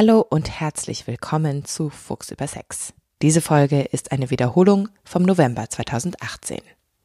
Hallo 0.00 0.24
und 0.30 0.60
herzlich 0.60 1.08
willkommen 1.08 1.64
zu 1.64 1.90
Fuchs 1.90 2.30
über 2.30 2.46
Sex. 2.46 2.94
Diese 3.20 3.40
Folge 3.40 3.82
ist 3.82 4.12
eine 4.12 4.30
Wiederholung 4.30 4.90
vom 5.02 5.24
November 5.24 5.68
2018. 5.68 6.60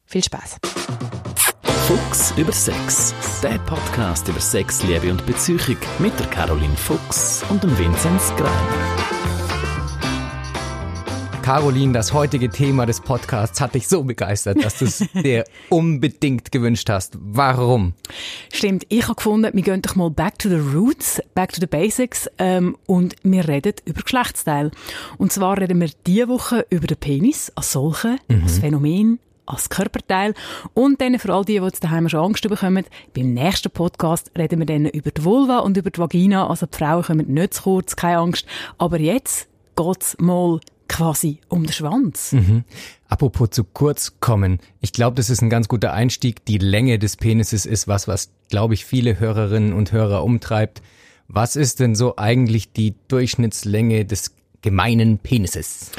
Viel 0.06 0.24
Spaß. 0.24 0.58
Fuchs 1.88 2.38
über 2.38 2.52
Sex, 2.52 3.16
der 3.42 3.58
Podcast 3.66 4.28
über 4.28 4.40
Sex, 4.40 4.84
Liebe 4.84 5.10
und 5.10 5.26
Beziehung 5.26 5.76
mit 5.98 6.20
der 6.20 6.28
Caroline 6.28 6.78
Fuchs 6.78 7.44
und 7.50 7.64
dem 7.64 7.76
Vinzenz 7.80 8.32
Greiner. 8.36 9.33
Caroline, 11.44 11.92
das 11.92 12.14
heutige 12.14 12.50
Thema 12.50 12.86
des 12.86 13.02
Podcasts 13.02 13.60
hat 13.60 13.76
dich 13.76 13.90
so 13.90 14.02
begeistert, 14.04 14.64
dass 14.64 14.78
du 14.78 14.86
es 14.86 15.00
dir 15.14 15.44
unbedingt 15.70 16.54
gewünscht 16.54 16.90
hast. 16.90 17.18
Warum? 17.20 17.96
Stimmt, 18.54 18.86
ich 18.88 19.04
habe 19.04 19.16
gefunden, 19.16 19.52
wir 19.54 19.62
gehen 19.62 19.82
doch 19.82 19.98
mal 19.98 20.10
back 20.10 20.40
to 20.40 20.48
the 20.48 20.56
roots, 20.56 21.22
back 21.36 21.52
to 21.52 21.60
the 21.60 21.68
basics 21.68 22.30
ähm, 22.38 22.78
und 22.86 23.18
wir 23.24 23.46
reden 23.46 23.74
über 23.84 24.04
Geschlechtsteil. 24.04 24.72
Und 25.18 25.34
zwar 25.34 25.60
reden 25.60 25.82
wir 25.82 25.90
diese 26.08 26.30
Woche 26.30 26.66
über 26.70 26.88
den 26.88 26.96
Penis 26.96 27.52
als 27.56 27.74
solchen, 27.74 28.20
mhm. 28.30 28.44
als 28.44 28.60
Phänomen, 28.60 29.20
als 29.46 29.68
Körperteil. 29.68 30.36
Und 30.74 31.02
dann 31.02 31.20
für 31.20 31.34
all 31.34 31.44
die, 31.44 31.60
die 31.60 31.66
jetzt 31.66 31.84
daheim 31.84 32.08
schon 32.08 32.22
Angst 32.22 32.48
bekommen, 32.48 32.86
beim 33.14 33.34
nächsten 33.34 33.70
Podcast 33.70 34.32
reden 34.38 34.60
wir 34.60 34.66
dann 34.66 34.86
über 34.86 35.12
die 35.12 35.26
Vulva 35.26 35.60
und 35.60 35.76
über 35.76 35.92
die 35.92 36.00
Vagina. 36.00 36.48
Also 36.48 36.68
die 36.68 36.78
Frauen 36.78 37.04
kommen 37.04 37.34
nicht 37.34 37.56
zu 37.56 37.64
kurz, 37.64 37.98
keine 37.98 38.20
Angst. 38.20 38.46
Aber 38.78 38.98
jetzt 38.98 39.50
geht's 39.76 40.16
mal 40.20 40.62
quasi 40.94 41.40
um 41.50 41.64
den 41.64 41.74
Schwanz. 41.74 42.34
Mhm. 42.34 42.66
Apropos 43.10 43.50
zu 43.50 43.64
kurz 43.64 44.20
kommen. 44.20 44.60
Ich 44.80 44.94
glaube, 44.94 45.16
das 45.16 45.32
ist 45.32 45.42
ein 45.42 45.50
ganz 45.50 45.68
guter 45.68 45.92
Einstieg. 45.92 46.46
Die 46.46 46.60
Länge 46.60 47.00
des 47.00 47.18
Penises 47.18 47.66
ist 47.66 47.88
was, 47.88 48.08
was, 48.08 48.30
glaube 48.50 48.76
ich, 48.76 48.86
viele 48.86 49.20
Hörerinnen 49.20 49.74
und 49.74 49.92
Hörer 49.92 50.24
umtreibt. 50.24 50.84
Was 51.28 51.56
ist 51.56 51.80
denn 51.80 51.96
so 51.96 52.18
eigentlich 52.18 52.74
die 52.74 52.94
Durchschnittslänge 53.08 54.06
des 54.06 54.36
gemeinen 54.62 55.18
Penises? 55.18 55.90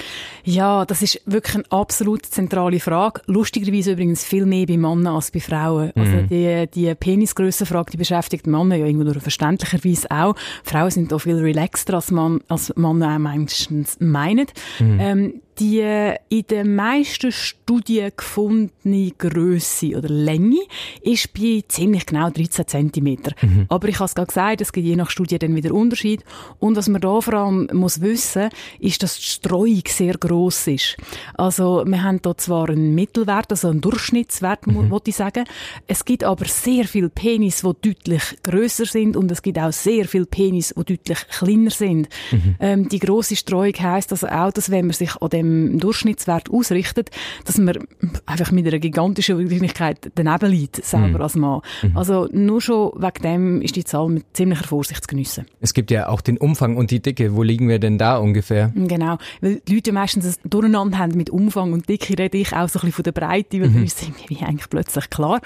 Ja, 0.44 0.84
das 0.84 1.02
ist 1.02 1.20
wirklich 1.26 1.56
eine 1.56 1.64
absolut 1.70 2.26
zentrale 2.26 2.78
Frage. 2.80 3.23
Lustigerweise 3.26 3.92
übrigens 3.92 4.24
viel 4.24 4.46
mehr 4.46 4.66
bei 4.66 4.76
Männern 4.76 5.14
als 5.14 5.30
bei 5.30 5.40
Frauen. 5.40 5.92
Also 5.95 6.12
mhm. 6.12 6.28
die, 6.28 6.66
die 6.73 6.95
Penisgrössenfrage, 6.95 7.92
die 7.92 7.96
beschäftigt 7.96 8.46
Männer 8.46 8.76
ja 8.76 8.86
irgendwo 8.86 9.18
verständlicherweise 9.18 10.10
auch. 10.10 10.34
Frauen 10.62 10.90
sind 10.90 11.12
da 11.12 11.18
viel 11.18 11.36
relaxter 11.36 11.95
als, 11.95 12.10
man, 12.10 12.40
als 12.48 12.74
Männer 12.76 13.18
meistens 13.18 13.96
meinen. 14.01 14.46
Mhm. 14.78 15.01
Ähm, 15.01 15.40
die 15.59 16.14
in 16.28 16.46
den 16.48 16.74
meisten 16.74 17.30
Studien 17.30 18.10
gefundene 18.16 19.12
Größe 19.16 19.96
oder 19.96 20.08
Länge 20.08 20.58
ist 21.02 21.32
bei 21.32 21.62
ziemlich 21.68 22.06
genau 22.06 22.30
13 22.30 22.66
cm. 22.66 23.18
Mhm. 23.40 23.66
Aber 23.68 23.88
ich 23.88 23.96
habe 23.96 24.06
es 24.06 24.14
gerade 24.14 24.29
gesagt, 24.29 24.60
es 24.60 24.73
gibt 24.73 24.86
je 24.86 24.96
nach 24.96 25.10
Studie 25.10 25.38
dann 25.38 25.54
wieder 25.54 25.73
Unterschied. 25.73 26.24
Und 26.58 26.76
was 26.76 26.88
man 26.88 27.01
da 27.01 27.20
vor 27.20 27.34
allem 27.34 27.68
muss 27.73 28.01
wissen, 28.01 28.51
ist, 28.80 29.02
dass 29.02 29.16
die 29.16 29.23
Streuung 29.23 29.82
sehr 29.86 30.14
groß 30.14 30.34
ist. 30.66 30.96
Also 31.35 31.85
wir 31.87 32.02
haben 32.02 32.21
da 32.23 32.37
zwar 32.37 32.68
einen 32.71 32.95
Mittelwert, 32.95 33.51
also 33.51 33.68
einen 33.68 33.80
Durchschnittswert, 33.80 34.66
mhm. 34.66 34.91
wollte 34.91 35.10
ich 35.10 35.16
sagen. 35.16 35.45
Es 35.87 36.04
gibt 36.04 36.24
aber 36.24 36.45
sehr 36.46 36.85
viele 36.85 37.09
Penis, 37.09 37.63
die 37.63 37.93
deutlich 37.93 38.38
größer 38.43 38.87
sind 38.87 39.16
und 39.16 39.30
es 39.30 39.43
gibt 39.43 39.59
auch 39.59 39.73
sehr 39.73 40.07
viele 40.07 40.26
Penis, 40.26 40.74
die 40.76 40.96
deutlich 40.96 41.29
kleiner 41.29 41.71
sind. 41.71 42.09
Mhm. 42.30 42.54
Ähm, 42.60 42.88
die 42.88 42.99
große 42.99 43.37
Streuung 43.37 43.74
heisst 43.79 44.13
also 44.13 44.29
auch, 44.29 44.52
dass 44.52 44.71
wenn 44.71 44.87
man 44.87 44.95
sich 44.95 45.16
an 45.21 45.30
dem 45.30 45.79
Durchschnittswert 45.79 46.51
ausrichtet, 46.51 47.10
dass 47.45 47.59
man 47.59 47.79
einfach 48.26 48.51
mit 48.52 48.66
einer 48.66 48.79
gigantischen 48.79 49.38
Wahrscheinlichkeit 49.38 50.10
daneben 50.15 50.51
liegt, 50.51 50.85
selber 50.85 51.09
mhm. 51.09 51.23
als 51.23 51.35
Mann. 51.35 51.60
Mhm. 51.82 51.96
Also 51.96 52.29
nur 52.32 52.60
schon 52.60 52.93
wegen 52.96 53.23
dem 53.23 53.63
ist 53.63 53.76
die 53.76 53.85
Zahl 53.85 54.09
mit 54.09 54.24
ziemlicher 54.32 54.65
Vorsicht 54.65 55.02
zu 55.02 55.09
geniessen. 55.09 55.46
Es 55.60 55.74
gibt 55.74 55.91
ja 55.91 56.09
auch 56.09 56.21
den 56.21 56.38
Umfang 56.38 56.76
und 56.76 56.91
die 56.91 57.01
Dicke. 57.01 57.35
Wo 57.35 57.43
liegen 57.43 57.69
wir 57.69 57.79
denn 57.79 57.98
da 57.98 58.19
ungefähr? 58.19 58.73
Genau, 58.74 59.19
weil 59.41 59.60
die 59.66 59.74
Leute 59.74 59.93
meistens 59.93 60.23
ein 60.24 60.50
Durcheinander 60.50 60.98
haben 60.98 61.16
mit 61.16 61.30
Umfang 61.30 61.72
und 61.72 61.88
Dicke, 61.88 62.18
rede 62.18 62.38
ich 62.38 62.52
auch 62.52 62.68
so 62.68 62.78
ein 62.78 62.86
bisschen 62.86 62.92
von 62.92 63.02
der 63.04 63.12
Breite, 63.12 63.60
weil 63.60 63.68
mhm. 63.68 63.84
ist 63.84 64.03
irgendwie 64.03 64.44
eigentlich 64.44 64.68
plötzlich 64.70 65.10
klar. 65.10 65.40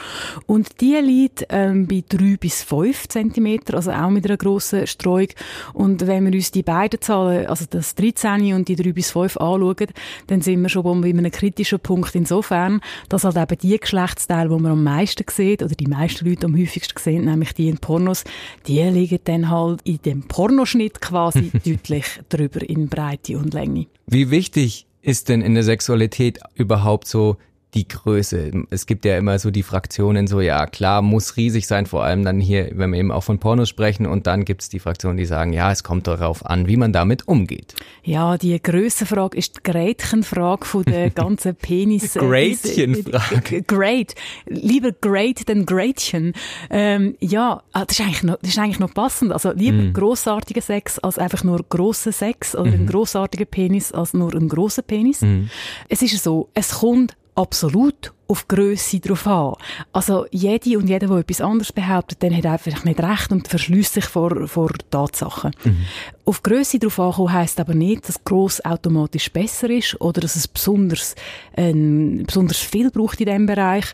Und 0.46 0.80
die 0.80 0.94
liegt 0.94 1.46
ähm, 1.50 1.86
bei 1.86 2.04
drei 2.08 2.36
bis 2.38 2.62
fünf 2.62 3.08
Zentimeter, 3.08 3.74
also 3.74 3.90
auch 3.90 4.10
mit 4.10 4.26
einer 4.26 4.36
grossen 4.36 4.86
Streuung. 4.86 5.28
Und 5.72 6.06
wenn 6.06 6.26
wir 6.26 6.32
uns 6.32 6.50
die 6.50 6.62
beiden 6.62 7.00
Zahlen, 7.00 7.46
also 7.46 7.64
das 7.68 7.94
13 7.94 8.54
und 8.54 8.68
die 8.68 8.76
drei 8.76 8.92
bis 8.92 9.10
fünf 9.10 9.36
anschauen, 9.36 9.88
dann 10.26 10.40
sind 10.40 10.62
wir 10.62 10.68
schon 10.68 11.00
bei 11.00 11.08
einem 11.08 11.30
kritischen 11.30 11.80
Punkt 11.80 12.14
insofern, 12.14 12.80
dass 13.08 13.24
halt 13.24 13.36
eben 13.36 13.58
die 13.58 13.78
Geschlechtsteile, 13.78 14.48
die 14.48 14.62
man 14.62 14.72
am 14.72 14.84
meisten 14.84 15.24
sieht, 15.30 15.62
oder 15.62 15.74
die 15.74 15.86
meisten 15.86 16.28
Leute 16.28 16.46
am 16.46 16.56
häufigsten 16.56 16.98
sehen, 16.98 17.24
nämlich 17.24 17.52
die 17.54 17.68
in 17.68 17.78
Pornos, 17.78 18.24
die 18.66 18.82
liegen 18.82 19.18
dann 19.24 19.50
halt 19.50 19.80
in 19.84 20.00
dem 20.02 20.22
Pornoschnitt 20.22 21.00
quasi 21.00 21.50
deutlich 21.64 22.06
drüber 22.28 22.68
in 22.68 22.88
Breite 22.88 23.38
und 23.38 23.54
Länge. 23.54 23.86
Wie 24.10 24.30
wichtig 24.30 24.86
ist 25.02 25.28
denn 25.28 25.42
in 25.42 25.52
der 25.52 25.64
Sexualität 25.64 26.40
überhaupt 26.54 27.06
so 27.06 27.36
die 27.74 27.86
Größe. 27.86 28.50
Es 28.70 28.86
gibt 28.86 29.04
ja 29.04 29.18
immer 29.18 29.38
so 29.38 29.50
die 29.50 29.62
Fraktionen, 29.62 30.26
so 30.26 30.40
ja 30.40 30.66
klar, 30.66 31.02
muss 31.02 31.36
riesig 31.36 31.66
sein, 31.66 31.86
vor 31.86 32.02
allem 32.02 32.24
dann 32.24 32.40
hier, 32.40 32.70
wenn 32.74 32.90
wir 32.90 32.98
eben 32.98 33.12
auch 33.12 33.24
von 33.24 33.38
Pornos 33.38 33.68
sprechen 33.68 34.06
und 34.06 34.26
dann 34.26 34.44
gibt's 34.44 34.70
die 34.70 34.78
Fraktionen, 34.78 35.18
die 35.18 35.26
sagen, 35.26 35.52
ja, 35.52 35.70
es 35.70 35.84
kommt 35.84 36.06
darauf 36.06 36.46
an, 36.46 36.66
wie 36.66 36.76
man 36.76 36.92
damit 36.92 37.28
umgeht. 37.28 37.74
Ja, 38.02 38.38
die 38.38 38.60
Größenfrage 38.60 39.36
ist 39.36 39.56
die 39.56 39.70
Gretchenfrage 39.70 40.64
von 40.64 40.82
der 40.84 41.10
ganzen 41.18 41.54
Penis. 41.56 42.16
Äh, 42.16 42.20
Gretchenfrage. 42.20 43.62
Great. 43.62 44.14
Lieber 44.46 44.92
great 44.92 45.46
denn 45.48 45.66
Gretchen. 45.66 46.32
Ähm, 46.70 47.16
ja, 47.20 47.62
ah, 47.72 47.84
das 47.84 47.98
ist, 47.98 48.04
eigentlich 48.04 48.22
noch, 48.22 48.38
das 48.40 48.50
ist 48.50 48.58
eigentlich 48.58 48.78
noch 48.78 48.94
passend. 48.94 49.32
Also 49.32 49.52
lieber 49.52 49.82
mm. 49.82 49.92
grossartiger 49.92 50.62
Sex 50.62 50.98
als 50.98 51.18
einfach 51.18 51.44
nur 51.44 51.64
grosser 51.68 52.12
Sex 52.12 52.54
oder 52.54 52.70
mm. 52.70 52.74
ein 52.74 52.86
grossartiger 52.86 53.44
Penis 53.44 53.92
als 53.92 54.14
nur 54.14 54.34
ein 54.34 54.48
grosser 54.48 54.82
Penis. 54.82 55.20
Mm. 55.20 55.44
Es 55.88 56.00
ist 56.00 56.22
so, 56.22 56.48
es 56.54 56.70
kommt 56.70 57.16
absolut 57.38 58.12
auf 58.26 58.46
Grösse 58.46 59.00
drauf 59.00 59.26
an. 59.26 59.54
Also 59.92 60.26
jede 60.30 60.76
und 60.78 60.86
jeder, 60.88 61.06
der 61.06 61.16
etwas 61.16 61.40
anderes 61.40 61.72
behauptet, 61.72 62.22
dann 62.22 62.36
hat 62.36 62.44
einfach 62.44 62.84
nicht 62.84 63.00
recht 63.00 63.32
und 63.32 63.48
verschließt 63.48 63.94
sich 63.94 64.04
vor, 64.04 64.46
vor 64.46 64.70
Tatsachen. 64.90 65.52
Mhm. 65.64 65.86
Auf 66.28 66.42
Grösse 66.42 66.78
drauf 66.78 67.00
ankommen 67.00 67.32
heisst 67.32 67.58
aber 67.58 67.72
nicht, 67.72 68.06
dass 68.06 68.22
gross 68.22 68.62
automatisch 68.62 69.32
besser 69.32 69.70
ist 69.70 69.98
oder 69.98 70.20
dass 70.20 70.36
es 70.36 70.46
besonders, 70.46 71.14
ähm, 71.56 72.24
besonders 72.26 72.58
viel 72.58 72.90
braucht 72.90 73.18
in 73.20 73.28
diesem 73.28 73.46
Bereich, 73.46 73.86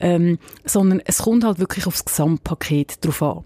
ähm, 0.00 0.38
sondern 0.64 1.02
es 1.04 1.18
kommt 1.18 1.44
halt 1.44 1.58
wirklich 1.58 1.86
aufs 1.86 2.06
Gesamtpaket 2.06 3.04
drauf 3.04 3.22
an. 3.22 3.42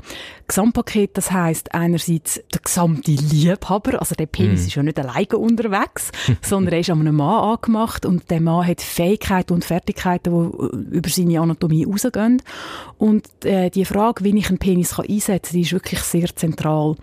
Gesamtpaket, 0.46 1.18
das 1.18 1.32
heisst 1.32 1.74
einerseits 1.74 2.40
der 2.54 2.60
gesamte 2.62 3.10
Liebhaber, 3.10 3.98
also 3.98 4.14
der 4.14 4.26
Penis 4.26 4.62
mm. 4.62 4.66
ist 4.68 4.74
ja 4.76 4.82
nicht 4.84 5.00
alleine 5.00 5.38
unterwegs, 5.38 6.12
sondern 6.40 6.74
er 6.74 6.78
ist 6.78 6.90
an 6.90 7.00
einem 7.00 7.16
Mann 7.16 7.56
angemacht 7.56 8.06
und 8.06 8.30
der 8.30 8.40
Mann 8.40 8.64
hat 8.64 8.80
Fähigkeiten 8.80 9.54
und 9.54 9.64
Fertigkeiten, 9.64 10.52
die 10.52 10.96
über 10.96 11.08
seine 11.08 11.40
Anatomie 11.40 11.82
rausgehen. 11.82 12.40
Und 12.96 13.26
äh, 13.44 13.70
die 13.70 13.84
Frage, 13.84 14.22
wie 14.22 14.38
ich 14.38 14.50
einen 14.50 14.58
Penis 14.58 14.94
kann 14.94 15.06
einsetzen 15.06 15.50
kann, 15.50 15.52
die 15.54 15.62
ist 15.62 15.72
wirklich 15.72 15.98
sehr 15.98 16.36
zentral. 16.36 16.94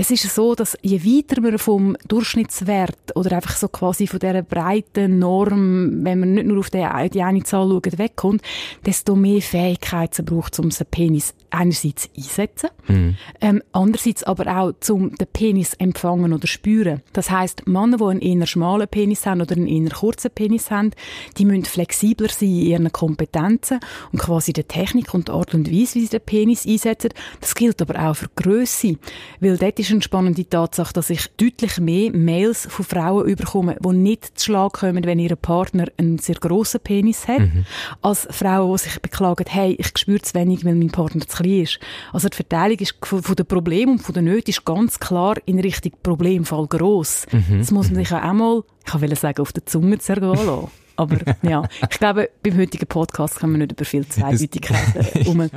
Es 0.00 0.10
ist 0.10 0.34
so, 0.34 0.54
dass 0.54 0.78
je 0.80 1.04
weiter 1.04 1.42
man 1.42 1.58
vom 1.58 1.94
Durchschnittswert 2.08 3.14
oder 3.16 3.32
einfach 3.36 3.54
so 3.54 3.68
quasi 3.68 4.06
von 4.06 4.18
dieser 4.18 4.40
breiten 4.40 5.18
Norm, 5.18 6.02
wenn 6.06 6.20
man 6.20 6.32
nicht 6.32 6.46
nur 6.46 6.60
auf 6.60 6.70
die, 6.70 6.78
eine 6.78 7.42
Zahl 7.42 7.68
schaut, 7.68 7.98
wegkommt, 7.98 8.40
desto 8.86 9.14
mehr 9.14 9.42
Fähigkeiten 9.42 10.24
braucht 10.24 10.54
es, 10.54 10.58
um 10.58 10.70
den 10.70 10.86
Penis 10.90 11.34
einerseits 11.50 12.08
einsetzen, 12.16 12.70
mhm. 12.88 13.16
ähm, 13.42 13.62
andererseits 13.72 14.22
aber 14.22 14.46
auch, 14.56 14.72
um 14.88 15.14
den 15.16 15.26
Penis 15.30 15.74
empfangen 15.74 16.32
oder 16.32 16.46
spüren. 16.46 17.02
Das 17.12 17.30
heißt, 17.30 17.66
Männer, 17.66 17.98
die 17.98 18.04
einen 18.04 18.22
eher 18.22 18.46
schmalen 18.46 18.88
Penis 18.88 19.26
haben 19.26 19.42
oder 19.42 19.54
einen 19.54 19.66
eher 19.66 19.90
kurzen 19.90 20.30
Penis 20.30 20.70
haben, 20.70 20.92
die 21.36 21.44
müssen 21.44 21.64
flexibler 21.66 22.28
sein 22.30 22.48
in 22.48 22.66
ihren 22.66 22.92
Kompetenzen 22.92 23.80
und 24.12 24.20
quasi 24.20 24.54
der 24.54 24.66
Technik 24.66 25.12
und 25.12 25.28
der 25.28 25.34
Art 25.34 25.52
und 25.52 25.70
Weise, 25.70 25.96
wie 25.96 26.04
sie 26.04 26.08
den 26.08 26.20
Penis 26.20 26.66
einsetzen. 26.66 27.10
Das 27.40 27.54
gilt 27.54 27.82
aber 27.82 28.08
auch 28.08 28.16
für 28.16 28.30
Grösse, 28.34 28.96
weil 29.40 29.58
dort 29.58 29.78
ist 29.78 29.89
eine 29.90 30.02
spannende 30.02 30.48
Tatsache, 30.48 30.92
dass 30.92 31.10
ich 31.10 31.28
deutlich 31.36 31.78
mehr 31.78 32.10
Mails 32.12 32.66
von 32.70 32.84
Frauen 32.84 33.26
überkomme, 33.26 33.76
die 33.84 33.88
nicht 33.92 34.38
zu 34.38 34.46
Schlag 34.46 34.74
kommen, 34.74 35.04
wenn 35.04 35.18
ihr 35.18 35.36
Partner 35.36 35.86
einen 35.96 36.18
sehr 36.18 36.36
grossen 36.36 36.80
Penis 36.80 37.28
hat, 37.28 37.40
mhm. 37.40 37.64
als 38.02 38.26
Frauen, 38.30 38.72
die 38.72 38.82
sich 38.82 39.00
beklagen, 39.00 39.44
hey, 39.48 39.76
ich 39.78 39.96
spüre 39.96 40.20
zu 40.20 40.34
wenig, 40.34 40.64
weil 40.64 40.74
mein 40.74 40.90
Partner 40.90 41.26
zu 41.26 41.42
klein 41.42 41.62
ist. 41.62 41.78
Also 42.12 42.28
die 42.28 42.36
Verteilung 42.36 42.78
ist 42.78 42.96
von 43.00 43.34
den 43.34 43.46
Problemen 43.46 43.92
und 43.92 44.02
von 44.02 44.14
den 44.14 44.24
Nöten 44.24 44.50
ist 44.50 44.64
ganz 44.64 44.98
klar 44.98 45.36
in 45.46 45.58
Richtung 45.60 45.92
Problemfall 46.02 46.66
gross. 46.66 47.26
Mhm. 47.30 47.58
Das 47.58 47.70
muss 47.70 47.90
man 47.90 47.96
sich 47.96 48.12
auch 48.12 48.22
einmal, 48.22 48.62
ich 48.86 49.00
will 49.00 49.16
sagen, 49.16 49.40
auf 49.40 49.52
der 49.52 49.66
Zunge 49.66 49.98
zergehen 49.98 50.34
lassen. 50.34 50.70
Aber 51.00 51.16
ja, 51.42 51.66
ich 51.90 51.98
glaube, 51.98 52.28
beim 52.42 52.58
heutigen 52.58 52.86
Podcast 52.86 53.36
kann 53.40 53.50
man 53.52 53.60
nicht 53.60 53.72
über 53.72 53.86
viel 53.86 54.06
Zweideutigkeiten 54.06 55.26
um. 55.26 55.48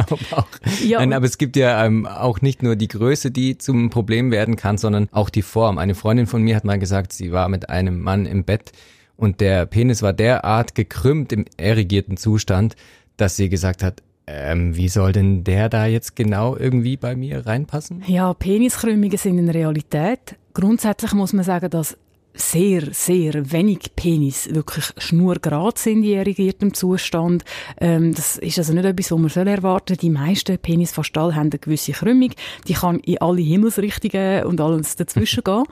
ja. 0.86 1.00
Nein, 1.00 1.12
aber 1.12 1.26
es 1.26 1.38
gibt 1.38 1.58
ja 1.58 1.86
ähm, 1.86 2.06
auch 2.06 2.40
nicht 2.40 2.64
nur 2.64 2.78
die 2.78 2.88
Größe, 2.88 3.30
die 3.30 3.58
zum 3.58 3.90
Problem 3.90 4.32
werden 4.32 4.56
kann, 4.56 4.78
sondern 4.78 5.10
auch 5.12 5.30
die 5.30 5.42
Form. 5.42 5.78
Eine 5.80 5.96
Freundin 5.96 6.28
von 6.28 6.42
mir 6.42 6.56
hat 6.56 6.64
mal 6.64 6.80
gesagt, 6.80 7.12
sie 7.12 7.34
war 7.34 7.50
mit 7.50 7.70
einem 7.70 8.00
Mann 8.00 8.26
im 8.26 8.46
Bett 8.46 8.72
und 9.18 9.42
der 9.42 9.66
Penis 9.66 10.02
war 10.02 10.14
derart 10.14 10.76
gekrümmt 10.76 11.34
im 11.34 11.44
erregierten 11.58 12.16
Zustand, 12.16 12.76
dass 13.18 13.36
sie 13.36 13.50
gesagt 13.50 13.84
hat, 13.84 14.02
Ähm, 14.26 14.78
wie 14.78 14.88
soll 14.88 15.12
denn 15.12 15.44
der 15.44 15.68
da 15.68 15.86
jetzt 15.86 16.16
genau 16.16 16.56
irgendwie 16.56 16.96
bei 16.96 17.14
mir 17.14 17.46
reinpassen? 17.46 18.04
Ja, 18.08 18.34
Peniskrümmungen 18.34 19.18
sind 19.18 19.38
eine 19.38 19.54
Realität. 19.54 20.38
Grundsätzlich 20.54 21.12
muss 21.14 21.34
man 21.34 21.44
sagen, 21.44 21.70
dass 21.70 21.98
sehr, 22.34 22.92
sehr 22.92 23.52
wenig 23.52 23.96
Penis 23.96 24.50
wirklich 24.54 24.86
schnurgerade 24.98 25.80
sind 25.80 26.04
in 26.04 26.14
erigiertem 26.14 26.74
Zustand. 26.74 27.44
Ähm, 27.80 28.14
das 28.14 28.38
ist 28.38 28.58
also 28.58 28.74
nicht 28.74 28.86
etwas, 28.86 29.12
was 29.12 29.20
man 29.20 29.30
soll 29.30 29.48
erwarten 29.48 29.98
Die 29.98 30.10
meisten 30.10 30.58
Penis 30.58 30.92
fast 30.92 31.16
alle 31.18 31.36
haben 31.36 31.52
eine 31.52 31.60
gewisse 31.60 31.92
Krümmung. 31.92 32.32
Die 32.68 32.74
kann 32.74 33.00
in 33.00 33.20
alle 33.20 33.42
Himmelsrichtungen 33.42 34.46
und 34.46 34.60
alles 34.60 34.96
dazwischen 34.96 35.44
gehen. 35.46 35.64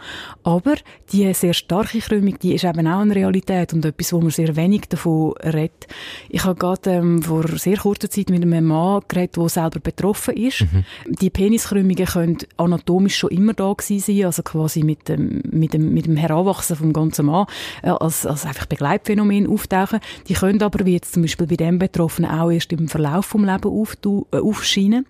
Aber 0.43 0.75
die 1.11 1.33
sehr 1.33 1.53
starke 1.53 1.99
Krümmung, 1.99 2.37
die 2.39 2.53
ist 2.53 2.63
eben 2.63 2.87
auch 2.87 2.99
eine 2.99 3.15
Realität 3.15 3.73
und 3.73 3.83
etwas, 3.83 4.13
wo 4.13 4.21
man 4.21 4.29
sehr 4.29 4.55
wenig 4.55 4.81
davon 4.87 5.33
redet. 5.43 5.87
Ich 6.29 6.43
habe 6.43 6.59
gerade 6.59 6.91
ähm, 6.91 7.23
vor 7.23 7.47
sehr 7.57 7.77
kurzer 7.77 8.09
Zeit 8.09 8.29
mit 8.29 8.43
einem 8.43 8.65
Mann 8.65 9.01
geredet, 9.07 9.37
der 9.37 9.49
selber 9.49 9.79
betroffen 9.79 10.35
ist. 10.35 10.61
Mhm. 10.61 10.83
Die 11.07 11.29
Peniskrümmungen 11.31 12.05
können 12.05 12.37
anatomisch 12.57 13.17
schon 13.17 13.31
immer 13.31 13.53
da 13.53 13.73
gewesen 13.73 13.99
sein, 13.99 14.25
also 14.25 14.43
quasi 14.43 14.83
mit 14.83 15.09
dem, 15.09 15.41
mit 15.49 15.73
dem, 15.73 15.93
mit 15.93 16.05
dem 16.05 16.17
Heranwachsen 16.17 16.50
Heranwachsen 16.51 16.75
vom 16.75 16.93
ganzen 16.93 17.25
Mann 17.25 17.45
äh, 17.81 17.89
als, 17.89 18.25
als 18.25 18.45
einfach 18.45 18.65
Begleitphänomen 18.65 19.47
auftauchen. 19.47 19.99
Die 20.27 20.33
können 20.33 20.61
aber, 20.61 20.85
wie 20.85 20.93
jetzt 20.93 21.13
zum 21.13 21.23
Beispiel 21.23 21.47
bei 21.47 21.55
dem 21.55 21.79
Betroffenen, 21.79 22.29
auch 22.29 22.51
erst 22.51 22.71
im 22.73 22.87
Verlauf 22.87 23.25
vom 23.25 23.45
Leben 23.45 23.85
äh, 24.31 24.37
aufscheinen. 24.37 25.05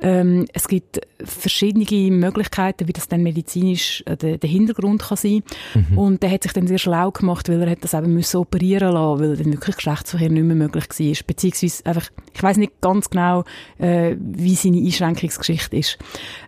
Ähm, 0.00 0.46
es 0.52 0.68
gibt 0.68 1.00
verschiedene 1.22 2.10
Möglichkeiten, 2.10 2.88
wie 2.88 2.92
das 2.92 3.08
dann 3.08 3.22
medizinisch 3.22 4.02
äh, 4.06 4.16
der, 4.16 4.38
der 4.38 4.50
Hintergrund 4.50 5.02
kann 5.02 5.16
sein. 5.16 5.42
Mhm. 5.74 5.98
Und 5.98 6.22
der 6.22 6.30
hat 6.30 6.42
sich 6.42 6.52
dann 6.52 6.66
sehr 6.66 6.78
schlau 6.78 7.10
gemacht, 7.10 7.48
weil 7.48 7.62
er 7.62 7.70
hat 7.70 7.82
das 7.82 7.94
eben 7.94 8.14
müssen 8.14 8.38
operieren 8.38 8.92
lassen, 8.92 9.20
weil 9.20 9.36
dann 9.36 9.52
wirklich 9.52 9.76
Geschlechtsverkehr 9.76 10.30
nicht 10.30 10.44
mehr 10.44 10.56
möglich 10.56 10.88
war. 10.88 11.26
Beziehungsweise 11.26 11.86
einfach, 11.86 12.10
ich 12.34 12.42
weiß 12.42 12.56
nicht 12.56 12.80
ganz 12.80 13.10
genau, 13.10 13.44
äh, 13.78 14.16
wie 14.18 14.54
seine 14.54 14.78
Einschränkungsgeschichte 14.78 15.76
ist. 15.76 15.98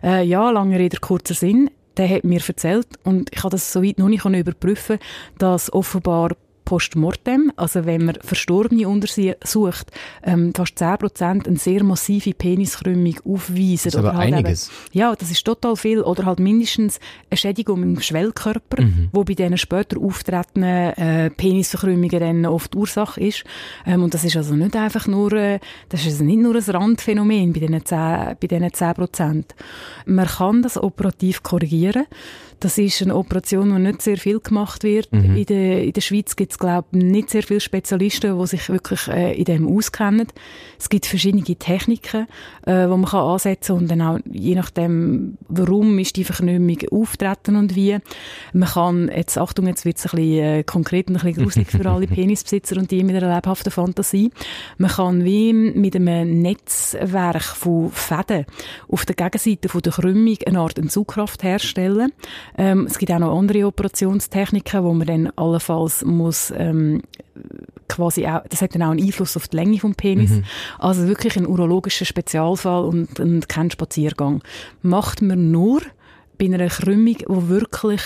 Äh, 0.03 0.23
ja, 0.25 0.49
lange 0.51 0.79
Rede, 0.79 0.97
kurzer 0.97 1.33
Sinn 1.33 1.69
der 1.97 2.09
hat 2.09 2.23
mir 2.23 2.41
erzählt, 2.45 2.87
und 3.03 3.29
ich 3.33 3.39
habe 3.39 3.51
das 3.51 3.71
soweit 3.71 3.97
noch 3.97 4.09
nicht 4.09 4.25
überprüfen 4.25 4.99
dass 5.37 5.71
offenbar 5.73 6.31
postmortem, 6.67 7.53
also 7.55 7.85
wenn 7.85 8.03
man 8.03 8.17
Verstorbene 8.21 8.89
untersucht, 8.89 9.89
ähm, 10.21 10.53
fast 10.53 10.77
10% 10.77 11.47
eine 11.47 11.55
sehr 11.55 11.81
massive 11.85 12.33
Peniskrümmung 12.33 13.15
aufweisen. 13.23 13.85
Das 13.85 13.85
ist 13.85 13.95
aber 13.95 14.13
halt 14.13 14.33
einiges. 14.33 14.67
Eben, 14.67 14.99
ja, 14.99 15.15
das 15.15 15.31
ist 15.31 15.45
total 15.45 15.77
viel. 15.77 16.01
Oder 16.01 16.25
halt 16.25 16.39
mindestens 16.39 16.99
eine 17.29 17.37
Schädigung 17.37 17.83
im 17.83 18.01
Schwellkörper, 18.01 18.83
mhm. 18.83 19.07
wo 19.13 19.23
bei 19.23 19.33
diesen 19.33 19.57
später 19.57 19.97
auftretenden 19.97 20.93
äh, 20.97 21.29
Penisverkrümmungen 21.29 22.19
dann 22.19 22.45
oft 22.45 22.75
Ursache 22.75 23.21
ist. 23.21 23.45
Ähm, 23.85 24.03
und 24.03 24.13
das 24.13 24.25
ist 24.25 24.35
also 24.35 24.53
nicht 24.53 24.75
einfach 24.75 25.07
nur, 25.07 25.31
äh, 25.31 25.59
das 25.87 26.01
ist 26.01 26.15
also 26.15 26.25
nicht 26.25 26.39
nur 26.39 26.53
ein 26.53 26.61
Randphänomen 26.61 27.53
bei 27.53 27.61
diesen 27.61 27.79
10%. 27.79 28.35
Bei 28.41 28.47
diesen 28.47 28.69
10%. 28.69 29.43
Man 30.05 30.27
kann 30.27 30.63
das 30.63 30.77
operativ 30.77 31.43
korrigieren. 31.43 32.07
Das 32.59 32.77
ist 32.77 33.01
eine 33.01 33.15
Operation, 33.15 33.75
die 33.75 33.81
nicht 33.81 34.01
sehr 34.01 34.17
viel 34.17 34.39
gemacht 34.39 34.83
wird. 34.83 35.11
Mhm. 35.11 35.35
In, 35.35 35.45
der, 35.45 35.83
in 35.83 35.93
der 35.93 36.01
Schweiz 36.01 36.35
gibt 36.35 36.53
es, 36.53 36.59
glaube 36.59 36.87
ich, 36.91 37.03
nicht 37.03 37.29
sehr 37.29 37.43
viele 37.43 37.59
Spezialisten, 37.59 38.39
die 38.39 38.47
sich 38.47 38.69
wirklich 38.69 39.07
äh, 39.07 39.33
in 39.33 39.45
dem 39.45 39.67
auskennen. 39.67 40.27
Es 40.79 40.89
gibt 40.89 41.05
verschiedene 41.05 41.43
Techniken, 41.43 42.27
äh, 42.65 42.83
die 42.83 42.87
man 42.87 43.05
kann 43.05 43.21
ansetzen 43.21 43.75
kann 43.75 43.77
und 43.77 43.91
dann 43.91 44.01
auch, 44.01 44.19
je 44.25 44.55
nachdem, 44.55 45.37
warum 45.47 45.99
ist 45.99 46.15
die 46.15 46.23
Verknümmung 46.23 46.79
auftreten 46.91 47.55
und 47.55 47.75
wie. 47.75 47.97
Man 48.53 48.69
kann, 48.69 49.11
jetzt, 49.15 49.37
Achtung, 49.37 49.67
jetzt 49.67 49.85
wird 49.85 49.97
es 49.97 50.05
ein 50.05 50.17
bisschen 50.17 50.43
äh, 50.43 50.63
konkret 50.63 51.09
und 51.09 51.17
ein 51.17 51.23
bisschen 51.23 51.43
gruselig 51.43 51.67
für 51.69 51.89
alle 51.89 52.07
Penisbesitzer 52.07 52.77
und 52.77 52.89
die 52.89 53.03
mit 53.03 53.15
einer 53.15 53.35
lebhaften 53.35 53.71
Fantasie. 53.71 54.31
Man 54.77 54.91
kann 54.91 55.23
wie 55.23 55.53
mit 55.53 55.95
einem 55.95 56.41
Netzwerk 56.41 57.43
von 57.43 57.91
Fäden 57.91 58.45
auf 58.87 59.05
der 59.05 59.15
Gegenseite 59.15 59.69
von 59.69 59.81
der 59.81 59.93
Krümmung 59.93 60.37
eine 60.45 60.59
Art 60.59 60.77
Zugkraft 60.91 61.43
herstellen. 61.43 62.13
Ähm, 62.57 62.85
es 62.85 62.97
gibt 62.97 63.11
auch 63.11 63.19
noch 63.19 63.37
andere 63.37 63.65
Operationstechniken, 63.65 64.83
wo 64.83 64.93
man 64.93 65.07
dann 65.07 65.31
allenfalls 65.35 66.03
muss 66.05 66.53
ähm, 66.55 67.01
quasi 67.87 68.27
auch, 68.27 68.41
das 68.49 68.61
hat 68.61 68.75
dann 68.75 68.83
auch 68.83 68.91
einen 68.91 69.03
Einfluss 69.03 69.37
auf 69.37 69.47
die 69.47 69.55
Länge 69.55 69.79
vom 69.79 69.95
Penis. 69.95 70.31
Mhm. 70.31 70.43
Also 70.79 71.07
wirklich 71.07 71.37
ein 71.37 71.47
urologischer 71.47 72.05
Spezialfall 72.05 72.85
und, 72.85 73.19
und 73.19 73.49
kein 73.49 73.71
Spaziergang. 73.71 74.43
Macht 74.81 75.21
man 75.21 75.51
nur, 75.51 75.81
bei 76.37 76.45
einer 76.45 76.67
Krümmung, 76.67 77.17
wo 77.27 77.47
wirklich 77.47 78.01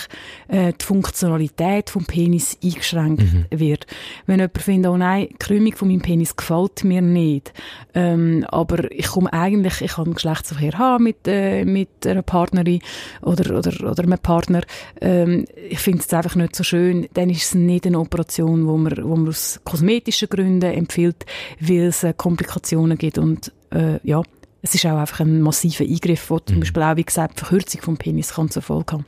äh, 0.48 0.72
die 0.72 0.84
Funktionalität 0.84 1.90
vom 1.90 2.04
Penis 2.04 2.58
eingeschränkt 2.62 3.22
mhm. 3.22 3.46
wird. 3.50 3.86
Wenn 4.26 4.40
jemand 4.40 4.58
findet, 4.58 4.90
oh 4.90 4.96
nein, 4.96 5.28
die 5.30 5.36
Krümmung 5.38 5.74
von 5.74 5.88
meinem 5.88 6.02
Penis 6.02 6.36
gefällt 6.36 6.84
mir 6.84 7.02
nicht, 7.02 7.52
ähm, 7.94 8.44
aber 8.48 8.90
ich 8.90 9.08
komme 9.08 9.32
eigentlich, 9.32 9.80
ich 9.80 9.92
kann 9.92 10.14
Geschlechtsverkehr 10.14 10.78
haben 10.78 11.04
mit, 11.04 11.26
äh, 11.26 11.64
mit 11.64 12.06
einer 12.06 12.22
Partnerin 12.22 12.80
oder, 13.22 13.58
oder, 13.58 13.90
oder 13.90 14.02
einem 14.02 14.18
Partner, 14.18 14.62
ähm, 15.00 15.44
ich 15.68 15.78
finde 15.78 16.00
es 16.00 16.12
einfach 16.12 16.34
nicht 16.34 16.56
so 16.56 16.64
schön, 16.64 17.08
dann 17.14 17.30
ist 17.30 17.42
es 17.42 17.54
nicht 17.54 17.86
eine 17.86 17.98
Operation, 17.98 18.66
wo 18.66 18.76
man, 18.76 18.96
wo 19.02 19.16
man 19.16 19.28
aus 19.28 19.60
kosmetischen 19.64 20.28
Gründen 20.28 20.72
empfiehlt, 20.72 21.26
weil 21.60 21.86
es 21.86 22.02
äh, 22.04 22.14
Komplikationen 22.16 22.98
gibt 22.98 23.18
und 23.18 23.52
äh, 23.70 23.98
ja, 24.02 24.22
es 24.62 24.74
ist 24.74 24.86
auch 24.86 24.96
einfach 24.96 25.20
ein 25.20 25.42
massiver 25.42 25.84
Eingriff, 25.84 26.28
der 26.28 26.46
zum 26.46 26.56
mhm. 26.56 26.60
Beispiel 26.60 26.82
auch, 26.82 26.96
wie 26.96 27.04
gesagt, 27.04 27.40
Verkürzung 27.40 27.82
vom 27.82 27.96
Penis 27.96 28.34
kann 28.34 28.48
zur 28.48 28.62
Folge 28.62 28.92
haben. 28.92 29.06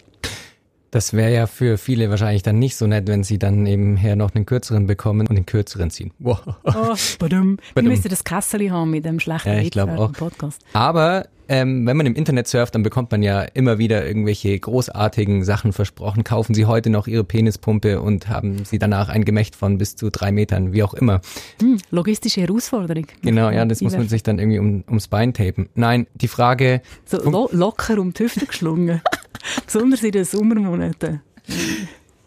Das 0.90 1.12
wäre 1.12 1.32
ja 1.32 1.48
für 1.48 1.76
viele 1.76 2.08
wahrscheinlich 2.10 2.44
dann 2.44 2.60
nicht 2.60 2.76
so 2.76 2.86
nett, 2.86 3.08
wenn 3.08 3.24
sie 3.24 3.38
dann 3.38 3.66
eben 3.66 3.96
her 3.96 4.14
noch 4.14 4.32
einen 4.34 4.46
kürzeren 4.46 4.86
bekommen 4.86 5.26
und 5.26 5.34
den 5.34 5.46
kürzeren 5.46 5.90
ziehen. 5.90 6.12
Wow. 6.20 6.40
Oh, 6.62 6.94
badum. 7.18 7.58
Wir 7.74 7.82
müssen 7.82 8.08
das 8.08 8.22
Kasseli 8.22 8.68
haben 8.68 8.90
mit 8.90 9.04
dem 9.04 9.18
schlechten 9.18 9.48
ja, 9.48 9.58
ich 9.58 9.72
glaube 9.72 9.98
auch. 9.98 10.12
Podcast. 10.12 10.60
Aber 10.72 11.26
ähm, 11.48 11.86
wenn 11.86 11.96
man 11.96 12.06
im 12.06 12.14
Internet 12.14 12.48
surft, 12.48 12.74
dann 12.74 12.82
bekommt 12.82 13.10
man 13.10 13.22
ja 13.22 13.42
immer 13.42 13.78
wieder 13.78 14.06
irgendwelche 14.06 14.58
großartigen 14.58 15.44
Sachen 15.44 15.72
versprochen. 15.72 16.24
Kaufen 16.24 16.54
Sie 16.54 16.66
heute 16.66 16.90
noch 16.90 17.06
Ihre 17.06 17.24
Penispumpe 17.24 18.00
und 18.00 18.28
haben 18.28 18.64
Sie 18.64 18.78
danach 18.78 19.08
ein 19.08 19.24
Gemächt 19.24 19.56
von 19.56 19.78
bis 19.78 19.96
zu 19.96 20.10
drei 20.10 20.32
Metern, 20.32 20.72
wie 20.72 20.82
auch 20.82 20.94
immer. 20.94 21.20
Hm, 21.60 21.78
logistische 21.90 22.40
Herausforderung. 22.40 23.06
Genau, 23.22 23.50
ja, 23.50 23.64
das 23.64 23.80
muss 23.80 23.96
man 23.96 24.08
sich 24.08 24.22
dann 24.22 24.38
irgendwie 24.38 24.58
um, 24.58 24.84
ums 24.88 25.08
Bein 25.08 25.34
tapen. 25.34 25.68
Nein, 25.74 26.06
die 26.14 26.28
Frage... 26.28 26.82
So 27.04 27.18
lo 27.18 27.48
locker 27.52 27.98
um 27.98 28.12
die 28.12 28.24
Hüfte 28.24 28.46
geschlungen. 28.46 29.00
Besonders 29.66 30.02
in 30.02 30.12
den 30.12 30.24
Sommermonaten. 30.24 31.20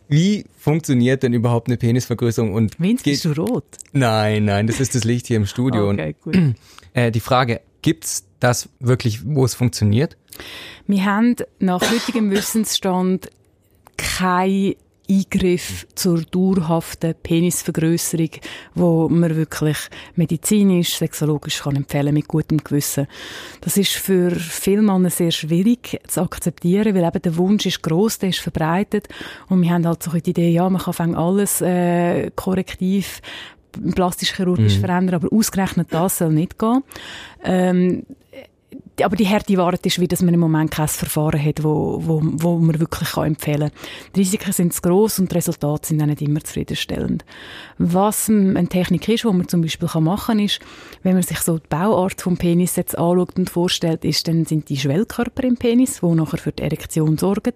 Wie 0.10 0.46
funktioniert 0.58 1.24
denn 1.24 1.34
überhaupt 1.34 1.68
eine 1.68 1.78
Penisvergrößerung? 1.78 2.54
Und 2.54 2.80
Vince, 2.80 3.04
bist 3.04 3.26
du 3.26 3.32
rot? 3.34 3.66
Nein, 3.92 4.46
nein, 4.46 4.68
das 4.68 4.80
ist 4.80 4.96
das 4.96 5.04
Licht 5.04 5.28
hier 5.28 5.38
im 5.38 5.46
Studio. 5.46 5.90
Okay, 5.90 6.16
gut. 6.22 6.38
Äh, 6.94 7.12
die 7.12 7.20
Frage, 7.20 7.62
gibt's 7.84 8.27
das 8.40 8.70
wirklich, 8.80 9.26
wo 9.26 9.46
es 9.46 9.56
funktioniert? 9.56 10.18
Wir 10.86 11.06
haben 11.06 11.36
nach 11.60 11.82
heutigem 11.82 12.32
Wissensstand 12.32 13.30
kein 13.98 14.76
Eingriff 15.10 15.88
zur 15.96 16.22
dauerhaften 16.22 17.16
Penisvergrößerung, 17.24 18.30
wo 18.76 19.08
man 19.08 19.36
wirklich 19.36 19.78
medizinisch, 20.16 20.96
sexologisch 20.96 21.62
kann 21.62 21.78
empfehlen 21.78 22.14
mit 22.14 22.28
gutem 22.28 22.58
Gewissen. 22.58 23.08
Das 23.62 23.78
ist 23.78 23.94
für 23.94 24.32
viele 24.32 24.82
Männer 24.82 25.10
sehr 25.10 25.32
schwierig 25.32 26.02
zu 26.08 26.22
akzeptieren, 26.22 26.94
weil 26.94 27.06
eben 27.06 27.22
der 27.22 27.38
Wunsch 27.38 27.66
ist 27.66 27.84
groß, 27.84 28.20
der 28.20 28.30
ist 28.30 28.40
verbreitet 28.40 29.08
und 29.48 29.62
wir 29.62 29.70
haben 29.70 29.88
halt 29.88 30.04
so 30.04 30.12
die 30.12 30.30
Idee, 30.30 30.50
ja, 30.50 30.70
man 30.70 30.82
kann 30.82 31.16
alles 31.16 31.62
äh, 31.62 32.30
korrektiv 32.36 33.22
plastisch-chirurgisch 33.96 34.78
mhm. 34.78 34.82
verändern, 34.82 35.16
aber 35.16 35.32
ausgerechnet 35.32 35.88
das 35.92 36.18
soll 36.18 36.34
nicht 36.34 36.58
gehen. 36.58 36.84
Ähm, 37.44 38.04
aber 39.02 39.16
die 39.16 39.28
harte 39.28 39.56
Wahrheit 39.58 39.86
ist, 39.86 40.00
wie 40.00 40.08
dass 40.08 40.22
man 40.22 40.34
im 40.34 40.40
Moment 40.40 40.72
kein 40.72 40.88
Verfahren 40.88 41.44
hat, 41.44 41.64
wo, 41.64 42.00
wo, 42.02 42.20
wo 42.24 42.58
man 42.58 42.80
wirklich 42.80 43.12
kann 43.12 43.28
empfehlen 43.28 43.70
kann. 43.70 43.80
Die 44.16 44.20
Risiken 44.22 44.52
sind 44.52 44.74
zu 44.74 44.82
gross 44.82 45.20
und 45.20 45.32
die 45.32 45.36
Resultate 45.36 45.88
sind 45.88 46.02
auch 46.02 46.08
nicht 46.08 46.22
immer 46.22 46.42
zufriedenstellend. 46.42 47.24
Was 47.78 48.30
eine 48.30 48.68
Technik 48.68 49.08
ist, 49.08 49.24
die 49.24 49.28
man 49.28 49.48
zum 49.48 49.62
Beispiel 49.62 49.88
machen 50.02 50.38
kann, 50.38 50.40
ist, 50.40 50.60
wenn 51.04 51.14
man 51.14 51.24
sich 51.24 51.40
so 51.40 51.60
die 51.60 51.68
Bauart 51.70 52.22
vom 52.22 52.38
Penis 52.38 52.76
jetzt 52.76 52.98
anschaut 52.98 53.38
und 53.38 53.50
vorstellt, 53.50 54.04
ist, 54.04 54.28
dann 54.28 54.46
sind 54.46 54.70
die 54.70 54.78
Schwellkörper 54.78 55.44
im 55.44 55.58
Penis, 55.58 56.00
die 56.02 56.08
nachher 56.08 56.38
für 56.38 56.52
die 56.52 56.64
Erektion 56.64 57.18
sorgen. 57.18 57.54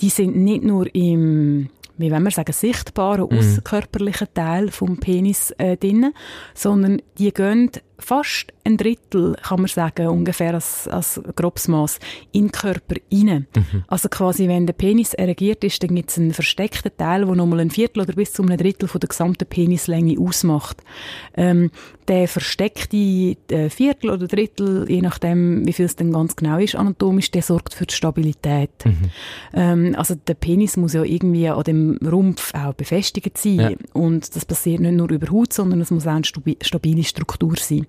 Die 0.00 0.10
sind 0.10 0.36
nicht 0.36 0.64
nur 0.64 0.92
im 0.94 1.70
wie 2.00 2.12
wenn 2.12 2.22
wir 2.22 2.30
sagen, 2.30 2.52
sichtbaren, 2.52 3.28
mhm. 3.28 3.38
außerkörperlichen 3.38 4.28
Teil 4.32 4.70
vom 4.70 4.98
Penis 4.98 5.50
äh, 5.58 5.76
drin, 5.76 6.12
sondern 6.54 7.02
die 7.18 7.34
gehen 7.34 7.72
fast 7.98 8.52
ein 8.64 8.76
Drittel, 8.76 9.34
kann 9.42 9.60
man 9.60 9.68
sagen, 9.68 10.08
ungefähr 10.08 10.54
als, 10.54 10.86
als 10.88 11.20
grobes 11.34 11.68
Maß, 11.68 11.98
in 12.32 12.46
den 12.46 12.52
Körper 12.52 12.96
rein. 13.12 13.46
Mhm. 13.54 13.84
Also 13.88 14.08
quasi, 14.08 14.46
wenn 14.46 14.66
der 14.66 14.74
Penis 14.74 15.14
erregiert 15.14 15.64
ist, 15.64 15.82
dann 15.82 15.94
gibt 15.94 16.10
es 16.10 16.18
einen 16.18 16.32
versteckten 16.32 16.92
Teil, 16.96 17.24
der 17.24 17.34
nochmal 17.34 17.60
ein 17.60 17.70
Viertel 17.70 18.02
oder 18.02 18.12
bis 18.12 18.32
zu 18.32 18.42
einem 18.42 18.56
Drittel 18.56 18.88
von 18.88 19.00
der 19.00 19.08
gesamten 19.08 19.46
Penislänge 19.46 20.18
ausmacht. 20.18 20.82
Ähm, 21.36 21.70
der 22.08 22.28
versteckte 22.28 23.36
äh, 23.50 23.68
Viertel 23.68 24.10
oder 24.10 24.26
Drittel, 24.26 24.86
je 24.88 25.02
nachdem, 25.02 25.66
wie 25.66 25.72
viel 25.72 25.84
es 25.84 25.96
denn 25.96 26.12
ganz 26.12 26.36
genau 26.36 26.58
ist, 26.58 26.74
anatomisch, 26.74 27.30
der 27.30 27.42
sorgt 27.42 27.74
für 27.74 27.86
die 27.86 27.94
Stabilität. 27.94 28.70
Mhm. 28.84 29.10
Ähm, 29.52 29.94
also 29.96 30.14
der 30.14 30.34
Penis 30.34 30.76
muss 30.76 30.94
ja 30.94 31.02
irgendwie 31.02 31.48
an 31.48 31.64
dem 31.64 31.98
Rumpf 31.98 32.54
auch 32.54 32.74
befestigt 32.74 33.36
sein. 33.36 33.58
Ja. 33.58 33.70
Und 33.92 34.34
das 34.34 34.44
passiert 34.44 34.80
nicht 34.80 34.94
nur 34.94 35.10
über 35.10 35.30
Haut, 35.30 35.52
sondern 35.52 35.80
es 35.80 35.90
muss 35.90 36.06
auch 36.06 36.12
eine 36.12 36.24
stabile 36.24 37.04
Struktur 37.04 37.54
sein. 37.56 37.86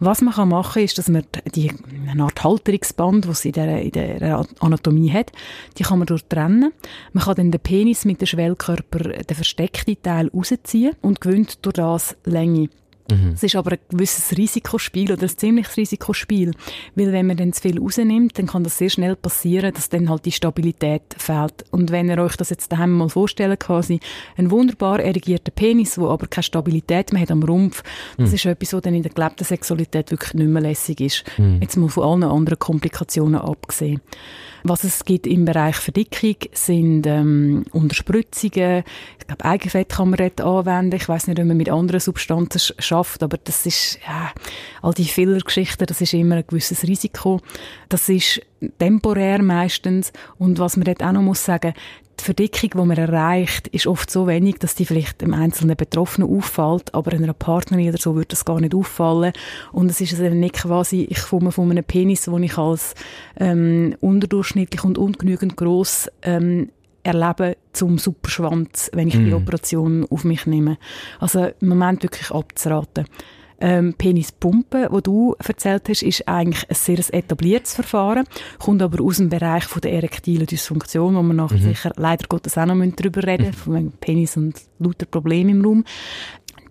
Was 0.00 0.22
man 0.22 0.34
kann 0.34 0.48
machen 0.48 0.82
ist, 0.82 0.98
dass 0.98 1.08
man 1.08 1.24
die 1.54 1.70
eine 2.10 2.24
Art 2.24 2.42
Halterungsband, 2.42 3.28
was 3.28 3.42
der, 3.42 3.80
in 3.80 3.92
der 3.92 4.44
Anatomie 4.60 5.12
hat, 5.12 5.32
die 5.78 5.84
kann 5.84 5.98
man 5.98 6.06
durchtrennen. 6.06 6.72
Man 7.12 7.24
kann 7.24 7.36
dann 7.36 7.50
den 7.52 7.60
Penis 7.60 8.04
mit 8.04 8.20
dem 8.20 8.26
Schwellkörper, 8.26 8.98
den 8.98 9.34
versteckten 9.34 9.96
Teil 10.02 10.28
rausziehen 10.28 10.94
und 11.00 11.20
gewinnt 11.20 11.64
durch 11.64 11.74
das 11.74 12.16
Länge. 12.24 12.68
Mhm. 13.10 13.32
Es 13.34 13.42
ist 13.42 13.56
aber 13.56 13.72
ein 13.72 13.78
gewisses 13.90 14.36
Risikospiel 14.36 15.12
oder 15.12 15.22
ein 15.22 15.28
ziemliches 15.28 15.76
Risikospiel, 15.76 16.52
weil 16.94 17.12
wenn 17.12 17.26
man 17.26 17.36
dann 17.36 17.52
zu 17.52 17.62
viel 17.62 17.78
rausnimmt, 17.78 18.38
dann 18.38 18.46
kann 18.46 18.64
das 18.64 18.78
sehr 18.78 18.88
schnell 18.88 19.14
passieren, 19.16 19.74
dass 19.74 19.88
dann 19.88 20.08
halt 20.08 20.24
die 20.24 20.32
Stabilität 20.32 21.02
fehlt. 21.16 21.64
Und 21.70 21.90
wenn 21.90 22.08
ihr 22.08 22.18
euch 22.18 22.36
das 22.36 22.50
jetzt 22.50 22.72
daheim 22.72 22.92
mal 22.92 23.08
vorstellen 23.08 23.58
quasi 23.58 24.00
ein 24.36 24.50
wunderbar 24.50 25.00
erigierter 25.00 25.50
Penis, 25.50 25.98
wo 25.98 26.08
aber 26.08 26.26
keine 26.26 26.44
Stabilität 26.44 27.12
mehr 27.12 27.22
hat 27.22 27.30
am 27.30 27.42
Rumpf, 27.42 27.82
das 28.16 28.30
mhm. 28.30 28.34
ist 28.34 28.46
etwas, 28.46 28.72
was 28.72 28.82
dann 28.82 28.94
in 28.94 29.02
der 29.02 29.12
gelebten 29.12 29.44
Sexualität 29.44 30.10
wirklich 30.10 30.34
nicht 30.34 30.48
mehr 30.48 30.62
lässig 30.62 31.00
ist. 31.00 31.24
Mhm. 31.36 31.58
Jetzt 31.60 31.76
mal 31.76 31.88
von 31.88 32.04
allen 32.04 32.24
anderen 32.24 32.58
Komplikationen 32.58 33.40
abgesehen. 33.40 34.00
Was 34.66 34.82
es 34.82 35.04
gibt 35.04 35.26
im 35.26 35.44
Bereich 35.44 35.76
Verdickung 35.76 36.36
sind 36.52 37.06
ähm, 37.06 37.66
Unterspritzungen. 37.72 38.82
Ich 39.18 39.26
glaube, 39.26 39.44
Eigenfett 39.44 39.90
kann 39.90 40.08
man 40.08 40.16
dort 40.16 40.40
anwenden. 40.40 40.96
Ich 40.96 41.06
weiß 41.06 41.26
nicht, 41.26 41.38
ob 41.38 41.44
man 41.44 41.58
mit 41.58 41.68
anderen 41.68 42.00
Substanzen 42.00 42.74
schafft, 42.78 43.22
aber 43.22 43.36
das 43.36 43.66
ist 43.66 43.98
ja, 44.06 44.32
all 44.80 44.94
die 44.94 45.04
Fillergeschichten, 45.04 45.86
das 45.86 46.00
ist 46.00 46.14
immer 46.14 46.36
ein 46.36 46.44
gewisses 46.46 46.82
Risiko. 46.84 47.40
Das 47.90 48.08
ist 48.08 48.40
temporär 48.78 49.42
meistens. 49.42 50.14
Und 50.38 50.58
was 50.58 50.78
man 50.78 50.84
dort 50.84 51.02
auch 51.02 51.12
noch 51.12 51.20
muss 51.20 51.44
sagen, 51.44 51.74
die 52.20 52.24
Verdickung, 52.24 52.70
die 52.70 52.86
man 52.88 52.96
erreicht, 52.96 53.68
ist 53.68 53.86
oft 53.86 54.10
so 54.10 54.26
wenig, 54.26 54.58
dass 54.58 54.74
die 54.74 54.84
vielleicht 54.84 55.20
dem 55.20 55.34
einzelnen 55.34 55.76
Betroffenen 55.76 56.28
auffällt, 56.28 56.94
aber 56.94 57.12
einer 57.12 57.32
Partnerin 57.32 57.88
oder 57.88 57.98
so 57.98 58.14
würde 58.14 58.28
das 58.28 58.44
gar 58.44 58.60
nicht 58.60 58.74
auffallen. 58.74 59.32
Und 59.72 59.90
es 59.90 60.00
ist 60.00 60.12
also 60.20 60.34
nicht 60.34 60.54
quasi, 60.54 61.06
ich 61.08 61.22
komme 61.22 61.52
von 61.52 61.70
einem 61.70 61.84
Penis, 61.84 62.22
den 62.22 62.42
ich 62.42 62.58
als 62.58 62.94
ähm, 63.38 63.96
unterdurchschnittlich 64.00 64.84
und 64.84 64.98
ungenügend 64.98 65.56
groß 65.56 66.10
ähm, 66.22 66.70
erlebe 67.02 67.56
zum 67.72 67.98
Superschwanz, 67.98 68.90
wenn 68.94 69.08
ich 69.08 69.16
mm. 69.16 69.24
die 69.24 69.30
mhm. 69.30 69.36
Operation 69.36 70.06
auf 70.08 70.24
mich 70.24 70.46
nehme. 70.46 70.78
Also 71.20 71.50
im 71.60 71.68
Moment 71.68 72.02
wirklich 72.02 72.30
abzuraten 72.30 73.06
ähm, 73.60 73.94
Penispumpe, 73.94 74.88
wo 74.90 75.00
du 75.00 75.34
erzählt 75.44 75.88
hast, 75.88 76.02
ist 76.02 76.28
eigentlich 76.28 76.68
ein 76.68 76.74
sehr 76.74 76.98
etabliertes 77.14 77.74
Verfahren, 77.74 78.26
kommt 78.58 78.82
aber 78.82 79.02
aus 79.02 79.18
dem 79.18 79.28
Bereich 79.28 79.64
von 79.64 79.80
der 79.80 79.92
erektilen 79.92 80.46
Dysfunktion, 80.46 81.14
wo 81.14 81.22
wir 81.22 81.34
nachher 81.34 81.58
mhm. 81.58 81.62
sicher 81.62 81.92
leider 81.96 82.26
Gottes 82.28 82.58
auch 82.58 82.66
noch 82.66 82.84
darüber 82.96 83.22
reden, 83.24 83.46
mhm. 83.46 83.52
von 83.52 83.92
Penis 84.00 84.36
und 84.36 84.60
lauter 84.78 85.06
Probleme 85.06 85.52
im 85.52 85.64
Raum. 85.64 85.84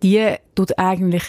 Die 0.02 0.36
tut 0.56 0.78
eigentlich 0.78 1.24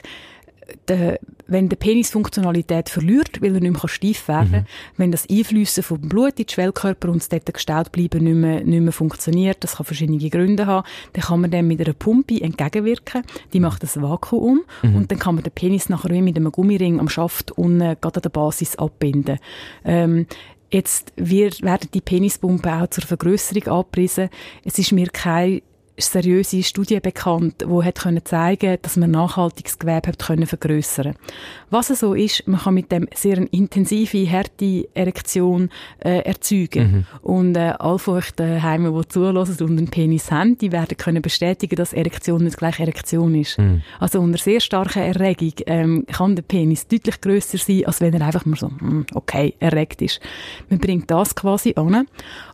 der, 0.89 1.19
wenn 1.47 1.69
der 1.69 1.77
Penis 1.77 2.11
Funktionalität 2.11 2.89
verliert, 2.89 3.43
weil 3.43 3.55
er 3.55 3.61
nicht 3.61 3.73
mehr 3.73 3.89
steif 3.89 4.29
werden 4.29 4.51
kann, 4.51 4.61
mhm. 4.61 4.67
wenn 4.97 5.13
das 5.13 5.29
Einflüssen 5.29 5.83
vom 5.83 6.01
Blut 6.01 6.39
in 6.39 6.47
den 6.47 6.49
Schwellkörper 6.49 7.09
und 7.09 7.21
das 7.21 7.29
dort 7.29 7.53
gestaut 7.53 7.93
bleiben 7.93 8.25
nicht 8.25 8.37
mehr, 8.37 8.65
nicht 8.65 8.81
mehr 8.81 8.93
funktioniert, 8.93 9.63
das 9.63 9.77
kann 9.77 9.87
verschiedene 9.87 10.31
Gründe 10.31 10.67
haben, 10.67 10.87
dann 11.13 11.25
kann 11.25 11.41
man 11.41 11.51
dem 11.51 11.69
mit 11.69 11.81
einer 11.81 11.93
Pumpe 11.93 12.41
entgegenwirken, 12.41 13.23
die 13.53 13.61
macht 13.61 13.83
das 13.83 14.01
Vakuum 14.01 14.63
mhm. 14.83 14.97
und 14.97 15.11
dann 15.11 15.19
kann 15.19 15.35
man 15.35 15.45
den 15.45 15.53
Penis 15.53 15.89
nachher 15.89 16.11
wie 16.11 16.23
mit 16.23 16.37
einem 16.37 16.53
Gummiring 16.53 17.01
am 17.01 17.09
Schaft 17.09 17.53
unten 17.53 17.97
gerade 18.01 18.17
an 18.17 18.23
der 18.23 18.31
Basis 18.31 18.77
abbinden. 18.77 19.39
Ähm, 19.85 20.27
Jetzt 20.71 21.13
wird, 21.15 21.63
werden 21.63 21.89
die 21.95 22.01
Penispumpen 22.01 22.69
auch 22.69 22.89
zur 22.89 23.05
Vergrößerung 23.05 23.69
abgerissen. 23.69 24.29
Es 24.65 24.77
ist 24.77 24.91
mir 24.91 25.07
kein 25.07 25.63
seriöse 25.97 26.63
Studie 26.63 27.01
bekannt, 27.01 27.63
die 27.63 27.85
hat 27.85 28.01
können 28.01 28.25
zeigen, 28.25 28.79
dass 28.83 28.97
man 28.97 29.13
nachhaltiges 29.13 29.79
Gewebe 29.79 30.09
hat 30.09 30.19
können 30.19 30.47
vergrößern. 30.47 31.15
Was 31.71 31.91
es 31.91 32.01
so 32.01 32.15
ist, 32.15 32.47
man 32.47 32.61
kann 32.61 32.75
mit 32.75 32.91
dem 32.91 33.09
sehr 33.15 33.39
intensive, 33.53 34.31
harte 34.31 34.89
Erektion 34.95 35.71
äh, 36.01 36.21
erzeugen. 36.21 37.07
Mhm. 37.23 37.23
Und 37.23 37.57
äh, 37.57 37.75
alle 37.79 37.99
von 37.99 38.19
euch 38.19 38.31
daheim, 38.33 38.93
die 38.93 39.09
zulassen 39.09 39.65
und 39.67 39.79
einen 39.79 39.89
Penis 39.89 40.31
haben, 40.31 40.59
die 40.59 40.73
werden 40.73 40.97
können 40.97 41.23
bestätigen, 41.23 41.77
dass 41.77 41.93
Erektion 41.93 42.45
nicht 42.45 42.59
gleich 42.59 42.81
Erektion 42.81 43.35
ist. 43.35 43.59
Mhm. 43.59 43.83
Also 44.01 44.21
unter 44.21 44.39
sehr 44.39 44.61
starker 44.61 45.03
Erregung 45.03 45.53
ähm, 45.67 46.07
kann 46.11 46.35
der 46.35 46.43
Penis 46.43 46.89
deutlich 46.89 47.21
größer 47.21 47.59
sein, 47.59 47.87
als 47.87 48.01
wenn 48.01 48.15
er 48.15 48.27
einfach 48.27 48.47
mal 48.47 48.57
so, 48.57 48.69
hm, 48.69 49.07
okay, 49.15 49.55
erregt 49.61 50.03
ist. 50.03 50.21
Man 50.69 50.79
bringt 50.81 51.11
das 51.11 51.35
quasi 51.35 51.75
an, 51.77 52.07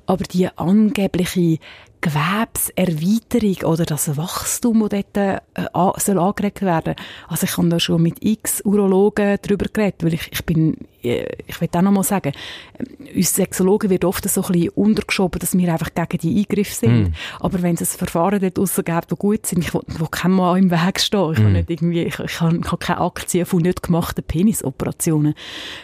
aber 0.07 0.25
die 0.25 0.49
angebliche 0.57 1.59
Gewebserweiterung 2.01 3.71
oder 3.71 3.85
das 3.85 4.17
Wachstum, 4.17 4.89
das 4.89 5.05
dort 5.13 5.17
äh, 5.17 6.01
soll 6.01 6.19
angeregt 6.19 6.63
werden 6.63 6.95
Also 7.29 7.45
ich 7.45 7.57
habe 7.57 7.69
da 7.69 7.79
schon 7.79 8.03
mit 8.03 8.25
x 8.25 8.63
Urologen 8.65 9.37
darüber 9.43 9.67
geredet, 9.67 10.03
weil 10.03 10.15
ich, 10.15 10.29
ich 10.33 10.45
bin, 10.47 10.79
äh, 11.03 11.27
ich 11.47 11.61
will 11.61 11.69
auch 11.73 11.83
noch 11.83 11.93
mal 11.93 12.03
sagen, 12.03 12.33
äh, 12.79 13.17
uns 13.17 13.35
Sexologen 13.35 13.91
wird 13.91 14.05
oft 14.07 14.29
so 14.29 14.43
ein 14.43 14.53
bisschen 14.53 14.69
untergeschoben, 14.71 15.41
dass 15.41 15.57
wir 15.57 15.71
einfach 15.71 15.91
gegen 15.95 16.19
die 16.19 16.41
Eingriffe 16.41 16.75
sind. 16.75 17.11
Mm. 17.11 17.13
Aber 17.41 17.61
wenn 17.61 17.75
es 17.75 17.83
ein 17.83 17.99
Verfahren 17.99 18.41
dort 18.41 18.57
draussen 18.57 18.85
gibt, 18.85 19.11
die 19.11 19.17
gut 19.17 19.47
sind, 19.47 19.65
ich 19.65 19.75
will, 19.75 19.83
wo 19.99 20.07
kein 20.07 20.33
Mann 20.33 20.59
im 20.59 20.71
Weg 20.71 21.01
stehen. 21.01 21.33
Ich 21.33 21.39
mm. 21.39 21.53
nicht 21.53 21.71
irgendwie, 21.71 22.03
ich, 22.05 22.19
ich 22.19 22.41
habe 22.41 22.61
keine 22.79 23.01
Aktien 23.01 23.45
von 23.45 23.61
nicht 23.61 23.83
gemachten 23.83 24.25
Penisoperationen. 24.25 25.35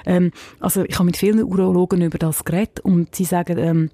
Ähm, 0.06 0.30
also 0.60 0.84
ich 0.84 0.94
habe 0.94 1.04
mit 1.04 1.18
vielen 1.18 1.42
Urologen 1.42 2.00
über 2.00 2.18
das 2.18 2.44
geredet 2.44 2.80
und 2.80 3.14
sie 3.14 3.24
sagen, 3.24 3.58
ähm, 3.58 3.90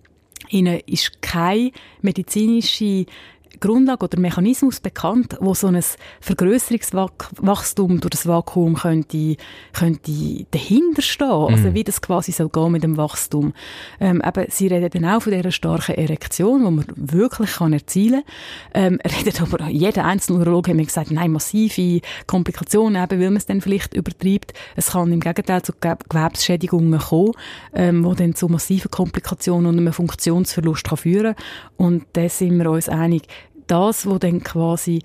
Ihnen 0.51 0.81
ist 0.87 1.23
keine 1.23 1.73
medizinische 2.01 3.07
Grundlage 3.61 4.05
oder 4.05 4.19
Mechanismus 4.19 4.81
bekannt, 4.81 5.37
wo 5.41 5.55
so 5.55 5.69
ein 5.69 5.81
Vergrößerungswachstum 6.21 8.01
durch 8.01 8.11
das 8.11 8.27
Vakuum 8.27 8.75
könnte, 8.75 9.37
könnte 9.73 10.47
dahinter 10.51 11.03
stehen. 11.03 11.29
Mhm. 11.29 11.55
Also 11.55 11.75
wie 11.75 11.85
das 11.85 12.01
quasi 12.01 12.33
soll 12.33 12.49
gehen 12.49 12.73
mit 12.73 12.83
dem 12.83 12.97
Wachstum. 12.97 13.53
Ähm, 14.01 14.23
eben, 14.25 14.47
sie 14.51 14.67
reden 14.69 14.91
dann 14.91 15.15
auch 15.15 15.23
von 15.23 15.33
dieser 15.33 15.51
starken 15.51 15.95
Erektion, 15.95 16.65
die 16.65 16.71
man 16.71 16.85
wirklich 16.97 17.53
kann 17.53 17.73
erzielen 17.73 18.23
kann. 18.73 18.95
Ähm, 18.95 18.99
redet 19.19 19.41
aber 19.41 19.69
jeder 19.69 20.05
einzelne 20.05 20.41
Urologe 20.41 20.71
hat 20.71 20.77
mir 20.77 20.85
gesagt, 20.85 21.11
nein, 21.11 21.33
massive 21.33 22.01
Komplikationen, 22.27 23.03
eben, 23.03 23.21
weil 23.21 23.31
man 23.31 23.37
es 23.37 23.47
dann 23.47 23.61
vielleicht 23.61 23.95
übertreibt. 23.95 24.53
Es 24.77 24.93
kann 24.93 25.13
im 25.13 25.21
Gegenteil 25.21 25.63
zu 25.63 25.73
Gewebsschädigungen 25.81 26.99
kommen, 26.99 27.33
ähm, 27.75 28.05
wo 28.05 28.15
dann 28.15 28.35
zu 28.35 28.49
massiven 28.49 28.91
Komplikationen 28.91 29.67
und 29.67 29.79
einem 29.79 29.93
Funktionsverlust 29.93 30.85
kann 30.85 30.99
führen 30.99 31.35
Und 31.77 32.05
da 32.13 32.29
sind 32.29 32.59
wir 32.59 32.71
uns 32.71 32.89
einig, 32.89 33.23
das, 33.73 34.07
was 34.07 34.19
dann 34.21 34.43
quasi 34.43 35.01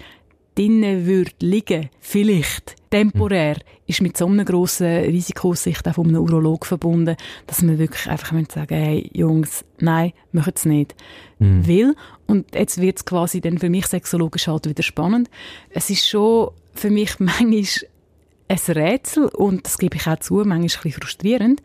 drinnen 0.55 1.05
würde 1.05 1.31
liegen, 1.39 1.89
vielleicht 1.99 2.75
temporär, 2.89 3.57
ist 3.85 4.01
mit 4.01 4.17
so 4.17 4.25
einer 4.25 4.43
grossen 4.43 4.87
Risikosicht 4.87 5.87
auch 5.87 5.93
von 5.93 6.07
einem 6.07 6.21
Urolog 6.21 6.65
verbunden, 6.65 7.15
dass 7.45 7.61
man 7.61 7.77
wirklich 7.77 8.09
einfach 8.09 8.33
sagen 8.51 8.75
hey, 8.75 9.09
Jungs, 9.13 9.63
nein, 9.79 10.11
machen 10.31 10.53
es 10.55 10.65
nicht. 10.65 10.95
Mhm. 11.39 11.67
Weil, 11.67 11.95
und 12.25 12.55
jetzt 12.55 12.81
wird 12.81 12.97
es 12.97 13.05
quasi 13.05 13.39
dann 13.39 13.59
für 13.59 13.69
mich 13.69 13.87
sexologisch 13.87 14.47
halt 14.47 14.67
wieder 14.67 14.83
spannend, 14.83 15.29
es 15.69 15.89
ist 15.89 16.09
schon 16.09 16.49
für 16.73 16.89
mich 16.89 17.19
manchmal 17.19 17.63
ein 18.49 18.73
Rätsel 18.75 19.27
und 19.27 19.65
das 19.65 19.77
gebe 19.77 19.95
ich 19.95 20.07
auch 20.07 20.19
zu, 20.19 20.35
manchmal 20.35 20.57
ein 20.57 20.63
bisschen 20.63 20.91
frustrierend, 20.91 21.61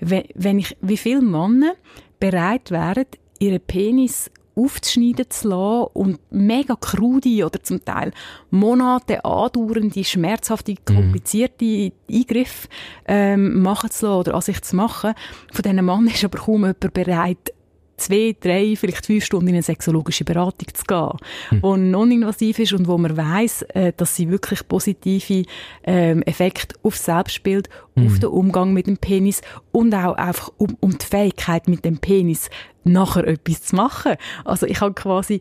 wenn 0.00 0.58
ich, 0.58 0.76
wie 0.80 0.96
viele 0.96 1.20
Männer 1.20 1.74
bereit 2.18 2.70
wären, 2.70 3.06
ihren 3.38 3.60
Penis 3.60 4.30
aufzuschneiden 4.56 5.26
zu 5.28 5.48
lassen 5.48 5.90
und 5.92 6.18
mega 6.30 6.76
krude 6.76 7.44
oder 7.44 7.62
zum 7.62 7.84
Teil 7.84 8.12
Monate 8.50 9.24
andauernde, 9.24 10.02
schmerzhafte, 10.02 10.72
mhm. 10.72 10.84
komplizierte 10.84 11.64
mhm. 11.64 11.92
Eingriffe 12.10 12.68
ähm, 13.06 13.60
machen 13.60 13.90
zu 13.90 14.06
lassen 14.06 14.18
oder 14.18 14.34
an 14.34 14.40
sich 14.40 14.62
zu 14.62 14.76
machen. 14.76 15.14
Von 15.52 15.62
diesen 15.62 15.84
Mann 15.84 16.06
ist 16.06 16.24
aber 16.24 16.38
kaum 16.38 16.62
jemand 16.62 16.92
bereit, 16.92 17.52
zwei, 17.96 18.36
drei, 18.38 18.74
vielleicht 18.76 19.06
fünf 19.06 19.24
Stunden 19.24 19.48
in 19.48 19.54
eine 19.54 19.62
sexologische 19.62 20.24
Beratung 20.24 20.68
zu 20.72 20.84
gehen, 20.84 21.10
mhm. 21.50 21.62
wo 21.62 21.76
non-invasiv 21.76 22.58
ist 22.58 22.72
und 22.72 22.88
wo 22.88 22.98
man 22.98 23.16
weiß, 23.16 23.62
äh, 23.62 23.92
dass 23.96 24.16
sie 24.16 24.30
wirklich 24.30 24.66
positive 24.68 25.44
ähm, 25.84 26.22
Effekte 26.22 26.76
auf 26.82 26.96
Selbstbild, 26.96 27.68
mhm. 27.94 28.06
auf 28.06 28.18
den 28.18 28.28
Umgang 28.30 28.72
mit 28.72 28.86
dem 28.86 28.98
Penis 28.98 29.40
und 29.72 29.94
auch 29.94 30.14
einfach 30.14 30.52
um, 30.58 30.76
um 30.80 30.96
die 30.96 31.06
Fähigkeit 31.06 31.68
mit 31.68 31.84
dem 31.84 31.98
Penis 31.98 32.50
nachher 32.84 33.26
etwas 33.26 33.62
zu 33.62 33.76
machen. 33.76 34.14
Also 34.44 34.66
ich 34.66 34.80
habe 34.80 34.94
quasi 34.94 35.40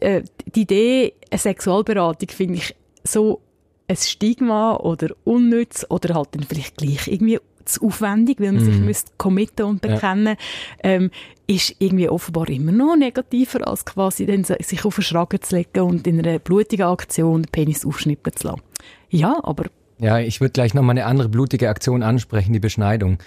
äh, 0.00 0.22
die 0.54 0.62
Idee, 0.62 1.14
eine 1.30 1.38
Sexualberatung 1.38 2.28
finde 2.30 2.54
ich 2.54 2.74
so 3.04 3.42
ein 3.88 3.96
Stigma 3.96 4.76
oder 4.76 5.14
unnütz 5.24 5.86
oder 5.88 6.14
halt 6.14 6.28
dann 6.32 6.44
vielleicht 6.44 6.76
gleich 6.76 7.08
irgendwie 7.08 7.38
zu 7.68 7.86
aufwendig, 7.86 8.40
weil 8.40 8.52
man 8.52 8.62
mm. 8.62 8.64
sich 8.64 8.78
mhm. 8.78 8.84
müsste 8.86 9.12
committen 9.18 9.66
und 9.66 9.80
bekennen, 9.80 10.36
ja. 10.82 10.90
ähm, 10.90 11.10
ist 11.46 11.76
irgendwie 11.78 12.08
offenbar 12.08 12.48
immer 12.48 12.72
noch 12.72 12.96
negativer, 12.96 13.66
als 13.66 13.84
quasi 13.84 14.26
dann 14.26 14.44
sich 14.44 14.84
auf 14.84 14.96
den 14.96 15.02
Schragen 15.02 15.40
zu 15.40 15.56
legen 15.56 15.80
und 15.80 16.06
in 16.06 16.18
einer 16.18 16.38
blutigen 16.38 16.86
Aktion 16.86 17.42
den 17.42 17.50
Penis 17.50 17.86
aufschnippen 17.86 18.34
zu 18.34 18.48
lassen. 18.48 18.62
Ja, 19.10 19.38
aber... 19.42 19.64
Ja, 19.98 20.18
ich 20.18 20.40
würde 20.40 20.52
gleich 20.52 20.74
noch 20.74 20.82
mal 20.82 20.92
eine 20.92 21.06
andere 21.06 21.28
blutige 21.28 21.68
Aktion 21.68 22.02
ansprechen, 22.02 22.52
die 22.52 22.60
Beschneidung. 22.60 23.18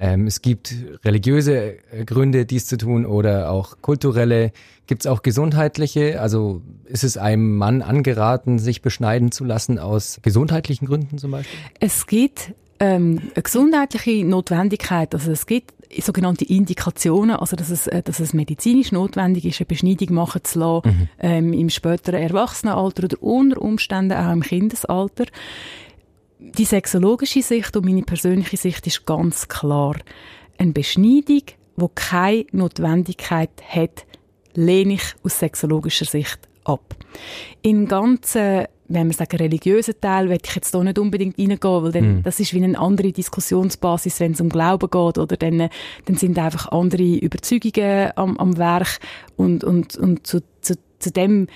Ähm, 0.00 0.26
es 0.26 0.42
gibt 0.42 0.74
religiöse 1.04 1.76
äh, 1.90 2.04
Gründe, 2.04 2.46
dies 2.46 2.66
zu 2.66 2.76
tun 2.76 3.04
oder 3.04 3.50
auch 3.50 3.82
kulturelle. 3.82 4.52
Gibt 4.86 5.02
es 5.02 5.06
auch 5.06 5.22
gesundheitliche? 5.22 6.20
Also 6.20 6.62
ist 6.84 7.02
es 7.04 7.16
einem 7.16 7.56
Mann 7.56 7.82
angeraten, 7.82 8.58
sich 8.58 8.80
beschneiden 8.80 9.32
zu 9.32 9.44
lassen 9.44 9.78
aus 9.78 10.20
gesundheitlichen 10.22 10.86
Gründen 10.86 11.18
zum 11.18 11.32
Beispiel? 11.32 11.58
Es 11.80 12.06
gibt 12.06 12.54
ähm, 12.80 13.30
eine 13.34 13.42
gesundheitliche 13.42 14.24
Notwendigkeit. 14.24 15.14
Also 15.14 15.32
es 15.32 15.46
gibt 15.46 15.74
sogenannte 16.00 16.44
Indikationen, 16.44 17.36
also 17.36 17.56
dass 17.56 17.70
es, 17.70 17.86
äh, 17.86 18.02
dass 18.02 18.20
es 18.20 18.34
medizinisch 18.34 18.92
notwendig 18.92 19.44
ist, 19.44 19.60
eine 19.60 19.66
Beschneidung 19.66 20.14
machen 20.14 20.44
zu 20.44 20.58
lassen, 20.58 20.88
mhm. 20.88 21.08
ähm, 21.18 21.52
im 21.52 21.70
späteren 21.70 22.22
Erwachsenenalter 22.22 23.04
oder 23.04 23.22
unter 23.22 23.60
Umständen 23.60 24.12
auch 24.12 24.32
im 24.32 24.42
Kindesalter. 24.42 25.24
Die 26.38 26.64
sexologische 26.64 27.42
Sicht 27.42 27.76
und 27.76 27.84
meine 27.84 28.02
persönliche 28.02 28.56
Sicht 28.56 28.86
ist 28.86 29.06
ganz 29.06 29.48
klar. 29.48 29.96
Eine 30.56 30.72
Beschneidung, 30.72 31.42
die 31.76 31.86
keine 31.94 32.46
Notwendigkeit 32.52 33.50
hat, 33.68 34.06
lehne 34.54 34.94
ich 34.94 35.14
aus 35.24 35.38
sexologischer 35.38 36.04
Sicht 36.04 36.40
ab. 36.64 36.96
In 37.62 37.88
ganzen 37.88 38.66
wenn 38.88 39.06
wir 39.06 39.14
sagen, 39.14 39.36
religiösen 39.36 39.94
Teil, 40.00 40.28
will 40.28 40.38
ich 40.42 40.54
jetzt 40.54 40.74
hier 40.74 40.82
nicht 40.82 40.98
unbedingt 40.98 41.38
reingehen, 41.38 41.82
weil 41.82 41.92
dann, 41.92 42.18
mm. 42.18 42.22
das 42.22 42.40
ist 42.40 42.54
wie 42.54 42.62
eine 42.62 42.78
andere 42.78 43.12
Diskussionsbasis, 43.12 44.20
wenn 44.20 44.32
es 44.32 44.40
um 44.40 44.48
Glauben 44.48 44.90
geht, 44.90 45.18
oder 45.18 45.36
dann, 45.36 45.68
dann 46.06 46.16
sind 46.16 46.38
einfach 46.38 46.72
andere 46.72 47.16
Überzeugungen 47.16 48.12
am, 48.16 48.36
am 48.38 48.56
Werk 48.56 48.98
und, 49.36 49.62
und, 49.62 49.96
und 49.96 50.26
zu, 50.26 50.40
zu, 50.60 50.74
zu 50.98 51.10
dem 51.10 51.48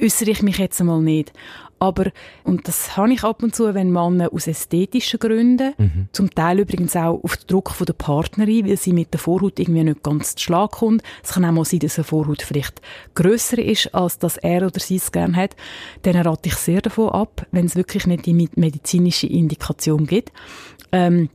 äußere 0.00 0.30
ich 0.30 0.42
mich 0.42 0.58
jetzt 0.58 0.80
einmal 0.80 1.00
nicht. 1.00 1.32
Aber, 1.78 2.10
und 2.44 2.66
das 2.66 2.96
habe 2.96 3.12
ich 3.12 3.22
ab 3.22 3.42
und 3.42 3.54
zu, 3.54 3.74
wenn 3.74 3.92
Männer 3.92 4.32
aus 4.32 4.46
ästhetischen 4.46 5.20
Gründen, 5.20 5.74
mhm. 5.78 6.08
zum 6.12 6.30
Teil 6.30 6.60
übrigens 6.60 6.96
auch 6.96 7.22
auf 7.22 7.36
den 7.36 7.46
Druck 7.46 7.70
von 7.70 7.86
der 7.86 7.92
Partnerin, 7.92 8.66
weil 8.66 8.76
sie 8.76 8.92
mit 8.92 9.12
der 9.12 9.20
Vorhaut 9.20 9.58
irgendwie 9.58 9.84
nicht 9.84 10.02
ganz 10.02 10.34
zu 10.34 10.44
Schlag 10.44 10.72
kommt. 10.72 11.02
Es 11.22 11.32
kann 11.32 11.44
auch 11.44 11.52
mal 11.52 11.64
sein, 11.64 11.80
dass 11.80 11.98
eine 11.98 12.04
Vorhaut 12.04 12.42
vielleicht 12.42 12.80
grösser 13.14 13.58
ist, 13.58 13.94
als 13.94 14.18
dass 14.18 14.36
er 14.38 14.66
oder 14.66 14.80
sie 14.80 14.96
es 14.96 15.12
gerne 15.12 15.36
hat. 15.36 15.56
Dann 16.02 16.16
rate 16.16 16.48
ich 16.48 16.54
sehr 16.54 16.80
davon 16.80 17.10
ab, 17.10 17.46
wenn 17.52 17.66
es 17.66 17.76
wirklich 17.76 18.06
nicht 18.06 18.26
die 18.26 18.34
medizinische 18.34 19.26
Indikation 19.26 20.06
gibt. 20.06 20.32
Ähm, 20.90 21.28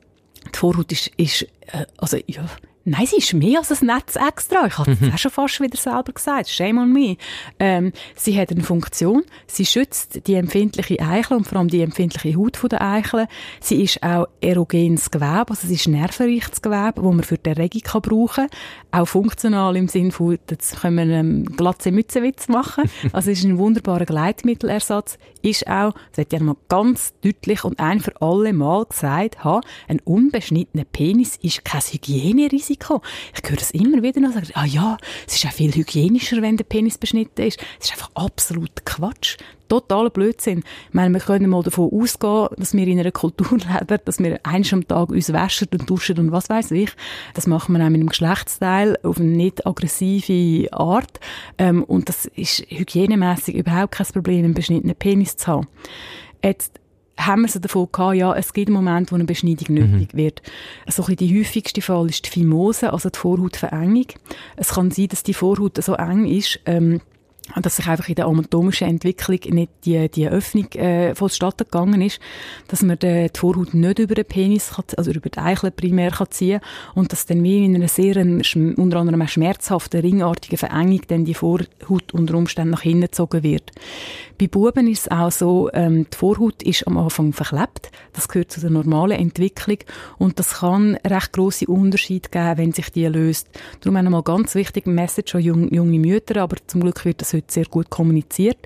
die 0.54 0.58
Vorhaut 0.58 0.92
ist, 0.92 1.08
ist 1.18 1.44
äh, 1.68 1.86
also, 1.98 2.18
ja, 2.28 2.46
Nein, 2.86 3.06
sie 3.06 3.18
ist 3.18 3.34
mehr 3.34 3.60
als 3.60 3.82
ein 3.82 3.88
Netz 3.88 4.18
extra. 4.18 4.68
Ich 4.68 4.78
habe 4.78 4.92
es 4.92 5.00
mhm. 5.00 5.14
auch 5.14 5.18
schon 5.18 5.32
fast 5.32 5.62
wieder 5.62 5.78
selber 5.78 6.12
gesagt. 6.12 6.50
Shame 6.50 6.80
on 6.80 6.92
me. 6.92 7.16
Ähm, 7.58 7.94
sie 8.14 8.38
hat 8.38 8.52
eine 8.52 8.62
Funktion. 8.62 9.24
Sie 9.48 9.66
schützt 9.66 10.28
die 10.28 10.34
empfindliche 10.34 11.00
Eichel 11.00 11.38
und 11.38 11.48
vor 11.48 11.60
allem 11.60 11.70
die 11.70 11.82
empfindliche 11.82 12.38
Haut 12.38 12.60
der 12.70 12.82
Eichel. 12.82 13.28
Sie 13.62 13.82
ist 13.82 14.04
auch 14.04 14.28
erogenes 14.42 15.12
Gewebe, 15.12 15.46
also 15.48 15.66
sie 15.66 15.76
ist 15.76 15.88
nervenreiches 15.88 16.62
Gewebe, 16.62 16.96
das 16.96 17.04
man 17.04 17.24
für 17.24 17.38
die 17.38 17.50
Erregung 17.52 17.82
kann 17.84 18.02
brauchen 18.02 18.50
kann. 18.50 19.02
Auch 19.02 19.08
funktional 19.08 19.78
im 19.78 19.88
Sinne 19.88 20.12
von, 20.12 20.38
jetzt 20.50 20.82
können 20.82 20.96
wir 20.98 21.04
einen 21.04 21.46
glatze 21.46 21.92
Mützenwitz 21.92 22.50
machen. 22.50 22.90
Also 23.14 23.32
es 23.32 23.40
ist 23.40 23.46
ein 23.46 23.60
wunderbarer 23.60 24.06
Gleitmittelersatz. 24.06 25.18
Ist 25.42 25.68
auch, 25.68 25.94
das 26.12 26.26
hat 26.26 26.34
ja 26.34 26.40
mal 26.40 26.56
ganz 26.68 27.14
deutlich 27.22 27.64
und 27.64 27.80
ein 27.80 28.00
für 28.00 28.20
alle 28.22 28.54
Mal 28.54 28.86
gesagt, 28.86 29.44
ha, 29.44 29.62
ein 29.88 30.00
unbeschnittener 30.00 30.86
Penis 30.86 31.38
ist 31.42 31.64
kein 31.64 31.82
Hygienerisiko 31.82 32.73
Risiko. 32.74 33.02
Ich 33.36 33.50
höre 33.50 33.58
das 33.58 33.72
immer 33.72 34.02
wieder 34.02 34.20
noch 34.20 34.34
sagen, 34.34 34.48
ah 34.54 34.66
ja, 34.66 34.98
es 35.28 35.36
ist 35.36 35.46
auch 35.46 35.52
viel 35.52 35.74
hygienischer, 35.74 36.42
wenn 36.42 36.58
der 36.58 36.64
Penis 36.64 36.98
beschnitten 36.98 37.42
ist. 37.42 37.60
Es 37.80 37.86
ist 37.86 37.92
einfach 37.94 38.12
absolut 38.16 38.86
Quatsch. 38.86 39.38
Totaler 39.70 40.10
Blödsinn. 40.10 40.60
Ich 40.60 40.94
meine, 40.94 41.14
wir 41.14 41.22
können 41.22 41.50
mal 41.50 41.64
davon 41.64 41.90
ausgehen, 41.92 42.48
dass 42.58 42.74
wir 42.74 42.88
in 42.88 43.00
einer 43.00 43.12
Kultur 43.12 43.58
leben, 43.58 44.00
dass 44.06 44.20
wir 44.20 44.40
eins 44.44 44.74
am 44.74 44.88
Tag 44.88 45.10
uns 45.10 45.32
waschen 45.32 45.68
und 45.72 45.90
duschen 45.90 46.20
und 46.20 46.32
was 46.32 46.50
weiß 46.50 46.72
ich. 46.72 46.92
Das 47.34 47.48
machen 47.48 47.74
wir 47.76 47.84
auch 47.84 47.90
mit 47.90 48.00
einem 48.00 48.10
Geschlechtsteil 48.10 48.98
auf 49.04 49.20
eine 49.20 49.30
nicht 49.30 49.66
aggressive 49.66 50.72
Art. 50.74 51.20
Ähm, 51.58 51.84
und 51.84 52.10
das 52.10 52.26
ist 52.26 52.66
hygienemäßig 52.70 53.56
überhaupt 53.56 53.94
kein 53.94 54.08
Problem, 54.08 54.46
einen 54.46 54.54
beschnittenen 54.54 54.96
Penis 54.96 55.38
zu 55.38 55.48
haben. 55.48 55.68
Jetzt 56.44 56.80
haben 57.18 57.42
wir 57.42 57.48
es 57.48 57.54
davon 57.54 57.90
gehabt, 57.92 58.16
ja, 58.16 58.34
es 58.36 58.54
gibt 58.54 58.70
einen 58.70 58.76
Moment, 58.76 59.12
wo 59.12 59.16
eine 59.16 59.26
Beschneidung 59.26 59.76
mhm. 59.76 59.92
nötig 59.92 60.14
wird. 60.14 60.42
So 60.88 61.06
ein 61.06 61.16
die 61.16 61.40
häufigste 61.40 61.82
Fall 61.82 62.10
ist 62.10 62.26
die 62.26 62.30
Phimose, 62.30 62.92
also 62.92 63.10
die 63.10 63.20
Vorhautverengung. 63.20 64.08
Es 64.56 64.70
kann 64.70 64.92
sein, 64.92 65.08
dass 65.08 65.24
die 65.24 65.34
Vorhaut 65.34 65.82
so 65.84 65.94
eng 65.94 66.26
ist, 66.26 66.60
ähm, 66.66 67.02
dass 67.62 67.76
sich 67.76 67.88
einfach 67.88 68.08
in 68.08 68.16
der 68.16 68.26
anatomischen 68.26 68.88
Entwicklung 68.88 69.40
nicht 69.50 69.72
die, 69.86 70.10
die 70.10 70.28
Öffnung 70.28 70.72
äh, 70.74 71.14
vonstatten 71.14 71.66
gegangen 71.66 72.02
ist, 72.02 72.20
dass 72.68 72.82
man 72.82 72.98
die, 72.98 73.30
die 73.34 73.40
Vorhaut 73.40 73.74
nicht 73.74 74.00
über 74.00 74.16
den 74.16 74.26
Penis, 74.26 74.72
kann, 74.72 74.86
also 74.98 75.12
über 75.12 75.30
die 75.30 75.40
Eichel 75.40 75.72
primär 75.72 76.12
kann 76.12 76.32
ziehen 76.32 76.62
und 76.96 77.12
dass 77.12 77.26
dann 77.26 77.44
wie 77.44 77.64
in 77.66 77.76
einer 77.76 77.90
sehr, 77.90 78.16
unter 78.16 78.98
anderem 78.98 79.28
schmerzhaften, 79.28 80.02
ringartigen 80.02 80.58
Verengung 80.58 81.02
dann 81.08 81.26
die 81.26 81.34
Vorhaut 81.34 82.14
unter 82.14 82.36
Umständen 82.36 82.72
nach 82.72 82.82
hinten 82.82 83.02
gezogen 83.02 83.44
wird. 83.44 83.72
Bei 84.44 84.48
Buben 84.48 84.88
ist 84.88 85.04
es 85.04 85.08
auch 85.12 85.32
so, 85.32 85.70
ähm, 85.72 86.06
die 86.12 86.18
Vorhaut 86.18 86.62
ist 86.64 86.86
am 86.86 86.98
Anfang 86.98 87.32
verklebt. 87.32 87.92
Das 88.12 88.28
gehört 88.28 88.52
zu 88.52 88.60
der 88.60 88.72
normalen 88.72 89.18
Entwicklung 89.18 89.78
und 90.18 90.38
das 90.38 90.56
kann 90.56 90.98
recht 91.08 91.32
große 91.32 91.66
Unterschiede 91.68 92.28
geben, 92.30 92.58
wenn 92.58 92.74
sich 92.74 92.90
die 92.90 93.06
löst. 93.06 93.48
Darum 93.80 93.96
einmal 93.96 94.22
ganz 94.22 94.54
wichtig, 94.56 94.86
Message 94.86 95.36
an 95.36 95.42
junge, 95.42 95.74
junge 95.74 95.98
Mütter, 95.98 96.42
aber 96.42 96.58
zum 96.68 96.82
Glück 96.82 97.06
wird 97.06 97.22
das 97.22 97.32
heute 97.32 97.54
sehr 97.54 97.66
gut 97.68 97.90
kommuniziert. 97.90 98.58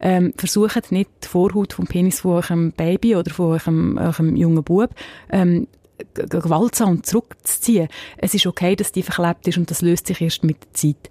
Ähm, 0.00 0.32
versucht 0.36 0.92
nicht 0.92 1.10
die 1.24 1.26
Vorhaut 1.26 1.72
vom 1.72 1.88
Penis 1.88 2.20
von 2.20 2.34
eurem 2.34 2.70
Baby 2.70 3.16
oder 3.16 3.32
von 3.32 3.54
eurem, 3.54 3.98
eurem 3.98 4.36
jungen 4.36 4.62
Bub 4.62 4.90
ähm, 5.30 5.66
gewaltsam 6.14 7.02
zurückzuziehen. 7.02 7.88
Es 8.16 8.34
ist 8.34 8.46
okay, 8.46 8.76
dass 8.76 8.92
die 8.92 9.02
verklebt 9.02 9.46
ist 9.48 9.58
und 9.58 9.70
das 9.70 9.82
löst 9.82 10.06
sich 10.06 10.20
erst 10.20 10.44
mit 10.44 10.62
der 10.62 10.74
Zeit. 10.74 11.10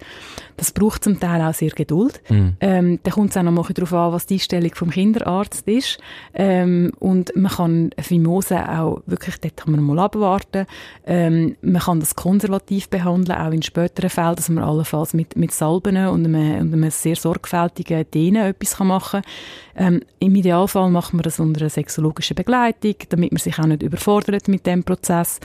Das 0.58 0.72
braucht 0.72 1.04
zum 1.04 1.20
Teil 1.20 1.42
auch 1.42 1.54
sehr 1.54 1.72
Geduld. 1.72 2.22
Mhm. 2.30 2.58
Ähm, 2.60 3.00
da 3.04 3.12
kommt 3.12 3.32
es 3.32 3.38
auch 3.38 3.44
noch 3.44 3.52
mal 3.52 3.64
darauf 3.74 3.94
an, 3.94 4.14
was 4.14 4.26
die 4.26 4.40
Stellung 4.40 4.74
vom 4.76 4.92
Kinderarzt 4.92 5.68
ist. 5.68 5.98
Ähm, 6.34 6.92
und 7.00 7.36
man 7.36 7.52
kann 7.52 7.90
Fimose 8.00 8.70
auch 8.70 9.02
wirklich, 9.06 9.38
dort 9.40 9.58
kann 9.58 9.72
man 9.72 9.84
mal 9.84 10.00
abwarten. 10.00 10.66
Ähm, 11.06 11.56
man 11.62 11.82
kann 11.82 12.00
das 12.00 12.16
konservativ 12.16 12.90
behandeln, 12.90 13.40
auch 13.40 13.52
in 13.52 13.64
späteren 13.64 14.10
Fällen, 14.10 14.36
dass 14.36 14.50
man 14.50 14.64
allenfalls 14.64 15.14
mit, 15.14 15.36
mit 15.36 15.52
Salben 15.52 15.98
und 16.08 16.26
einem, 16.26 16.62
und 16.62 16.74
einem 16.74 16.92
sehr 16.92 17.16
sorgfältigen 17.16 18.06
Dehnen 18.12 18.46
etwas 18.46 18.80
machen 18.80 19.22
kann. 19.22 19.32
Ähm, 19.76 20.02
Im 20.20 20.36
Idealfall 20.36 20.90
macht 20.90 21.14
man 21.14 21.24
das 21.24 21.40
unter 21.40 21.62
einer 21.62 21.70
sexologischen 21.70 22.36
Begleitung, 22.36 22.96
damit 23.10 23.32
man 23.32 23.40
sich 23.40 23.58
auch 23.60 23.66
nicht 23.66 23.84
überfordert 23.84 24.48
mit 24.48 24.66
dem 24.66 24.84
Prozess. 24.84 25.40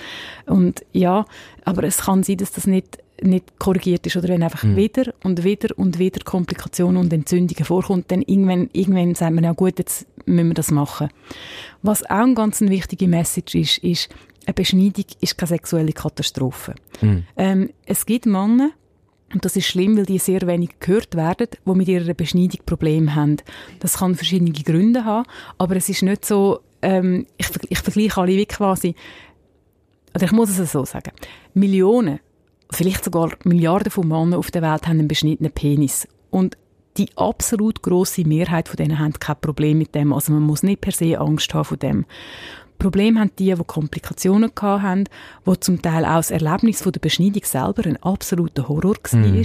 Und 0.46 0.84
ja, 0.92 1.24
aber 1.64 1.84
es 1.84 1.98
kann 1.98 2.22
sein, 2.22 2.36
dass 2.36 2.52
das 2.52 2.66
nicht 2.66 2.98
nicht 3.22 3.58
korrigiert 3.58 4.06
ist 4.06 4.16
oder 4.16 4.28
wenn 4.28 4.42
einfach 4.42 4.62
mhm. 4.62 4.76
wieder 4.76 5.12
und 5.24 5.44
wieder 5.44 5.76
und 5.76 5.98
wieder 5.98 6.20
Komplikationen 6.24 6.98
und 6.98 7.12
Entzündungen 7.12 7.64
vorkommt, 7.64 8.10
dann 8.10 8.22
irgendwann, 8.22 8.70
irgendwann 8.72 9.14
sagt 9.14 9.34
man, 9.34 9.44
ja 9.44 9.52
gut, 9.52 9.78
jetzt 9.78 10.06
müssen 10.26 10.48
wir 10.48 10.54
das 10.54 10.70
machen. 10.70 11.08
Was 11.82 12.04
auch 12.04 12.10
eine 12.10 12.34
ganz 12.34 12.60
wichtige 12.60 13.08
Message 13.08 13.54
ist, 13.54 13.78
ist, 13.78 14.08
eine 14.46 14.54
Beschneidung 14.54 15.04
ist 15.20 15.36
keine 15.36 15.48
sexuelle 15.48 15.92
Katastrophe. 15.92 16.74
Mhm. 17.00 17.24
Ähm, 17.36 17.70
es 17.86 18.06
gibt 18.06 18.26
Männer, 18.26 18.70
und 19.32 19.44
das 19.44 19.56
ist 19.56 19.66
schlimm, 19.66 19.96
weil 19.96 20.06
die 20.06 20.18
sehr 20.18 20.46
wenig 20.46 20.80
gehört 20.80 21.14
werden, 21.14 21.48
die 21.66 21.70
mit 21.72 21.88
ihrer 21.88 22.14
Beschneidung 22.14 22.60
Probleme 22.64 23.14
haben. 23.14 23.36
Das 23.80 23.98
kann 23.98 24.14
verschiedene 24.14 24.52
Gründe 24.52 25.04
haben, 25.04 25.28
aber 25.58 25.76
es 25.76 25.88
ist 25.88 26.02
nicht 26.02 26.24
so, 26.24 26.60
ähm, 26.80 27.26
ich, 27.36 27.48
ich 27.68 27.78
vergleiche 27.80 28.20
alle 28.20 28.36
wie 28.36 28.46
quasi, 28.46 28.94
oder 30.14 30.24
ich 30.24 30.32
muss 30.32 30.58
es 30.58 30.72
so 30.72 30.84
sagen, 30.84 31.12
Millionen, 31.52 32.20
vielleicht 32.70 33.04
sogar 33.04 33.30
Milliarden 33.44 33.90
von 33.90 34.08
Männern 34.08 34.34
auf 34.34 34.50
der 34.50 34.62
Welt 34.62 34.86
haben 34.86 34.98
einen 34.98 35.08
beschnittenen 35.08 35.52
Penis. 35.52 36.08
Und 36.30 36.56
die 36.96 37.08
absolut 37.16 37.82
große 37.82 38.26
Mehrheit 38.26 38.68
von 38.68 38.76
denen 38.76 38.98
haben 38.98 39.12
kein 39.14 39.40
Problem 39.40 39.78
mit 39.78 39.94
dem. 39.94 40.12
Also 40.12 40.32
man 40.32 40.42
muss 40.42 40.62
nicht 40.62 40.80
per 40.80 40.92
se 40.92 41.18
Angst 41.18 41.54
haben 41.54 41.64
von 41.64 41.78
dem. 41.78 42.06
Problem 42.78 43.18
haben 43.18 43.30
die, 43.38 43.54
die 43.54 43.64
Komplikationen 43.64 44.52
hatten, 44.60 45.04
wo 45.44 45.54
zum 45.56 45.82
Teil 45.82 46.04
auch 46.04 46.16
das 46.16 46.30
Erlebnis 46.30 46.80
von 46.80 46.92
der 46.92 47.00
Beschneidung 47.00 47.42
selber 47.44 47.84
ein 47.84 48.02
absoluter 48.02 48.68
Horror 48.68 48.94
war. 49.10 49.18
Mhm. 49.18 49.44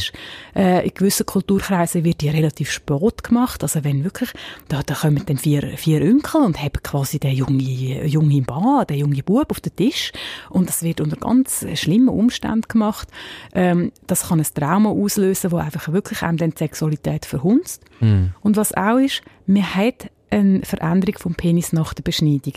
Äh, 0.56 0.86
in 0.86 0.94
gewissen 0.94 1.26
Kulturkreisen 1.26 2.04
wird 2.04 2.22
die 2.22 2.30
relativ 2.30 2.72
spät 2.72 3.24
gemacht. 3.24 3.64
Also 3.64 3.84
wenn 3.84 4.04
wirklich, 4.04 4.32
da, 4.68 4.82
da 4.84 4.94
kommen 4.94 5.24
dann 5.26 5.38
vier, 5.38 5.78
vier 5.78 6.02
Onkel 6.02 6.42
und 6.42 6.62
haben 6.62 6.84
quasi 6.84 7.20
den 7.20 7.36
junge, 7.36 8.06
junge 8.06 8.42
Mann, 8.42 8.86
den 8.88 8.98
junge 9.00 9.24
Bub 9.24 9.50
auf 9.52 9.60
den 9.60 9.76
Tisch 9.76 10.12
und 10.50 10.70
das 10.70 10.84
wird 10.84 11.02
unter 11.02 11.18
ganz 11.18 11.66
schlimmen 11.76 12.10
Umständen 12.10 12.68
gemacht. 12.68 13.08
Ähm, 13.54 13.92
das 14.08 14.28
kann 14.28 14.40
ein 14.40 14.48
Trauma 14.54 14.90
auslösen, 14.90 15.52
wo 15.52 15.58
einfach 15.58 15.92
wirklich 15.92 16.22
einem 16.22 16.38
dann 16.38 16.52
die 16.52 16.58
Sexualität 16.58 17.26
verhunzt. 17.26 17.84
Mhm. 18.00 18.32
Und 18.42 18.58
was 18.58 18.74
auch 18.76 18.98
ist, 18.98 19.22
man 19.46 19.76
hat 19.76 20.10
eine 20.34 20.62
Veränderung 20.64 21.18
vom 21.18 21.36
Penis 21.36 21.74
nach 21.74 21.94
der 21.94 22.04
Beschneidung. 22.04 22.54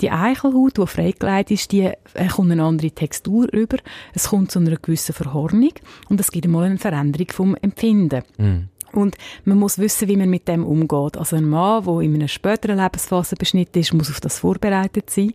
Die 0.00 0.10
Eichelhaut, 0.10 0.78
die 0.78 0.86
freigelegt 0.86 1.50
ist, 1.50 1.72
die 1.72 1.82
äh, 2.14 2.28
kommt 2.28 2.50
eine 2.50 2.64
andere 2.64 2.90
Textur 2.90 3.52
über. 3.52 3.78
Es 4.12 4.28
kommt 4.28 4.50
zu 4.50 4.58
einer 4.58 4.76
gewissen 4.76 5.14
Verhornung 5.14 5.72
und 6.08 6.20
es 6.20 6.30
gibt 6.30 6.46
einmal 6.46 6.64
eine 6.64 6.78
Veränderung 6.78 7.28
vom 7.30 7.54
Empfinden. 7.56 8.22
Mm. 8.36 8.68
Und 8.92 9.16
man 9.44 9.58
muss 9.58 9.78
wissen, 9.78 10.08
wie 10.08 10.16
man 10.16 10.30
mit 10.30 10.48
dem 10.48 10.64
umgeht. 10.64 11.16
Also 11.16 11.36
ein 11.36 11.48
Mann, 11.48 11.84
der 11.84 12.00
in 12.00 12.14
einer 12.14 12.28
späteren 12.28 12.78
Lebensphase 12.78 13.36
beschnitten 13.36 13.78
ist, 13.78 13.92
muss 13.92 14.10
auf 14.10 14.20
das 14.20 14.38
vorbereitet 14.38 15.10
sein. 15.10 15.32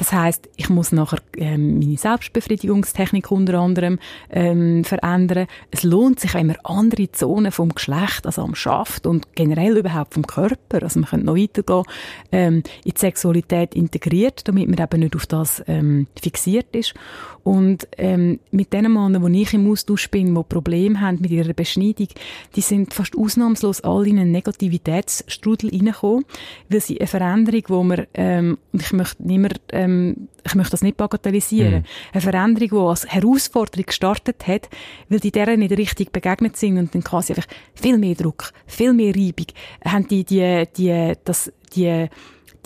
Das 0.00 0.12
heißt, 0.12 0.48
ich 0.56 0.70
muss 0.70 0.92
nachher 0.92 1.18
ähm, 1.36 1.78
meine 1.78 1.98
Selbstbefriedigungstechnik 1.98 3.30
unter 3.30 3.58
anderem 3.58 3.98
ähm, 4.30 4.82
verändern. 4.82 5.46
Es 5.70 5.82
lohnt 5.82 6.20
sich, 6.20 6.32
wenn 6.32 6.46
man 6.46 6.56
andere 6.64 7.12
Zonen 7.12 7.52
vom 7.52 7.74
Geschlecht, 7.74 8.24
also 8.24 8.40
am 8.40 8.54
Schaft 8.54 9.06
und 9.06 9.34
generell 9.34 9.76
überhaupt 9.76 10.14
vom 10.14 10.26
Körper, 10.26 10.82
also 10.82 11.00
man 11.00 11.10
könnte 11.10 11.26
noch 11.26 11.36
weitergehen, 11.36 11.84
ähm, 12.32 12.62
in 12.82 12.92
die 12.92 12.98
Sexualität 12.98 13.74
integriert, 13.74 14.48
damit 14.48 14.70
man 14.70 14.78
eben 14.78 15.00
nicht 15.00 15.16
auf 15.16 15.26
das 15.26 15.62
ähm, 15.66 16.06
fixiert 16.18 16.74
ist. 16.74 16.94
Und 17.42 17.86
ähm, 17.98 18.40
mit 18.50 18.72
den 18.72 18.92
Männern, 18.92 19.32
die 19.32 19.42
ich 19.42 19.52
im 19.52 19.70
Austausch 19.70 20.10
bin, 20.10 20.34
die 20.34 20.42
Probleme 20.44 21.00
haben 21.00 21.18
mit 21.20 21.30
ihrer 21.30 21.52
Beschneidung, 21.52 22.08
die 22.56 22.60
sind 22.60 22.89
fast 22.92 23.16
ausnahmslos 23.16 23.82
alle 23.82 24.08
in 24.08 24.18
einen 24.18 24.32
Negativitätsstrudel 24.32 25.70
reingekommen, 25.70 26.24
weil 26.68 26.80
sie 26.80 27.00
eine 27.00 27.06
Veränderung, 27.06 27.62
wo 27.68 27.82
man, 27.82 28.06
ähm, 28.14 28.58
und 28.72 28.82
ich 28.82 28.92
möchte 28.92 29.26
niemand, 29.26 29.60
ähm, 29.72 30.28
ich 30.44 30.54
möchte 30.54 30.72
das 30.72 30.82
nicht 30.82 30.96
bagatellisieren, 30.96 31.80
mhm. 31.80 31.84
eine 32.12 32.20
Veränderung, 32.20 32.68
die 32.70 32.88
als 32.88 33.06
Herausforderung 33.06 33.86
gestartet 33.86 34.46
hat, 34.46 34.68
weil 35.08 35.20
die 35.20 35.30
deren 35.30 35.60
nicht 35.60 35.76
richtig 35.76 36.12
begegnet 36.12 36.56
sind 36.56 36.78
und 36.78 36.94
dann 36.94 37.04
quasi 37.04 37.32
einfach 37.32 37.48
viel 37.74 37.98
mehr 37.98 38.14
Druck, 38.14 38.52
viel 38.66 38.92
mehr 38.92 39.14
Reibung, 39.14 39.46
haben 39.84 40.08
die, 40.08 40.24
die, 40.24 40.64
die, 40.76 41.12
das, 41.24 41.52
die, 41.74 42.08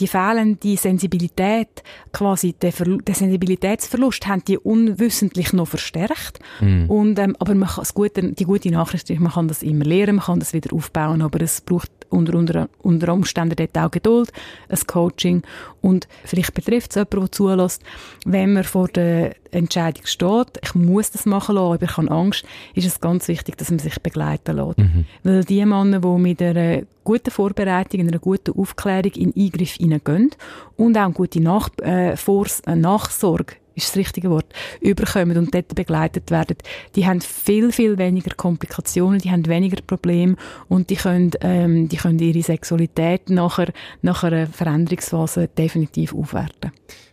die 0.00 0.08
fehlende 0.08 0.76
Sensibilität, 0.76 1.82
quasi 2.12 2.52
der, 2.52 2.72
der 2.72 3.14
Sensibilitätsverlust, 3.14 4.26
haben 4.26 4.44
die 4.44 4.58
unwissentlich 4.58 5.52
noch 5.52 5.68
verstärkt. 5.68 6.40
Mm. 6.60 6.90
Und, 6.90 7.18
ähm, 7.18 7.36
aber 7.38 7.54
man 7.54 7.68
kann, 7.68 7.82
das 7.82 7.94
gute, 7.94 8.32
die 8.32 8.44
gute 8.44 8.70
Nachricht 8.70 9.10
ist, 9.10 9.20
man 9.20 9.32
kann 9.32 9.48
das 9.48 9.62
immer 9.62 9.84
lernen, 9.84 10.16
man 10.16 10.24
kann 10.24 10.40
das 10.40 10.52
wieder 10.52 10.72
aufbauen, 10.74 11.22
aber 11.22 11.40
es 11.40 11.60
braucht 11.60 11.90
unter, 12.14 12.34
unter, 12.34 12.68
unter 12.82 13.12
Umständen 13.12 13.56
dort 13.56 13.76
auch 13.76 13.90
Geduld, 13.90 14.32
ein 14.68 14.78
Coaching 14.86 15.42
und 15.80 16.08
vielleicht 16.24 16.54
betrifft 16.54 16.90
es 16.90 16.96
jemanden, 16.96 17.20
der 17.20 17.32
zulässt, 17.32 17.82
wenn 18.24 18.54
man 18.54 18.64
vor 18.64 18.88
der 18.88 19.34
Entscheidung 19.50 20.06
steht, 20.06 20.58
ich 20.62 20.74
muss 20.74 21.10
das 21.10 21.26
machen 21.26 21.54
lassen, 21.54 21.74
aber 21.74 21.84
ich 21.84 21.96
habe 21.96 22.10
Angst, 22.10 22.44
ist 22.74 22.86
es 22.86 23.00
ganz 23.00 23.28
wichtig, 23.28 23.56
dass 23.56 23.70
man 23.70 23.78
sich 23.78 24.00
begleiten 24.00 24.56
lässt. 24.56 24.78
Mhm. 24.78 25.04
Weil 25.22 25.44
die 25.44 25.64
Männer, 25.64 26.00
die 26.00 26.18
mit 26.18 26.42
einer 26.42 26.82
guten 27.04 27.30
Vorbereitung, 27.30 28.00
einer 28.00 28.18
guten 28.18 28.58
Aufklärung 28.58 29.12
in 29.12 29.32
Eingriff 29.36 29.74
hineingehen 29.74 30.30
und 30.76 30.96
auch 30.96 31.02
eine 31.02 31.12
gute 31.12 31.40
Nach 31.40 31.68
äh, 31.82 32.14
äh, 32.14 32.74
Nachsorge 32.74 33.56
ist 33.74 33.88
das 33.88 33.96
richtige 33.96 34.30
Wort, 34.30 34.46
überkommen 34.80 35.36
und 35.36 35.54
dort 35.54 35.74
begleitet 35.74 36.30
werden, 36.30 36.56
die 36.94 37.06
haben 37.06 37.20
viel, 37.20 37.72
viel 37.72 37.98
weniger 37.98 38.34
Komplikationen, 38.34 39.18
die 39.18 39.30
haben 39.30 39.46
weniger 39.46 39.80
Probleme 39.82 40.36
und 40.68 40.90
die 40.90 40.96
können, 40.96 41.32
ähm, 41.40 41.88
die 41.88 41.96
können 41.96 42.18
ihre 42.18 42.42
Sexualität 42.42 43.30
nachher, 43.30 43.72
nach 44.02 44.24
einer 44.24 44.46
Veränderungsphase 44.46 45.48
definitiv 45.48 46.14
aufwerten. 46.14 46.72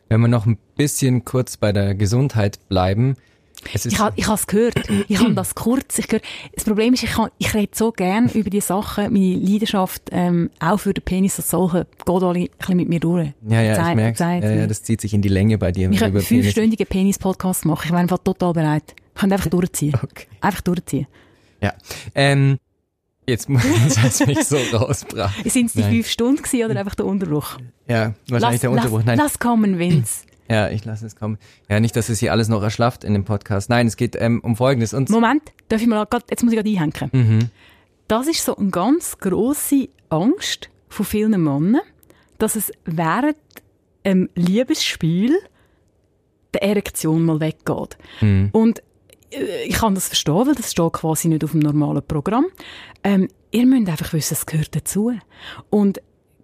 Wenn 0.10 0.22
wir 0.22 0.28
noch 0.28 0.46
ein 0.46 0.58
bisschen 0.76 1.24
kurz 1.24 1.58
bei 1.58 1.72
der 1.72 1.96
Gesundheit 1.96 2.60
bleiben, 2.68 3.16
ich 3.74 4.00
habe 4.00 4.14
ich 4.18 4.28
es 4.28 4.48
gehört. 4.48 4.76
Ich 5.08 5.20
habe 5.20 5.34
das 5.36 5.56
kurz. 5.56 6.00
Ich 6.00 6.08
gehört. 6.08 6.26
Das 6.54 6.64
Problem 6.64 6.94
ist, 6.94 7.04
ich, 7.04 7.12
kann, 7.12 7.30
ich 7.38 7.54
rede 7.54 7.72
so 7.74 7.92
gern 7.92 8.30
über 8.30 8.50
die 8.50 8.62
Sachen. 8.62 9.12
Meine 9.12 9.36
Leidenschaft, 9.36 10.04
ähm, 10.12 10.50
auch 10.60 10.80
für 10.80 10.94
den 10.94 11.04
Penis 11.04 11.38
als 11.38 11.50
solche, 11.50 11.88
geht 12.06 12.24
alle 12.24 12.40
ein 12.40 12.48
bisschen 12.58 12.78
mit 12.78 12.90
mir 12.90 13.00
durch. 13.00 13.32
Ja, 13.48 13.62
ja, 13.62 13.76
Zeit, 13.76 13.90
ich 13.90 13.96
merke 13.96 14.24
ja, 14.24 14.52
ja, 14.52 14.68
das 14.68 14.84
zieht 14.84 15.02
sich 15.02 15.14
in 15.14 15.22
die 15.22 15.30
Länge 15.30 15.58
bei 15.58 15.72
dir. 15.72 15.90
Ich 15.92 16.00
könnte 16.00 16.18
einen 16.18 16.26
fünfstündigen 16.26 16.88
Penis-Podcast 16.88 17.66
machen. 17.66 17.82
Ich 17.86 17.92
wäre 17.92 18.02
einfach 18.02 18.20
total 18.20 18.54
bereit. 18.54 18.96
Ich 19.14 19.20
könnte 19.20 19.36
einfach 19.36 19.50
durchziehen. 19.50 19.94
Okay. 20.02 20.28
Einfach 20.42 20.62
durchziehen. 20.62 21.08
Ja. 21.62 21.74
Ähm, 22.16 22.58
jetzt 23.28 23.50
muss 23.50 23.64
ich 24.20 24.28
mich 24.28 24.44
so 24.44 24.58
rausbrachen. 24.74 25.50
Sind 25.50 25.68
es 25.68 25.74
die 25.74 25.82
Nein. 25.82 25.92
fünf 25.92 26.10
Stunden 26.10 26.42
gewesen, 26.42 26.70
oder 26.70 26.80
einfach 26.80 26.96
der 26.96 27.06
Unterbruch? 27.06 27.58
Ja, 27.88 28.14
wahrscheinlich 28.30 28.42
lass, 28.42 28.60
der 28.62 28.72
Unterbruch. 28.72 29.04
Nein. 29.06 29.18
Lass 29.18 29.40
kommen, 29.40 29.78
Vince. 29.78 30.26
Ja, 30.52 30.70
ich 30.70 30.84
lasse 30.84 31.06
es 31.06 31.16
kommen. 31.16 31.38
Ja, 31.70 31.80
nicht, 31.80 31.96
dass 31.96 32.10
es 32.10 32.20
hier 32.20 32.34
alles 32.34 32.50
noch 32.50 32.62
erschlafft 32.62 33.06
in 33.06 33.14
dem 33.14 33.24
Podcast. 33.24 33.70
Nein, 33.70 33.88
es 33.88 33.96
geht 33.96 34.18
ähm, 34.20 34.42
um 34.44 34.58
Folgendes. 34.58 34.94
Und 34.94 35.10
Moment, 35.10 35.44
darf 35.70 35.82
ich 35.82 35.88
mal 35.88 36.06
grad, 36.06 36.26
jetzt 36.30 36.44
muss 36.44 36.52
ich 36.52 36.58
gerade 36.58 36.70
einhängen. 36.70 37.10
Mhm. 37.14 37.50
Das 38.10 38.28
ist 38.28 38.44
so 38.44 38.58
eine 38.58 38.70
ganz 38.70 39.18
grosse 39.18 39.88
Angst 40.10 40.70
von 40.90 41.06
vielen 41.06 41.42
Männern, 41.42 41.80
dass 42.38 42.58
es 42.58 42.74
während 42.84 43.38
einem 44.04 44.30
Liebesspiel 44.36 45.40
der 46.54 46.64
Erektion 46.64 47.24
mal 47.24 47.40
weggeht. 47.40 47.98
Mhm. 48.20 48.50
Und 48.52 48.84
äh, 49.32 49.64
ich 49.64 49.76
kann 49.76 49.96
das 49.96 50.08
verstehen, 50.08 50.48
weil 50.48 50.56
das 50.56 50.70
steht 50.70 50.92
quasi 50.92 51.30
nicht 51.30 51.46
auf 51.46 51.52
dem 51.52 51.62
normalen 51.62 52.04
Programm. 52.06 52.48
Ähm, 53.06 53.30
ihr 53.52 53.66
müsst 53.66 53.88
einfach 53.88 54.12
wissen, 54.12 54.34
es 54.34 54.46
gehört 54.46 54.76
dazu. 54.76 55.14
Und 55.70 56.02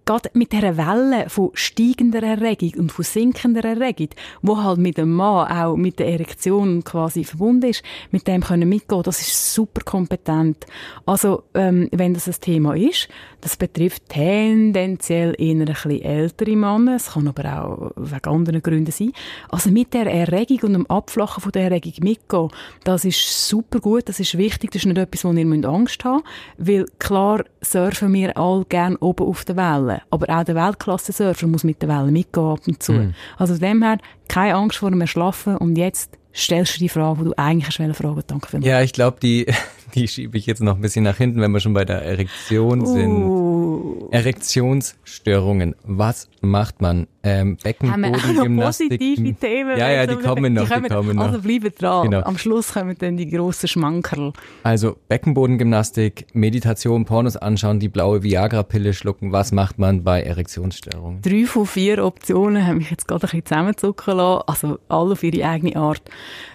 gerade 0.08 0.30
mit 0.32 0.52
dieser 0.52 0.78
Welle 0.78 1.28
von 1.28 1.50
steigender 1.52 2.22
Erregung 2.22 2.72
und 2.78 2.92
von 2.92 3.04
sinkender 3.04 3.62
Erregung, 3.62 4.08
wo 4.40 4.62
halt 4.62 4.78
mit 4.78 4.96
dem 4.96 5.12
Mann 5.12 5.48
auch 5.48 5.76
mit 5.76 5.98
der 5.98 6.08
Erektion 6.08 6.82
quasi 6.82 7.24
verbunden 7.24 7.68
ist, 7.68 7.82
mit 8.10 8.26
dem 8.26 8.42
können 8.42 8.70
mitgehen, 8.70 9.02
das 9.02 9.20
ist 9.20 9.52
super 9.52 9.82
kompetent. 9.84 10.66
Also, 11.04 11.42
ähm, 11.52 11.88
wenn 11.92 12.14
das 12.14 12.26
ein 12.26 12.36
Thema 12.40 12.74
ist, 12.74 13.08
das 13.42 13.58
betrifft 13.58 14.08
tendenziell 14.08 15.34
eher 15.38 15.56
ein 15.56 15.64
bisschen 15.66 16.00
ältere 16.00 16.56
Männer, 16.56 16.96
es 16.96 17.12
kann 17.12 17.28
aber 17.28 17.62
auch 17.62 17.90
wegen 17.96 18.30
anderen 18.30 18.62
Gründen 18.62 18.90
sein. 18.90 19.12
Also 19.50 19.70
mit 19.70 19.92
der 19.92 20.06
Erregung 20.06 20.60
und 20.62 20.72
dem 20.72 20.86
Abflachen 20.86 21.42
von 21.42 21.52
der 21.52 21.64
Erregung 21.64 21.92
mitgehen, 22.00 22.48
das 22.82 23.04
ist 23.04 23.46
super 23.46 23.78
gut, 23.78 24.08
das 24.08 24.20
ist 24.20 24.38
wichtig, 24.38 24.70
das 24.70 24.82
ist 24.82 24.86
nicht 24.86 24.96
etwas, 24.96 25.26
wo 25.26 25.32
ihr 25.32 25.68
Angst 25.68 26.02
haben 26.06 26.22
müsst, 26.56 26.68
weil 26.70 26.86
klar 26.98 27.44
surfen 27.60 28.14
wir 28.14 28.38
all 28.38 28.64
gern 28.70 28.96
oben 28.96 29.26
auf 29.26 29.44
der 29.44 29.56
Welle. 29.56 29.97
Aber 30.10 30.28
auch 30.28 30.44
der 30.44 30.54
Weltklasse-Surfer 30.54 31.46
muss 31.46 31.64
mit 31.64 31.80
der 31.82 31.88
Welle 31.88 32.10
mitgehen 32.10 32.46
ab 32.46 32.60
und 32.66 32.82
zu. 32.82 32.92
Mm. 32.92 33.14
Also 33.36 33.54
von 33.54 33.62
dem 33.62 33.82
her, 33.82 33.98
keine 34.28 34.54
Angst 34.54 34.78
vor 34.78 34.90
dem 34.90 35.00
Erschlafen 35.00 35.56
und 35.56 35.76
jetzt 35.76 36.17
stellst 36.38 36.76
du 36.76 36.78
die 36.78 36.88
Frage, 36.88 37.18
die 37.18 37.24
du 37.26 37.34
eigentlich 37.36 37.66
hast 37.66 37.96
fragen 37.96 38.22
Danke 38.26 38.48
vielmals. 38.48 38.66
Ja, 38.66 38.80
ich 38.82 38.92
glaube, 38.92 39.18
die, 39.20 39.46
die 39.94 40.08
schiebe 40.08 40.38
ich 40.38 40.46
jetzt 40.46 40.62
noch 40.62 40.76
ein 40.76 40.80
bisschen 40.80 41.04
nach 41.04 41.16
hinten, 41.16 41.40
wenn 41.40 41.50
wir 41.50 41.60
schon 41.60 41.74
bei 41.74 41.84
der 41.84 42.02
Erektion 42.02 42.86
sind. 42.86 43.12
Uh. 43.12 44.08
Erektionsstörungen. 44.10 45.74
Was 45.84 46.28
macht 46.40 46.80
man? 46.80 47.06
Ähm, 47.22 47.58
Beckenbodengymnastik. 47.62 48.90
positive 48.90 49.34
Themen. 49.34 49.78
Ja, 49.78 49.90
ja, 49.90 50.06
die 50.06 50.16
kommen 50.16 50.54
noch, 50.54 50.62
die, 50.62 50.68
kommen, 50.68 50.84
die 50.84 50.88
kommen 50.88 51.16
noch. 51.16 51.26
Also 51.26 51.40
bleiben 51.40 51.72
dran. 51.76 52.10
Genau. 52.10 52.22
Am 52.22 52.38
Schluss 52.38 52.72
kommen 52.72 52.96
dann 52.98 53.16
die 53.16 53.28
grossen 53.28 53.68
Schmankerl. 53.68 54.32
Also 54.62 54.96
Beckenbodengymnastik, 55.08 56.26
Meditation, 56.32 57.04
Pornos 57.04 57.36
anschauen, 57.36 57.80
die 57.80 57.88
blaue 57.88 58.22
Viagra-Pille 58.22 58.94
schlucken. 58.94 59.32
Was 59.32 59.52
macht 59.52 59.78
man 59.78 60.04
bei 60.04 60.22
Erektionsstörungen? 60.22 61.20
Drei 61.20 61.44
von 61.44 61.66
vier 61.66 62.04
Optionen 62.04 62.66
haben 62.66 62.78
mich 62.78 62.90
jetzt 62.90 63.06
gerade 63.06 63.26
ein 63.26 63.28
bisschen 63.28 63.44
zusammenzucken 63.44 64.16
lassen. 64.16 64.42
Also 64.46 64.78
alle 64.88 65.12
auf 65.12 65.22
ihre 65.22 65.46
eigene 65.46 65.76
Art. 65.76 66.02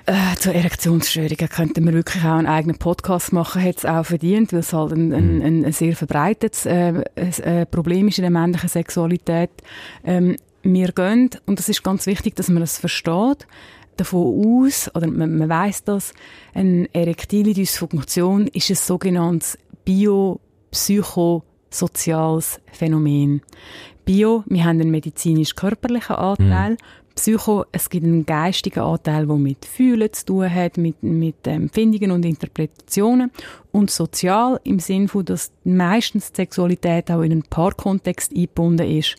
Äh, 0.05 0.35
zu 0.37 0.53
Erektionsstörungen 0.53 1.49
könnten 1.49 1.85
wir 1.85 1.93
wirklich 1.93 2.23
auch 2.23 2.31
einen 2.31 2.47
eigenen 2.47 2.77
Podcast 2.77 3.31
machen, 3.31 3.63
hat 3.63 3.77
es 3.77 3.85
auch 3.85 4.05
verdient, 4.05 4.51
weil 4.51 4.59
es 4.59 4.73
halt 4.73 4.91
ein, 4.91 5.13
ein, 5.13 5.37
mhm. 5.37 5.65
ein, 5.65 5.71
sehr 5.71 5.95
verbreitetes 5.95 6.65
äh, 6.65 7.03
äh, 7.15 7.65
Problem 7.65 8.09
ist 8.09 8.17
in 8.17 8.23
der 8.23 8.31
männlichen 8.31 8.67
Sexualität. 8.67 9.51
Ähm, 10.03 10.35
wir 10.63 10.91
gehen, 10.91 11.29
und 11.45 11.59
das 11.59 11.69
ist 11.69 11.83
ganz 11.83 12.05
wichtig, 12.05 12.35
dass 12.35 12.49
man 12.49 12.63
es 12.63 12.73
das 12.73 12.79
versteht, 12.79 13.47
davon 13.97 14.65
aus, 14.65 14.89
oder 14.93 15.07
man, 15.07 15.37
man 15.37 15.49
weiß 15.49 15.85
das, 15.85 16.13
eine 16.53 16.89
erektile 16.93 17.53
Dysfunktion 17.53 18.47
ist 18.47 18.69
ein 18.69 18.75
sogenanntes 18.75 19.57
biopsychosoziales 19.85 22.59
Phänomen. 22.71 23.41
Bio, 24.05 24.43
wir 24.47 24.65
haben 24.65 24.81
einen 24.81 24.91
medizinisch-körperlichen 24.91 26.17
Anteil, 26.17 26.71
mhm. 26.71 26.77
Psycho, 27.15 27.65
es 27.71 27.89
gibt 27.89 28.05
einen 28.05 28.25
geistigen 28.25 28.79
Anteil, 28.79 29.27
der 29.27 29.35
mit 29.35 29.65
Fühlen 29.65 30.11
zu 30.11 30.25
tun 30.25 30.53
hat, 30.53 30.77
mit, 30.77 31.03
mit 31.03 31.45
Empfindungen 31.45 32.11
und 32.11 32.25
Interpretationen. 32.25 33.31
Und 33.71 33.91
sozial 33.91 34.59
im 34.63 34.79
Sinne 34.79 35.07
von, 35.07 35.25
dass 35.25 35.51
meistens 35.63 36.31
die 36.31 36.37
Sexualität 36.37 37.09
auch 37.11 37.21
in 37.21 37.31
einen 37.31 37.43
Paarkontext 37.43 38.31
eingebunden 38.31 38.87
ist. 38.87 39.15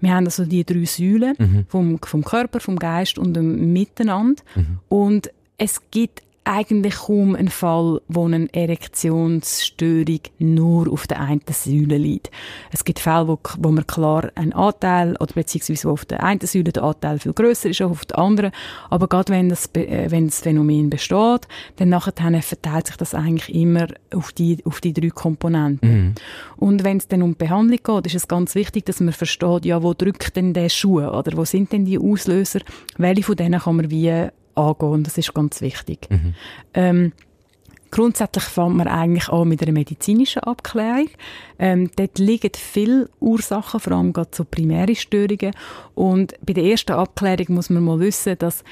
Wir 0.00 0.14
haben 0.14 0.26
also 0.26 0.44
die 0.44 0.64
drei 0.64 0.84
Säulen 0.84 1.34
mhm. 1.38 1.66
vom, 1.68 1.98
vom 2.02 2.24
Körper, 2.24 2.60
vom 2.60 2.78
Geist 2.78 3.18
und 3.18 3.34
dem 3.34 3.72
Miteinander. 3.72 4.42
Mhm. 4.54 4.78
Und 4.88 5.30
es 5.56 5.80
gibt 5.90 6.22
eigentlich 6.44 6.94
kaum 6.94 7.34
ein 7.34 7.48
Fall, 7.48 8.00
wo 8.08 8.26
eine 8.26 8.48
Erektionsstörung 8.52 10.20
nur 10.38 10.92
auf 10.92 11.06
der 11.06 11.20
einen 11.20 11.40
Säule 11.50 11.96
liegt. 11.96 12.30
Es 12.70 12.84
gibt 12.84 12.98
Fälle, 12.98 13.28
wo, 13.28 13.38
wo 13.58 13.70
man 13.70 13.86
klar 13.86 14.30
einen 14.34 14.52
Anteil, 14.52 15.16
oder 15.16 15.32
beziehungsweise 15.34 15.88
wo 15.88 15.92
auf 15.92 16.04
der 16.04 16.22
einen 16.22 16.40
Säule 16.40 16.72
der 16.72 16.82
Anteil 16.82 17.18
viel 17.18 17.32
größer 17.32 17.70
ist 17.70 17.80
als 17.80 17.90
auf 17.90 18.04
der 18.04 18.18
anderen. 18.18 18.50
Aber 18.90 19.08
gerade 19.08 19.32
wenn 19.32 19.48
das, 19.48 19.70
äh, 19.74 20.10
wenn 20.10 20.26
das 20.26 20.40
Phänomen 20.40 20.90
besteht, 20.90 21.48
dann 21.76 21.88
nachher 21.88 22.42
verteilt 22.42 22.88
sich 22.88 22.96
das 22.96 23.14
eigentlich 23.14 23.54
immer 23.54 23.88
auf 24.14 24.32
die, 24.32 24.58
auf 24.66 24.80
die 24.80 24.92
drei 24.92 25.08
Komponenten. 25.08 25.90
Mhm. 25.90 26.14
Und 26.56 26.84
wenn 26.84 26.98
es 26.98 27.08
dann 27.08 27.22
um 27.22 27.32
die 27.32 27.44
Behandlung 27.44 27.80
geht, 27.82 28.06
ist 28.06 28.16
es 28.16 28.28
ganz 28.28 28.54
wichtig, 28.54 28.84
dass 28.84 29.00
man 29.00 29.12
versteht, 29.12 29.64
ja, 29.64 29.82
wo 29.82 29.94
drückt 29.94 30.36
denn 30.36 30.52
der 30.52 30.68
Schuh, 30.68 31.00
oder 31.00 31.36
wo 31.36 31.44
sind 31.44 31.72
denn 31.72 31.86
die 31.86 31.98
Auslöser? 31.98 32.60
Welche 32.98 33.22
von 33.22 33.36
denen 33.36 33.60
kann 33.60 33.76
man 33.76 33.90
wie 33.90 34.28
angehen. 34.54 35.04
Das 35.04 35.18
ist 35.18 35.34
ganz 35.34 35.60
wichtig. 35.60 36.08
Mhm. 36.10 36.34
Ähm, 36.74 37.12
Grundsätzlich 37.94 38.42
fängt 38.46 38.74
man 38.74 38.88
eigentlich 38.88 39.28
an 39.28 39.46
mit 39.46 39.62
einer 39.62 39.70
medizinischen 39.70 40.42
Abklärung. 40.42 41.10
Ähm, 41.60 41.92
dort 41.94 42.18
liegen 42.18 42.50
viele 42.56 43.08
Ursachen, 43.20 43.78
vor 43.78 43.92
allem 43.92 44.12
gerade 44.12 44.30
so 44.32 44.44
primäre 44.44 44.96
Störungen. 44.96 45.52
Und 45.94 46.34
bei 46.44 46.54
der 46.54 46.64
ersten 46.64 46.90
Abklärung 46.90 47.54
muss 47.54 47.70
man 47.70 47.84
mal 47.84 48.00
wissen, 48.00 48.36
dass 48.36 48.64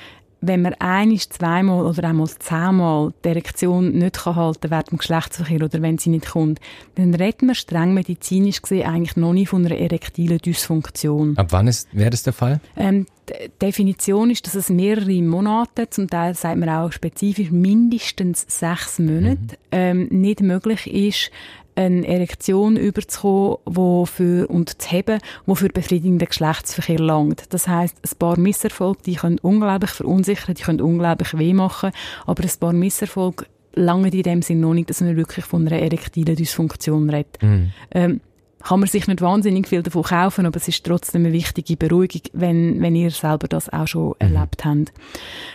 wenn 0.43 0.63
man 0.63 0.75
einisch, 0.75 1.29
zweimal 1.31 1.87
oder 1.87 2.09
einmal 2.09 2.29
zehnmal 2.29 3.15
die 3.25 3.29
Erektion 3.29 3.93
nicht 3.93 4.25
kann 4.25 4.37
halten 4.37 4.71
während 4.71 4.91
dem 4.91 4.99
Geschlechtsverkehr 4.99 5.63
oder 5.63 5.81
wenn 5.81 5.99
sie 5.99 6.11
nicht 6.11 6.27
kommt, 6.27 6.61
dann 6.97 7.15
redet 7.15 7.43
man 7.43 7.55
streng 7.55 7.95
medizinisch 7.95 8.61
gesehen 8.61 8.87
eigentlich 8.87 9.17
noch 9.17 9.33
nicht 9.33 9.49
von 9.49 9.65
einer 9.65 9.77
erektilen 9.77 10.39
Dysfunktion. 10.39 11.37
Ab 11.39 11.49
wann 11.51 11.71
wäre 11.93 12.11
das 12.11 12.25
der 12.25 12.33
Fall? 12.33 12.61
Ähm, 12.77 13.07
die 13.29 13.51
Definition 13.61 14.31
ist, 14.31 14.47
dass 14.47 14.57
es 14.57 14.69
mehrere 14.69 15.23
Monate, 15.23 15.89
zum 15.89 16.11
Teil 16.11 16.35
sagt 16.35 16.59
man 16.59 16.69
auch 16.69 16.91
spezifisch 16.91 17.53
mindestens 17.53 18.45
sechs 18.49 18.99
Monate, 18.99 19.39
mhm. 19.39 19.49
ähm, 19.71 20.09
nicht 20.11 20.41
möglich 20.41 20.93
ist, 20.93 21.31
eine 21.75 22.07
Erektion 22.07 22.77
überzukommen 22.77 23.57
wo 23.65 24.05
für, 24.05 24.49
und 24.49 24.83
zu 24.83 24.91
haben, 24.91 25.21
die 25.47 25.57
für 25.57 25.69
befriedigenden 25.69 26.29
Geschlechtsverkehr 26.29 26.99
langt. 26.99 27.53
Das 27.53 27.69
heißt, 27.69 27.97
ein 28.03 28.19
paar 28.19 28.39
Misserfolge, 28.39 29.01
die 29.07 29.15
können 29.15 29.39
unglaublich 29.39 29.91
verunsichern, 29.91 30.55
die 30.55 30.63
können 30.63 30.81
unglaublich 30.81 31.37
weh 31.39 31.55
machen, 31.55 31.93
aber 32.27 32.43
ein 32.43 32.51
paar 32.61 32.73
Misserfolge 32.73 33.47
lange 33.75 34.09
in 34.09 34.23
dem 34.23 34.43
Sinne 34.43 34.61
noch 34.63 34.75
nicht, 34.75 34.91
dass 34.91 35.01
man 35.01 35.17
wirklich 35.17 35.45
von 35.45 35.67
einer 35.67 35.81
erektilen 35.81 36.37
Dysfunktion 36.37 37.09
redet. 37.11 37.43
Mhm. 37.43 37.73
Ähm, 37.93 38.21
kann 38.63 38.81
man 38.81 38.89
sich 38.89 39.07
nicht 39.07 39.21
wahnsinnig 39.21 39.69
viel 39.69 39.83
davon 39.83 40.03
kaufen, 40.03 40.47
aber 40.47 40.57
es 40.57 40.69
ist 40.69 40.85
trotzdem 40.85 41.25
eine 41.25 41.33
wichtige 41.33 41.77
Beruhigung, 41.77 42.23
wenn, 42.33 42.81
wenn 42.81 42.95
ihr 42.95 43.11
selber 43.11 43.49
das 43.49 43.69
auch 43.69 43.87
schon 43.87 44.09
mhm. 44.09 44.15
erlebt 44.19 44.65
habt. 44.65 44.93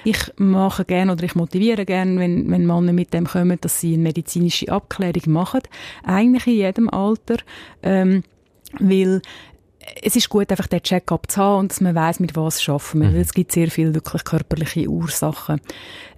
Ich 0.04 0.34
mache 0.38 0.86
gerne 0.86 1.14
oder 1.14 1.24
ich 1.24 1.36
motiviere 1.36 1.86
gerne, 1.86 2.20
wenn, 2.20 2.50
wenn 2.52 2.66
Männer 2.66 2.94
mit 2.94 3.14
dem 3.14 3.26
kommen, 3.28 3.58
dass 3.62 3.82
sie 3.82 3.94
eine 3.94 4.04
medizinische 4.04 4.72
Abklärung 4.72 5.34
machen. 5.34 5.62
Eigentlich 6.04 6.48
in 6.48 6.54
jedem 6.54 6.90
Alter. 6.90 7.38
Ähm, 7.84 8.24
weil 8.80 9.22
es 10.02 10.16
ist 10.16 10.30
gut, 10.30 10.50
einfach 10.52 10.68
den 10.68 10.82
Check-up 10.82 11.30
zu 11.30 11.42
haben 11.42 11.60
und 11.60 11.72
dass 11.72 11.82
man 11.82 11.96
weiß, 11.96 12.20
mit 12.20 12.36
was 12.36 12.62
schaffen 12.62 13.02
wir. 13.02 13.10
Mhm. 13.10 13.14
Weil 13.16 13.22
es 13.22 13.34
gibt 13.34 13.52
sehr 13.52 13.70
viele 13.70 13.94
wirklich 13.94 14.24
körperliche 14.24 14.88
Ursachen. 14.88 15.62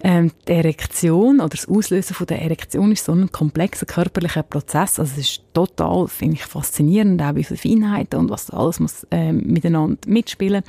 Ähm, 0.01 0.32
die 0.47 0.53
Erektion 0.53 1.39
oder 1.39 1.49
das 1.49 1.67
Auslösen 1.67 2.13
von 2.13 2.27
der 2.27 2.41
Erektion 2.41 2.91
ist 2.91 3.05
so 3.05 3.13
ein 3.13 3.32
komplexer 3.32 3.86
körperlicher 3.86 4.43
Prozess. 4.43 4.99
Also 4.99 5.13
es 5.13 5.17
ist 5.17 5.43
total, 5.53 6.08
finde 6.08 6.36
ich, 6.36 6.45
faszinierend, 6.45 7.21
auch 7.21 7.36
wie 7.36 7.43
viele 7.43 7.58
Feinheiten 7.60 8.19
und 8.19 8.29
was 8.29 8.49
alles 8.49 8.79
muss 8.79 9.05
ähm, 9.12 9.43
miteinander 9.45 9.97
mitspielen. 10.08 10.63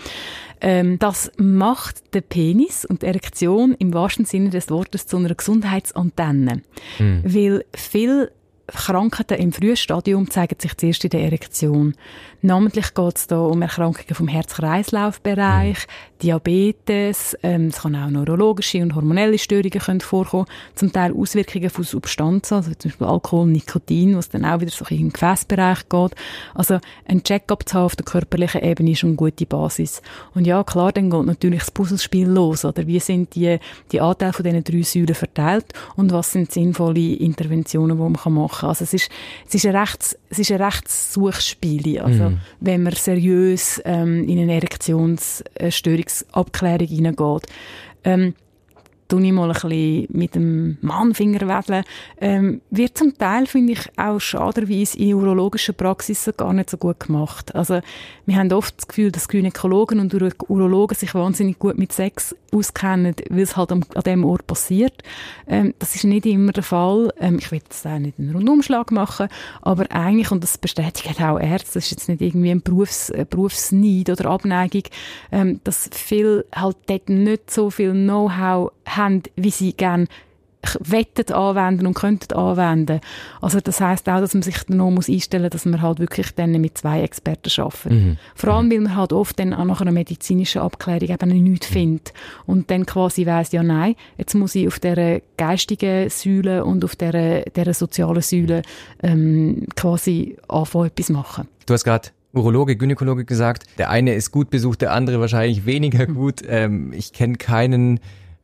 Ähm, 0.60 0.98
das 0.98 1.32
macht 1.36 2.14
den 2.14 2.22
Penis 2.22 2.84
und 2.84 3.02
die 3.02 3.06
Erektion 3.06 3.74
im 3.78 3.94
wahrsten 3.94 4.24
Sinne 4.24 4.50
des 4.50 4.68
Wortes 4.70 5.06
zu 5.06 5.16
einer 5.16 5.34
Gesundheitsantenne. 5.34 6.62
Mhm. 6.98 7.22
Weil 7.24 7.64
viel 7.74 8.30
Krankheiten 8.70 9.38
im 9.38 9.52
Frühstadium 9.52 10.30
zeigen 10.30 10.56
sich 10.58 10.76
zuerst 10.76 11.04
in 11.04 11.10
der 11.10 11.22
Erektion. 11.22 11.94
Namentlich 12.42 12.94
geht 12.94 13.16
es 13.16 13.26
hier 13.28 13.38
um 13.38 13.60
Erkrankungen 13.60 14.14
vom 14.14 14.28
Herz-Kreislauf-Bereich, 14.28 15.78
mhm. 15.86 16.20
Diabetes, 16.22 17.36
ähm, 17.42 17.66
es 17.66 17.82
kann 17.82 17.96
auch 17.96 18.08
neurologische 18.08 18.82
und 18.82 18.94
hormonelle 18.94 19.38
Störungen 19.38 19.70
können 19.70 20.00
vorkommen, 20.00 20.46
zum 20.74 20.92
Teil 20.92 21.14
Auswirkungen 21.14 21.70
von 21.70 21.84
Substanzen, 21.84 22.54
also 22.54 22.72
zum 22.74 22.90
Beispiel 22.90 23.06
Alkohol, 23.06 23.46
Nikotin, 23.46 24.16
was 24.16 24.28
dann 24.28 24.44
auch 24.44 24.60
wieder 24.60 24.70
so 24.70 24.84
in 24.86 24.98
den 24.98 25.12
Gefäßbereich 25.12 25.88
geht. 25.88 26.14
Also 26.54 26.78
ein 27.06 27.22
Check-up 27.22 27.68
zu 27.68 27.74
haben 27.74 27.84
auf 27.84 27.96
der 27.96 28.04
körperlichen 28.04 28.62
Ebene 28.62 28.92
ist 28.92 29.04
eine 29.04 29.14
gute 29.14 29.46
Basis. 29.46 30.02
Und 30.34 30.46
ja, 30.46 30.62
klar, 30.64 30.92
dann 30.92 31.10
geht 31.10 31.26
natürlich 31.26 31.60
das 31.60 31.70
Puzzlespiel 31.70 32.28
los, 32.28 32.64
oder 32.64 32.86
wie 32.86 33.00
sind 33.00 33.34
die, 33.34 33.58
die 33.92 34.00
Anteile 34.00 34.32
von 34.32 34.44
diesen 34.44 34.64
drei 34.64 34.82
Säulen 34.82 35.14
verteilt 35.14 35.72
und 35.96 36.12
was 36.12 36.32
sind 36.32 36.52
sinnvolle 36.52 37.14
Interventionen, 37.14 37.96
die 37.96 38.02
man 38.02 38.12
machen 38.12 38.60
kann. 38.60 38.68
Also 38.70 38.84
es 38.84 38.94
ist, 38.94 39.10
es 39.46 39.54
ist 39.54 39.66
ein 39.66 39.76
rechts, 39.76 40.16
es 40.28 40.38
ist 40.38 40.52
ein 40.52 40.62
rechts 40.62 41.12
Suchspiel, 41.12 42.00
also 42.00 42.29
mhm. 42.29 42.29
Wenn 42.60 42.82
man 42.82 42.94
seriös 42.94 43.80
ähm, 43.84 44.26
in 44.28 44.38
eine 44.38 44.54
Erektionsstörungsabklärung 44.54 46.86
hineingeht. 46.86 47.42
Ähm, 48.04 48.34
tue 49.10 49.26
ich 49.26 49.32
mal 49.32 49.50
ein 49.50 49.52
bisschen 49.52 50.06
mit 50.10 50.34
dem 50.34 50.78
Mannfinger 50.80 51.40
wedeln, 51.48 51.84
ähm, 52.20 52.60
wird 52.70 52.96
zum 52.96 53.16
Teil, 53.18 53.46
finde 53.46 53.72
ich, 53.72 53.80
auch 53.98 54.20
schaderweise 54.20 54.98
in 54.98 55.14
urologischen 55.14 55.74
Praxisen 55.74 56.34
gar 56.36 56.52
nicht 56.52 56.70
so 56.70 56.76
gut 56.76 57.00
gemacht. 57.00 57.54
Also, 57.54 57.80
wir 58.26 58.36
haben 58.36 58.52
oft 58.52 58.78
das 58.78 58.88
Gefühl, 58.88 59.10
dass 59.10 59.28
Gynäkologen 59.28 59.98
und 60.00 60.14
Urologen 60.48 60.96
sich 60.96 61.14
wahnsinnig 61.14 61.58
gut 61.58 61.76
mit 61.76 61.92
Sex 61.92 62.34
auskennen, 62.52 63.14
weil 63.28 63.42
es 63.42 63.56
halt 63.56 63.72
an, 63.72 63.84
dem 64.06 64.24
Ort 64.24 64.46
passiert. 64.46 65.02
Ähm, 65.46 65.74
das 65.78 65.94
ist 65.94 66.04
nicht 66.04 66.26
immer 66.26 66.52
der 66.52 66.62
Fall. 66.62 67.12
Ähm, 67.18 67.38
ich 67.38 67.50
will 67.50 67.58
jetzt 67.58 67.86
auch 67.86 67.98
nicht 67.98 68.18
einen 68.18 68.32
Rundumschlag 68.32 68.92
machen, 68.92 69.28
aber 69.62 69.90
eigentlich, 69.90 70.30
und 70.30 70.42
das 70.42 70.58
bestätigt 70.58 71.20
auch 71.20 71.38
Ärzte, 71.38 71.74
das 71.74 71.84
ist 71.84 71.90
jetzt 71.90 72.08
nicht 72.08 72.20
irgendwie 72.20 72.50
ein 72.50 72.62
Berufs, 72.62 73.10
äh, 73.10 73.26
Berufsneid 73.28 74.10
oder 74.10 74.30
Abneigung, 74.30 74.84
ähm, 75.32 75.60
dass 75.64 75.88
viel 75.92 76.44
halt 76.54 76.76
dort 76.86 77.08
nicht 77.08 77.50
so 77.50 77.70
viel 77.70 77.92
Know-how 77.92 78.72
haben, 79.00 79.22
wie 79.36 79.50
sie 79.50 79.72
gerne 79.72 80.06
wettet 80.80 81.32
anwenden 81.32 81.86
und 81.86 81.94
könnten 81.94 82.34
anwenden. 82.34 83.00
Also 83.40 83.60
das 83.60 83.80
heißt 83.80 84.08
auch, 84.08 84.20
dass 84.20 84.34
man 84.34 84.42
sich 84.42 84.68
noch 84.68 84.90
muss 84.90 85.08
einstellen 85.08 85.44
muss, 85.44 85.50
dass 85.52 85.64
man 85.64 85.80
halt 85.80 85.98
wirklich 85.98 86.34
dann 86.34 86.52
mit 86.52 86.76
zwei 86.76 87.02
Experten 87.02 87.50
arbeitet. 87.60 87.92
Mhm. 87.92 88.16
Vor 88.34 88.52
allem, 88.52 88.70
weil 88.70 88.80
man 88.80 88.96
halt 88.96 89.12
oft 89.12 89.38
dann 89.38 89.54
auch 89.54 89.64
nach 89.64 89.80
einer 89.80 89.92
medizinischen 89.92 90.60
Abklärung 90.60 91.08
eben 91.08 91.42
nichts 91.42 91.70
mhm. 91.70 91.74
findet 91.74 92.12
und 92.46 92.70
dann 92.70 92.86
quasi 92.86 93.26
weiss, 93.26 93.52
ja 93.52 93.62
nein, 93.62 93.94
jetzt 94.18 94.34
muss 94.34 94.54
ich 94.54 94.68
auf 94.68 94.78
der 94.78 95.22
geistigen 95.36 96.10
Säule 96.10 96.64
und 96.64 96.84
auf 96.84 96.96
der, 96.96 97.42
der 97.42 97.74
sozialen 97.74 98.22
Säule 98.22 98.62
ähm, 99.02 99.66
quasi 99.76 100.36
anfangen, 100.48 100.86
etwas 100.86 101.08
machen. 101.08 101.48
Du 101.66 101.74
hast 101.74 101.84
gerade 101.84 102.10
Urologe, 102.32 102.76
Gynäkologe 102.76 103.24
gesagt, 103.24 103.64
der 103.78 103.90
eine 103.90 104.14
ist 104.14 104.30
gut 104.30 104.50
besucht, 104.50 104.82
der 104.82 104.92
andere 104.92 105.20
wahrscheinlich 105.20 105.66
weniger 105.66 106.06
gut. 106.06 106.42
Ähm, 106.46 106.92
ich 106.92 107.12
kenne 107.12 107.36
keinen 107.36 107.98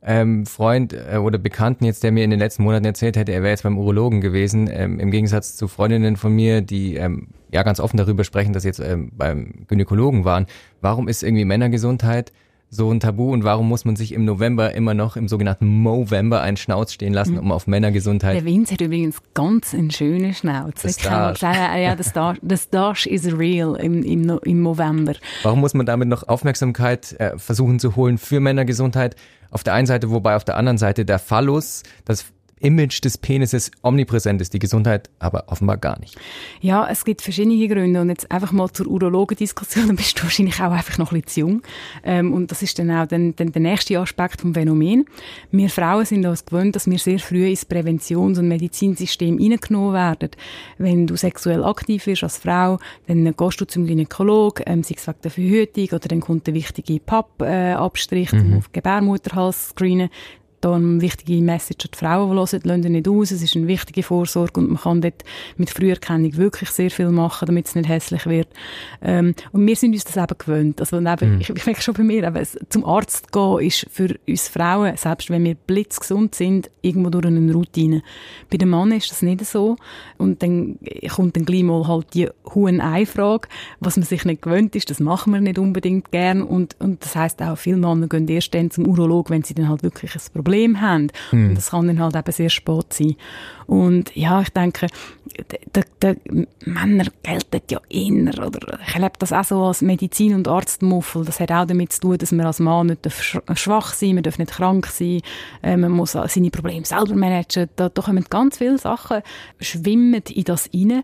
ähm, 0.07 0.47
Freund 0.47 0.93
äh, 0.93 1.17
oder 1.17 1.37
Bekannten 1.37 1.85
jetzt, 1.85 2.05
der 2.05 2.13
mir 2.13 2.25
in 2.25 2.31
den 2.31 2.39
letzten 2.39 2.63
Monaten 2.63 2.85
erzählt 2.85 3.17
hätte, 3.17 3.33
er 3.33 3.43
wäre 3.43 3.51
jetzt 3.51 3.65
beim 3.65 3.77
Urologen 3.77 4.21
gewesen, 4.21 4.71
ähm, 4.73 5.01
im 5.01 5.11
Gegensatz 5.11 5.57
zu 5.57 5.67
Freundinnen 5.67 6.17
von 6.17 6.33
mir, 6.33 6.63
die 6.63 6.95
ähm, 6.95 7.29
ja 7.53 7.65
ganz 7.65 7.81
offen 7.81 7.97
darüber 7.97 8.23
sprechen, 8.23 8.53
dass 8.53 8.63
sie 8.63 8.69
jetzt 8.69 8.79
ähm, 8.79 9.11
beim 9.17 9.67
Gynäkologen 9.67 10.25
waren. 10.25 10.47
Warum 10.81 11.09
ist 11.09 11.25
irgendwie 11.25 11.45
Männergesundheit 11.45 12.33
so 12.69 12.91
ein 12.91 13.01
Tabu 13.01 13.33
und 13.33 13.45
warum 13.45 13.69
muss 13.69 13.85
man 13.85 13.97
sich 13.97 14.13
im 14.13 14.25
November 14.25 14.75
immer 14.75 14.95
noch 14.95 15.17
im 15.17 15.29
sogenannten 15.29 15.67
Movember 15.67 16.41
einen 16.41 16.57
Schnauz 16.57 16.93
stehen 16.93 17.15
lassen, 17.15 17.35
mhm. 17.35 17.41
um 17.41 17.53
auf 17.53 17.67
Männergesundheit? 17.67 18.35
Der 18.35 18.45
Vince 18.45 18.75
hat 18.75 18.81
übrigens 18.81 19.19
ganz 19.35 19.73
einen 19.73 19.91
schönen 19.91 20.35
Schnauz. 20.35 20.83
Das 20.83 20.99
kann 20.99 21.35
sagen, 21.37 21.83
ja, 21.83 21.95
das 21.95 22.13
Dash, 22.13 22.39
das 22.43 22.69
Dash 22.71 23.07
is 23.07 23.27
real 23.37 23.77
im, 23.77 24.03
im, 24.03 24.39
im 24.45 24.63
November. 24.63 25.15
Warum 25.43 25.61
muss 25.61 25.75
man 25.75 25.87
damit 25.87 26.09
noch 26.09 26.27
Aufmerksamkeit 26.29 27.13
äh, 27.21 27.39
versuchen 27.39 27.79
zu 27.79 27.97
holen 27.97 28.19
für 28.19 28.41
Männergesundheit? 28.41 29.17
Auf 29.51 29.63
der 29.63 29.75
einen 29.75 29.87
Seite, 29.87 30.11
wobei 30.11 30.35
auf 30.35 30.45
der 30.45 30.57
anderen 30.57 30.77
Seite 30.77 31.05
der 31.05 31.19
Phallus, 31.19 31.85
das 32.05 32.27
Image 32.61 33.05
des 33.05 33.19
Penises 33.19 33.71
omnipräsent 33.83 34.41
ist, 34.41 34.55
die 34.55 34.59
Gesundheit 34.59 35.11
aber 35.19 35.45
offenbar 35.49 35.77
gar 35.77 35.99
nicht. 36.01 36.17
Ja, 36.61 36.89
es 36.89 37.05
gibt 37.05 37.21
verschiedene 37.21 37.69
Gründe 37.69 38.01
und 38.01 38.09
jetzt 38.09 38.31
einfach 38.31 38.53
mal 38.53 38.71
zur 38.71 38.87
Urologendiskussion, 38.87 39.87
dann 39.89 39.97
bist 39.97 40.19
du 40.19 40.23
wahrscheinlich 40.23 40.61
auch 40.61 40.73
einfach 40.73 40.97
noch 40.99 41.13
ein 41.13 41.21
bisschen 41.21 41.27
zu 41.27 41.41
jung 41.41 41.63
ähm, 42.03 42.33
und 42.33 42.51
das 42.51 42.63
ist 42.63 42.79
dann 42.79 42.91
auch 42.91 43.07
dann, 43.07 43.37
dann 43.37 43.53
der 43.53 43.63
nächste 43.63 43.99
Aspekt 43.99 44.41
vom 44.41 44.55
Phänomen. 44.55 45.05
Wir 45.51 45.69
Frauen 45.69 46.07
sind 46.07 46.25
uns 46.25 46.47
gewöhnt, 46.47 46.75
dass 46.77 46.89
wir 46.91 46.99
sehr 46.99 47.19
früh 47.19 47.47
ins 47.47 47.67
Präventions- 47.67 48.39
und 48.39 48.49
Medizinsystem 48.49 49.39
hineingenommen 49.39 49.93
werden. 49.93 50.31
Wenn 50.79 51.07
du 51.07 51.17
sexuell 51.17 51.63
aktiv 51.63 52.05
bist 52.07 52.23
als 52.23 52.39
Frau, 52.39 52.79
dann 53.07 53.37
gehst 53.37 53.61
du 53.61 53.67
zum 53.67 53.87
Gynäkolog, 53.87 54.63
ähm, 54.67 54.83
sei 54.83 54.95
es 54.97 55.07
wegen 55.07 55.19
der 55.23 55.31
Verhütung 55.31 55.89
oder 55.93 56.09
dann 56.09 56.21
kommt 56.21 56.47
der 56.47 56.55
wichtige 56.55 57.01
Pappabstrich 57.01 58.33
äh, 58.33 58.37
mhm. 58.37 58.53
um 58.53 58.59
auf 58.59 58.73
Gebärmutterhals 58.73 59.71
screenen 59.71 60.09
da 60.67 60.75
eine 60.75 61.01
wichtige 61.01 61.41
Message 61.43 61.85
an 61.85 61.91
die 61.95 61.99
Frauen, 61.99 62.31
die 62.31 62.37
hören, 62.37 62.61
lasst 62.65 62.91
nicht 62.91 63.09
aus, 63.09 63.31
es 63.31 63.43
ist 63.43 63.57
eine 63.57 63.69
wichtige 63.69 64.03
Vorsorge 64.03 64.61
und 64.61 64.71
man 64.71 64.81
kann 64.81 65.01
dort 65.01 65.23
mit 65.57 65.71
Früherkennung 65.71 66.37
wirklich 66.37 66.71
sehr 66.71 66.91
viel 66.91 67.11
machen, 67.11 67.47
damit 67.47 67.67
es 67.67 67.75
nicht 67.75 67.89
hässlich 67.89 68.27
wird. 68.27 68.49
Ähm, 69.01 69.35
und 69.53 69.67
wir 69.67 69.77
sind 69.77 69.93
uns 69.93 70.05
das 70.05 70.17
eben 70.17 70.39
gewöhnt. 70.39 70.81
Also 70.81 70.99
eben, 70.99 71.35
mhm. 71.35 71.41
ich, 71.41 71.51
ich 71.51 71.67
merke 71.67 71.81
schon 71.81 71.95
bei 71.95 72.03
mir, 72.03 72.25
eben, 72.25 72.47
zum 72.69 72.85
Arzt 72.85 73.33
gehen 73.33 73.61
ist 73.61 73.87
für 73.91 74.17
uns 74.27 74.49
Frauen, 74.49 74.97
selbst 74.97 75.31
wenn 75.31 75.45
wir 75.45 75.55
blitzgesund 75.55 76.35
sind, 76.35 76.71
irgendwo 76.83 77.11
durch 77.11 77.27
eine 77.27 77.53
Routine. 77.53 78.03
Bei 78.51 78.57
den 78.57 78.71
Männern 78.71 78.93
ist 78.93 79.11
das 79.11 79.23
nicht 79.23 79.45
so. 79.45 79.77
Und 80.19 80.43
dann 80.43 80.79
kommt 81.15 81.37
dann 81.37 81.45
gleich 81.45 81.63
mal 81.63 81.87
halt 81.87 82.15
die 82.15 82.29
hohen 82.55 82.81
Einfrage, 82.81 83.49
was 83.81 83.97
man 83.97 84.05
sich 84.05 84.25
nicht 84.25 84.43
gewöhnt 84.43 84.75
ist, 84.75 84.91
das 84.91 85.01
machen 85.01 85.33
wir 85.33 85.41
nicht 85.41 85.59
unbedingt 85.59 86.11
gern. 86.11 86.43
Und, 86.43 86.77
und 86.81 87.05
das 87.05 87.15
heisst 87.15 87.41
auch, 87.43 87.57
viele 87.57 87.77
Männer 87.77 88.09
gehen 88.09 88.27
erst 88.29 88.55
dann 88.55 88.71
zum 88.71 88.87
Urolog, 88.87 89.31
wenn 89.31 89.43
sie 89.43 89.55
dann 89.55 89.69
halt 89.69 89.83
wirklich 89.83 90.15
ein 90.15 90.21
Problem 90.33 90.56
Problem 90.57 90.81
haben. 90.81 91.09
Mhm. 91.33 91.49
Und 91.49 91.55
das 91.57 91.71
kann 91.71 91.87
dann 91.87 92.01
halt 92.01 92.17
eben 92.17 92.33
sehr 92.33 92.51
spät 92.51 92.93
sein. 92.93 93.17
Und 93.67 94.15
ja, 94.15 94.41
ich 94.41 94.51
denke, 94.51 94.87
der, 95.75 95.85
der 96.01 96.17
Männer 96.65 97.07
gelten 97.23 97.61
ja 97.69 97.81
inner, 97.89 98.47
oder 98.47 98.79
ich 98.87 98.95
erlebe 98.95 99.15
das 99.19 99.33
auch 99.33 99.45
so 99.45 99.63
als 99.65 99.83
Medizin- 99.83 100.35
und 100.35 100.49
Arztmuffel. 100.49 101.25
Das 101.25 101.41
hat 101.41 101.51
auch 101.51 101.67
damit 101.67 101.93
zu 101.93 102.01
tun, 102.01 102.19
dass 102.19 102.33
man 102.33 102.47
als 102.47 102.61
Mann 102.61 102.87
nicht 102.87 103.09
schwach 103.55 103.93
sein 103.93 104.15
man 104.15 104.23
darf 104.23 104.39
nicht 104.39 104.53
krank 104.53 104.87
sein, 104.87 105.21
äh, 105.63 105.77
man 105.77 105.91
muss 105.91 106.13
seine 106.13 106.51
Probleme 106.51 106.87
selber 106.87 107.15
managen. 107.15 107.69
Da, 107.77 107.89
da 107.89 108.03
kommen 108.03 108.25
ganz 108.31 108.59
viele 108.59 108.79
Sachen, 108.79 109.23
schwimmen 109.61 110.23
in 110.31 110.45
das 110.45 110.71
rein. 110.73 111.03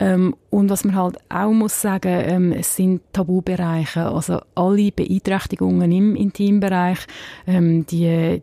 Ähm, 0.00 0.34
und 0.50 0.70
was 0.70 0.84
man 0.84 0.96
halt 0.96 1.18
auch 1.28 1.52
muss 1.52 1.80
sagen, 1.80 2.12
ähm, 2.26 2.52
es 2.52 2.74
sind 2.74 3.02
Tabubereiche, 3.12 4.06
also 4.08 4.40
alle 4.54 4.90
Beeinträchtigungen 4.90 5.90
im 5.92 6.16
Intimbereich, 6.16 6.98
ähm, 7.46 7.86
die 7.86 8.42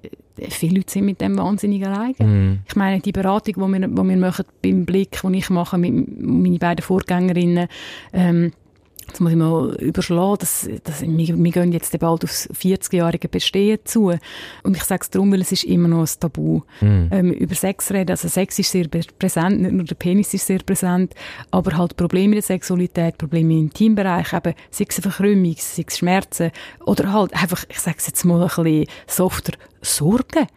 viele 0.50 0.78
Leute 0.78 0.92
sind 0.92 1.06
mit 1.06 1.22
dem 1.22 1.38
wahnsinnig 1.38 1.86
alleine. 1.86 2.16
Mm. 2.20 2.60
Ich 2.68 2.76
meine, 2.76 3.00
die 3.00 3.12
Beratung, 3.12 3.54
die 3.56 3.80
wir, 3.80 3.88
die 3.88 3.96
wir 3.96 4.18
machen 4.18 4.46
beim 4.62 4.86
Blick, 4.86 5.20
die 5.24 5.38
ich 5.38 5.50
mache 5.50 5.78
mit 5.78 6.22
meinen 6.22 6.60
beiden 6.60 6.84
Vorgängerinnen, 6.84 7.68
ähm, 8.14 8.52
Jetzt 9.12 9.20
muss 9.20 9.32
ich 9.32 9.38
mal 9.38 9.76
überschlagen, 9.76 10.38
dass, 10.40 10.70
dass, 10.86 11.02
wir, 11.02 11.12
wir 11.38 11.52
gehen 11.52 11.74
jetzt 11.74 12.00
bald 12.00 12.24
aufs 12.24 12.50
40-jährige 12.50 13.28
Bestehen 13.28 13.80
zu. 13.84 14.14
Und 14.64 14.78
ich 14.78 14.84
sage 14.86 15.02
es 15.02 15.10
darum, 15.10 15.34
weil 15.34 15.42
es 15.42 15.52
ist 15.52 15.66
immer 15.66 15.90
noch 15.90 16.00
ein 16.00 16.10
Tabu. 16.18 16.62
Mm. 16.80 17.08
Ähm, 17.12 17.34
über 17.34 17.54
Sex 17.54 17.92
reden, 17.92 18.12
also 18.12 18.30
Sex 18.30 18.58
ist 18.60 18.72
sehr 18.72 18.88
präsent, 18.88 19.62
nicht 19.62 19.74
nur 19.74 19.84
der 19.84 19.96
Penis 19.96 20.34
ist 20.34 20.48
sehr 20.48 20.60
präsent, 20.60 21.14
aber 21.52 21.78
halt 21.78 21.98
Probleme 21.98 22.28
in 22.28 22.40
der 22.40 22.42
Sexualität, 22.42 23.18
Probleme 23.18 23.60
im 23.60 23.74
Teambereich, 23.74 24.32
eben. 24.32 24.54
Sei 24.70 24.86
es 24.88 24.96
eine 24.96 25.12
Verkrümmung, 25.12 25.56
sei 25.58 25.84
es 25.86 25.98
Schmerzen. 25.98 26.52
Oder 26.86 27.12
halt 27.12 27.34
einfach, 27.34 27.66
ich 27.68 27.80
sage 27.80 27.98
es 28.00 28.08
jetzt 28.08 28.24
mal 28.24 28.42
ein 28.42 28.48
bisschen 28.48 28.86
softer, 29.08 29.52
Sorgen 29.82 30.48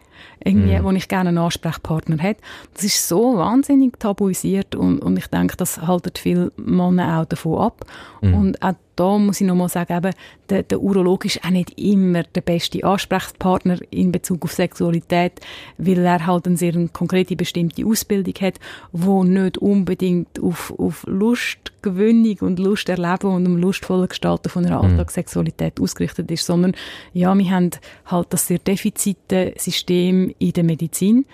irgendwie, 0.43 0.77
mm. 0.77 0.83
wo 0.83 0.91
ich 0.91 1.07
gerne 1.07 1.29
einen 1.29 1.37
Ansprechpartner 1.37 2.17
hätte. 2.17 2.41
Das 2.73 2.83
ist 2.83 3.07
so 3.07 3.37
wahnsinnig 3.37 3.99
tabuisiert 3.99 4.75
und, 4.75 4.99
und 4.99 5.17
ich 5.17 5.27
denke, 5.27 5.57
das 5.57 5.81
haltet 5.81 6.17
viele 6.17 6.51
Männer 6.57 7.21
auch 7.21 7.25
davon 7.25 7.59
ab. 7.59 7.85
Mm. 8.21 8.33
Und 8.33 8.61
auch 8.61 8.73
da 8.95 9.17
muss 9.17 9.41
ich 9.41 9.47
nochmal 9.47 9.69
sagen, 9.69 9.97
eben, 9.97 10.13
der, 10.49 10.63
der 10.63 10.79
Urolog 10.79 11.25
ist 11.25 11.43
auch 11.43 11.49
nicht 11.49 11.79
immer 11.79 12.23
der 12.23 12.41
beste 12.41 12.83
Ansprechpartner 12.83 13.79
in 13.91 14.11
Bezug 14.11 14.43
auf 14.45 14.53
Sexualität, 14.53 15.33
weil 15.77 16.05
er 16.05 16.25
halt 16.25 16.47
eine 16.47 16.57
sehr 16.57 16.73
konkrete, 16.89 17.35
bestimmte 17.35 17.85
Ausbildung 17.85 18.33
hat, 18.41 18.59
wo 18.91 19.23
nicht 19.23 19.57
unbedingt 19.57 20.39
auf, 20.39 20.73
auf 20.77 21.03
Lustgewinnung 21.07 22.37
und 22.41 22.59
Lusterleben 22.59 23.31
und 23.31 23.45
um 23.45 23.57
lustvolle 23.57 24.07
Gestalten 24.07 24.49
von 24.49 24.65
einer 24.65 24.81
mhm. 24.81 24.91
Alltagssexualität 24.91 25.79
ausgerichtet 25.79 26.29
ist, 26.31 26.45
sondern 26.45 26.73
ja, 27.13 27.35
wir 27.35 27.49
haben 27.51 27.71
halt 28.05 28.27
das 28.29 28.47
sehr 28.47 28.59
defizite 28.59 29.53
System 29.57 30.33
in 30.39 30.53
der 30.53 30.63
Medizin 30.63 31.25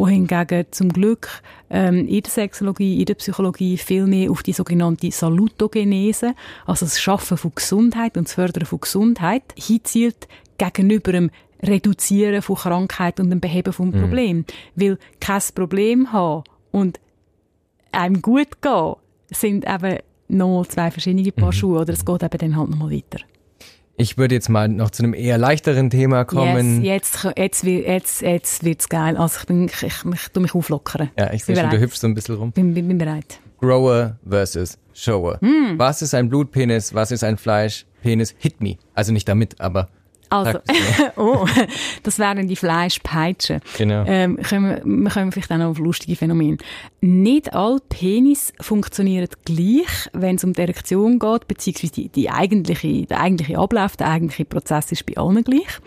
wohingegen 0.00 0.64
zum 0.70 0.88
Glück 0.88 1.28
ähm, 1.68 2.08
in 2.08 2.22
der 2.22 2.30
Sexologie, 2.30 3.00
in 3.00 3.04
der 3.04 3.14
Psychologie 3.14 3.76
viel 3.76 4.06
mehr 4.06 4.30
auf 4.30 4.42
die 4.42 4.54
sogenannte 4.54 5.10
Salutogenese, 5.10 6.34
also 6.66 6.86
das 6.86 6.98
Schaffen 6.98 7.36
von 7.36 7.52
Gesundheit 7.54 8.16
und 8.16 8.26
das 8.26 8.34
Fördern 8.34 8.64
von 8.64 8.80
Gesundheit, 8.80 9.42
hinzielt 9.56 10.26
gegenüber 10.56 11.12
dem 11.12 11.30
Reduzieren 11.62 12.40
von 12.40 12.56
Krankheit 12.56 13.20
und 13.20 13.28
dem 13.28 13.40
Beheben 13.40 13.74
von 13.74 13.90
mhm. 13.90 14.00
Problem. 14.00 14.44
Weil 14.74 14.98
kein 15.20 15.42
Problem 15.54 16.12
haben 16.12 16.44
und 16.70 16.98
einem 17.92 18.22
gut 18.22 18.62
gehen, 18.62 18.94
sind 19.30 19.68
eben 19.68 19.98
noch 20.28 20.64
zwei 20.66 20.90
verschiedene 20.90 21.30
Paar 21.30 21.48
mhm. 21.48 21.52
Schuhe, 21.52 21.80
oder 21.80 21.92
es 21.92 22.06
geht 22.06 22.22
eben 22.22 22.38
dann 22.38 22.56
halt 22.56 22.70
nochmal 22.70 22.90
weiter. 22.90 23.18
Ich 24.00 24.16
würde 24.16 24.34
jetzt 24.34 24.48
mal 24.48 24.66
noch 24.66 24.90
zu 24.90 25.02
einem 25.02 25.12
eher 25.12 25.36
leichteren 25.36 25.90
Thema 25.90 26.24
kommen. 26.24 26.82
Yes, 26.82 27.22
jetzt, 27.22 27.28
jetzt, 27.36 27.64
jetzt, 27.64 28.22
jetzt 28.22 28.64
wird's 28.64 28.88
geil. 28.88 29.18
Also 29.18 29.40
ich 29.40 29.46
bin, 29.46 29.66
ich, 29.66 29.82
ich, 29.82 30.04
ich 30.14 30.28
tu 30.32 30.40
mich 30.40 30.54
auflockern. 30.54 31.10
Ja, 31.18 31.30
ich 31.34 31.44
sehe 31.44 31.54
schon, 31.54 31.68
du 31.68 31.78
hüpfst 31.78 32.00
so 32.00 32.06
ein 32.06 32.14
bisschen 32.14 32.36
rum. 32.36 32.50
Bin, 32.52 32.72
bin, 32.72 32.88
bin 32.88 32.96
bereit. 32.96 33.40
Grower 33.60 34.16
versus 34.26 34.78
Shower. 34.94 35.36
Mm. 35.42 35.78
Was 35.78 36.00
ist 36.00 36.14
ein 36.14 36.30
Blutpenis? 36.30 36.94
Was 36.94 37.10
ist 37.10 37.22
ein 37.22 37.36
Fleischpenis? 37.36 38.34
Hit 38.38 38.62
me. 38.62 38.76
Also 38.94 39.12
nicht 39.12 39.28
damit, 39.28 39.60
aber 39.60 39.90
also, 40.30 40.60
oh, 41.16 41.46
das 42.04 42.18
wären 42.18 42.46
die 42.46 42.56
Fleischpeitschen. 42.56 43.60
Genau. 43.76 44.04
Ähm, 44.06 44.36
können 44.36 45.04
wir, 45.04 45.10
kommen 45.10 45.32
vielleicht 45.32 45.50
auch 45.50 45.58
noch 45.58 45.70
auf 45.70 45.78
lustige 45.78 46.14
Phänomene. 46.16 46.56
Nicht 47.00 47.52
alle 47.52 47.80
Penis 47.88 48.52
funktionieren 48.60 49.28
gleich, 49.44 50.08
wenn 50.12 50.36
es 50.36 50.44
um 50.44 50.52
die 50.52 50.62
Erektion 50.62 51.18
geht, 51.18 51.48
beziehungsweise 51.48 51.92
die, 51.92 52.08
die 52.08 52.30
eigentliche, 52.30 53.06
der 53.06 53.20
eigentliche 53.20 53.58
Ablauf, 53.58 53.96
der 53.96 54.08
eigentliche 54.08 54.44
Prozess 54.44 54.92
ist 54.92 55.04
bei 55.04 55.16
allen 55.16 55.42
gleich. 55.42 55.80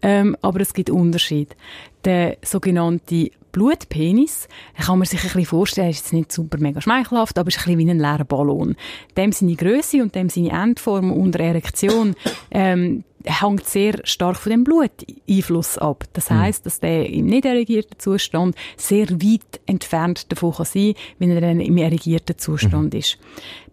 Ähm, 0.00 0.36
aber 0.42 0.60
es 0.60 0.72
gibt 0.72 0.90
Unterschiede. 0.90 1.56
Der 2.04 2.36
sogenannte 2.42 3.32
Blutpenis, 3.58 4.46
kann 4.76 4.98
man 4.98 5.06
sich 5.06 5.18
ein 5.20 5.24
bisschen 5.24 5.46
vorstellen, 5.46 5.90
ist 5.90 5.98
jetzt 5.98 6.12
nicht 6.12 6.30
super 6.30 6.58
mega 6.58 6.80
schmeichelhaft, 6.80 7.36
aber 7.38 7.48
ist 7.48 7.58
ein 7.58 7.64
bisschen 7.64 7.78
wie 7.78 7.90
ein 7.90 7.98
leerer 7.98 8.24
Ballon. 8.24 8.76
Dem 9.16 9.32
seine 9.32 9.56
Größe 9.56 10.00
und 10.00 10.14
dem 10.14 10.28
seine 10.28 10.50
Endform 10.50 11.10
unter 11.10 11.40
Erektion, 11.40 12.14
ähm, 12.52 13.02
hängt 13.24 13.66
sehr 13.66 13.98
stark 14.04 14.36
von 14.36 14.50
dem 14.50 14.62
Bluteinfluss 14.62 15.76
ab. 15.76 16.04
Das 16.12 16.30
hm. 16.30 16.38
heißt, 16.38 16.66
dass 16.66 16.78
der 16.78 17.10
im 17.10 17.26
nicht 17.26 17.44
erregierten 17.44 17.98
Zustand 17.98 18.54
sehr 18.76 19.10
weit 19.10 19.60
entfernt 19.66 20.30
davon 20.30 20.52
kann 20.52 20.66
sein, 20.66 20.94
wenn 21.18 21.32
er 21.32 21.40
dann 21.40 21.58
im 21.58 21.76
erregierten 21.78 22.38
Zustand 22.38 22.94
mhm. 22.94 23.00
ist. 23.00 23.18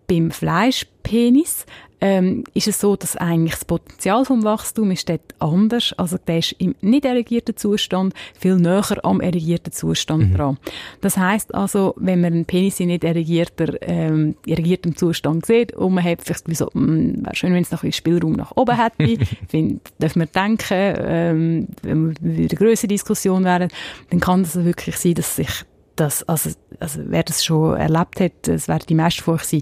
Beim 0.07 0.31
Fleischpenis 0.31 1.65
ähm, 2.01 2.43
ist 2.53 2.67
es 2.67 2.79
so, 2.79 2.95
dass 2.95 3.15
eigentlich 3.15 3.53
das 3.53 3.65
Potenzial 3.65 4.25
vom 4.25 4.43
Wachstum 4.43 4.91
ist 4.91 5.09
dort 5.09 5.21
anders. 5.39 5.93
Also 5.97 6.17
der 6.17 6.39
ist 6.39 6.53
im 6.59 6.75
nicht 6.81 7.05
erregierten 7.05 7.55
Zustand 7.55 8.13
viel 8.39 8.55
näher 8.57 9.03
am 9.03 9.21
erregierten 9.21 9.71
Zustand 9.71 10.31
mhm. 10.31 10.35
dran. 10.35 10.57
Das 11.01 11.17
heißt 11.17 11.53
also, 11.55 11.93
wenn 11.97 12.21
man 12.21 12.33
einen 12.33 12.45
Penis 12.45 12.79
in 12.79 12.87
nicht 12.87 13.03
erregierter, 13.03 13.75
ähm, 13.81 14.35
erregiertem 14.45 14.95
Zustand 14.95 15.45
sieht 15.45 15.73
und 15.73 15.93
man 15.93 16.03
hat 16.03 16.21
vielleicht 16.21 16.55
so, 16.55 16.69
hm, 16.71 17.25
wäre 17.25 17.35
schön, 17.35 17.53
wenn 17.53 17.63
es 17.63 17.71
noch 17.71 17.83
ein 17.83 17.91
Spielraum 17.91 18.33
nach 18.33 18.55
oben 18.55 18.75
hätte, 18.75 19.25
find, 19.47 19.81
darf 19.99 20.15
man 20.15 20.27
denken, 20.33 20.95
ähm, 20.97 21.67
wenn 21.81 22.15
wir 22.21 22.43
in 22.43 22.47
der 22.47 22.57
größere 22.57 22.87
Diskussion 22.87 23.43
wären, 23.43 23.69
dann 24.09 24.19
kann 24.19 24.41
es 24.41 24.55
wirklich 24.55 24.97
sein, 24.97 25.15
dass 25.15 25.35
sich 25.35 25.65
das, 25.95 26.23
also, 26.23 26.51
also 26.79 27.01
wer 27.05 27.23
das 27.23 27.43
schon 27.43 27.77
erlebt 27.77 28.19
hat, 28.19 28.47
es 28.47 28.67
wäre 28.67 28.79
die 28.79 28.95
meiste 28.95 29.23
von 29.23 29.35
euch 29.35 29.43
sein, 29.43 29.61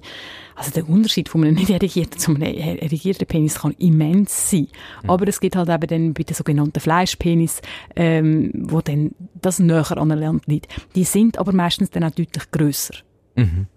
also 0.56 0.72
der 0.72 0.88
Unterschied 0.88 1.30
von 1.30 1.43
einem 1.43 1.56
nicht 1.56 1.69
erregierten 1.69 2.19
zu 2.19 2.32
einem 2.32 2.41
erregierten 2.43 3.26
Penis 3.26 3.60
kann 3.60 3.74
immens 3.80 4.52
sein. 4.52 4.67
Mhm. 5.04 5.10
Aber 5.10 5.28
es 5.28 5.39
gibt 5.39 5.56
halt 5.56 5.69
eben 5.69 5.88
dann 5.88 6.13
bei 6.13 6.24
den 6.24 6.36
sogenannten 6.36 6.80
Fleischpenis, 6.80 7.62
ähm, 7.96 8.52
wo 8.54 8.82
dann 8.82 9.12
das 9.41 9.60
näher 9.60 9.98
anerlernt 9.98 10.48
liegt. 10.48 10.74
Die 10.96 11.04
sind 11.04 11.38
aber 11.38 11.54
meistens 11.54 11.89
dann 11.89 12.04
auch 12.04 12.12
deutlich 12.12 12.52
grösser. 12.52 12.96
Mhm. 13.36 13.67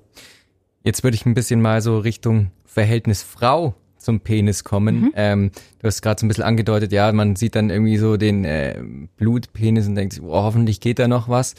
Jetzt 0.84 1.02
würde 1.02 1.16
ich 1.16 1.26
ein 1.26 1.34
bisschen 1.34 1.60
mal 1.60 1.80
so 1.80 1.98
Richtung 1.98 2.50
Verhältnis 2.64 3.22
Frau 3.22 3.74
zum 4.06 4.20
Penis 4.20 4.62
kommen. 4.62 5.00
Mhm. 5.00 5.12
Ähm, 5.16 5.50
du 5.80 5.86
hast 5.88 6.00
gerade 6.00 6.20
so 6.20 6.26
ein 6.26 6.28
bisschen 6.28 6.44
angedeutet, 6.44 6.92
ja, 6.92 7.10
man 7.12 7.36
sieht 7.36 7.56
dann 7.56 7.70
irgendwie 7.70 7.96
so 7.96 8.16
den 8.16 8.44
äh, 8.44 8.80
Blutpenis 9.16 9.88
und 9.88 9.96
denkt 9.96 10.14
sich, 10.14 10.22
oh, 10.22 10.30
hoffentlich 10.30 10.80
geht 10.80 10.98
da 10.98 11.08
noch 11.08 11.28
was. 11.28 11.54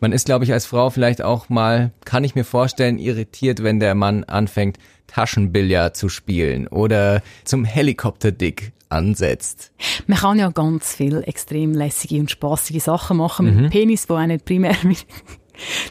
Man 0.00 0.12
ist, 0.12 0.24
glaube 0.24 0.44
ich, 0.44 0.52
als 0.52 0.64
Frau 0.64 0.88
vielleicht 0.90 1.22
auch 1.22 1.48
mal, 1.50 1.92
kann 2.04 2.24
ich 2.24 2.34
mir 2.34 2.44
vorstellen, 2.44 2.98
irritiert, 2.98 3.62
wenn 3.62 3.80
der 3.80 3.94
Mann 3.94 4.24
anfängt, 4.24 4.78
Taschenbillard 5.06 5.96
zu 5.96 6.08
spielen 6.08 6.68
oder 6.68 7.22
zum 7.44 7.64
Helikopterdick 7.64 8.72
ansetzt. 8.88 9.72
Man 10.06 10.18
kann 10.18 10.38
ja 10.38 10.50
ganz 10.50 10.94
viel 10.94 11.22
extrem 11.26 11.74
lässige 11.74 12.18
und 12.18 12.30
spaßige 12.30 12.82
Sachen 12.82 13.18
machen 13.18 13.46
mit 13.46 13.54
mhm. 13.54 13.62
dem 13.62 13.70
Penis, 13.70 14.08
wo 14.08 14.14
auch 14.14 14.26
nicht 14.26 14.44
primär 14.44 14.74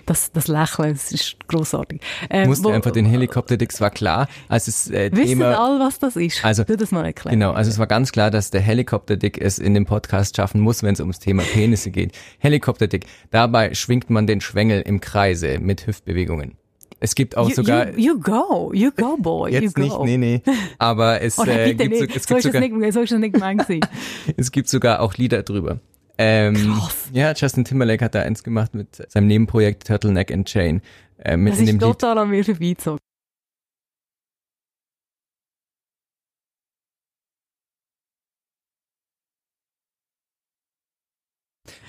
das, 0.06 0.32
das 0.32 0.48
Lächeln, 0.48 0.94
das 0.94 1.12
ist 1.12 1.38
großartig. 1.48 2.02
Ähm, 2.30 2.44
du 2.44 2.50
musst 2.50 2.64
wo, 2.64 2.70
einfach 2.70 2.92
den 2.92 3.06
Helikopter, 3.06 3.58
das 3.58 3.82
war 3.82 3.90
klar, 3.90 4.28
als 4.48 4.68
es 4.68 4.90
äh, 4.90 5.12
Wissen 5.12 5.40
Thema, 5.40 5.58
alle, 5.58 5.80
was 5.80 6.00
das 6.00 6.16
ist? 6.16 6.44
Also, 6.44 6.64
du 6.64 6.78
das 6.78 6.92
mal 6.92 7.06
erklären. 7.06 7.40
Genau, 7.40 7.52
also 7.52 7.70
es 7.70 7.78
war 7.80 7.88
ganz 7.88 8.12
klar, 8.12 8.32
dass 8.32 8.52
der 8.52 8.62
Helikopterdick 8.62 9.40
es 9.40 9.60
in 9.60 9.74
dem 9.74 9.86
Podcast 9.86 10.36
schaffen 10.36 10.62
muss, 10.62 10.84
wenn 10.84 10.94
es 10.94 11.00
ums 11.00 11.20
Thema 11.20 11.44
Penisse 11.44 11.92
geht. 11.92 12.18
Helikopterdick, 12.40 13.06
dabei 13.32 13.74
schwingt 13.74 14.10
man 14.10 14.28
den 14.28 14.42
Schwengel 14.42 14.82
im 14.82 15.02
Kreise 15.02 15.60
mit 15.60 15.88
Hüftbewegungen. 15.88 16.58
Es 17.00 17.16
gibt 17.16 17.38
auch 17.38 17.50
you, 17.50 17.56
sogar. 17.56 17.90
You, 17.92 17.98
you, 17.98 18.20
go, 18.20 18.72
you 18.74 18.92
go, 18.92 19.18
boy. 19.18 19.52
Jetzt 19.52 19.78
you 19.78 19.84
nicht, 19.84 20.00
nee, 20.02 20.18
nee. 20.18 20.42
Aber 20.78 21.22
es, 21.22 21.38
äh, 21.48 21.74
gibt, 21.74 21.96
so, 21.96 22.04
es 22.04 22.28
gibt 22.28 22.42
sogar. 22.44 22.62
Das 22.62 23.12
nicht 23.12 23.88
es 24.38 24.52
gibt 24.52 24.68
sogar 24.68 25.02
auch 25.02 25.16
Lieder 25.16 25.44
drüber. 25.44 25.80
Ähm, 26.22 26.74
Krass. 26.76 27.10
Ja, 27.14 27.32
Justin 27.32 27.64
Timberlake 27.64 28.04
hat 28.04 28.14
da 28.14 28.22
eins 28.22 28.44
gemacht 28.44 28.76
mit 28.76 29.10
seinem 29.10 29.28
Nebenprojekt 29.28 29.88
Turtleneck 29.88 30.34
and 30.34 30.46
Chain. 30.50 30.82
Äh, 31.18 31.38
mit 31.38 31.54
das 31.54 31.62
in 31.62 31.70
ist 31.70 31.80
total 31.80 32.16
Lied. 32.16 32.22
an 32.22 32.30
mir 32.30 32.44
vorbeizogen. 32.44 33.00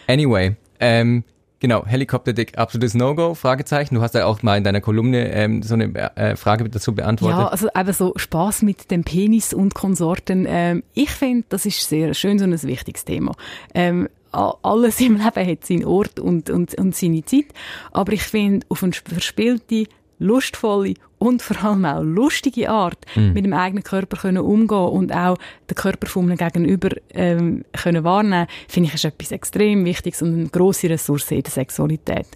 Anyway, 0.07 0.57
ähm, 0.79 1.25
Genau, 1.61 1.85
Helikopterdick, 1.85 2.57
absolutes 2.57 2.95
No-Go, 2.95 3.35
Fragezeichen. 3.35 3.95
Du 3.95 4.01
hast 4.01 4.15
ja 4.15 4.25
auch 4.25 4.43
mal 4.43 4.57
in 4.57 4.65
deiner 4.65 4.81
Kolumne 4.81 5.31
ähm, 5.31 5.63
so 5.63 5.75
eine 5.75 5.95
äh, 6.17 6.35
Frage 6.35 6.67
dazu 6.71 6.95
beantwortet. 6.95 7.39
Ja, 7.39 7.49
also 7.49 7.69
eben 7.77 7.93
so 7.93 8.15
Spaß 8.17 8.63
mit 8.63 8.91
dem 8.91 9.05
Penis 9.05 9.53
und 9.53 9.75
Konsorten. 9.75 10.47
Ähm, 10.49 10.83
ich 10.95 11.11
finde, 11.11 11.45
das 11.51 11.67
ist 11.67 11.87
sehr 11.87 12.15
schön 12.15 12.39
so 12.39 12.47
ein 12.47 12.63
wichtiges 12.63 13.05
Thema. 13.05 13.35
Ähm, 13.75 14.09
alles 14.33 15.01
im 15.01 15.17
Leben 15.17 15.25
hat 15.25 15.65
seinen 15.65 15.85
Ort 15.85 16.21
und, 16.21 16.51
und, 16.51 16.75
und 16.75 16.95
seine 16.95 17.25
Zeit. 17.25 17.47
Aber 17.93 18.13
ich 18.13 18.23
finde, 18.23 18.67
auf 18.69 18.83
eine 18.83 18.93
verspielte, 18.93 19.87
lustvolle 20.19 20.95
und 21.21 21.43
vor 21.43 21.63
allem 21.63 21.85
auch 21.85 22.03
lustige 22.03 22.71
Art 22.71 22.99
mhm. 23.15 23.35
mit 23.35 23.45
dem 23.45 23.53
eigenen 23.53 23.85
Körper 23.85 24.17
können 24.17 24.39
umgehen 24.39 24.79
und 24.79 25.13
auch 25.15 25.37
den 25.69 25.75
Körper 25.75 26.19
einem 26.19 26.37
Gegenüber 26.37 26.89
ähm, 27.13 27.65
können 27.73 28.05
wahrnehmen, 28.05 28.47
finde 28.69 28.89
ich, 28.89 28.95
ist 28.95 29.05
etwas 29.05 29.31
extrem 29.31 29.85
Wichtiges 29.85 30.23
und 30.23 30.33
eine 30.33 30.49
grosse 30.49 30.89
Ressource 30.89 31.31
in 31.31 31.43
der 31.43 31.53
Sexualität. 31.53 32.27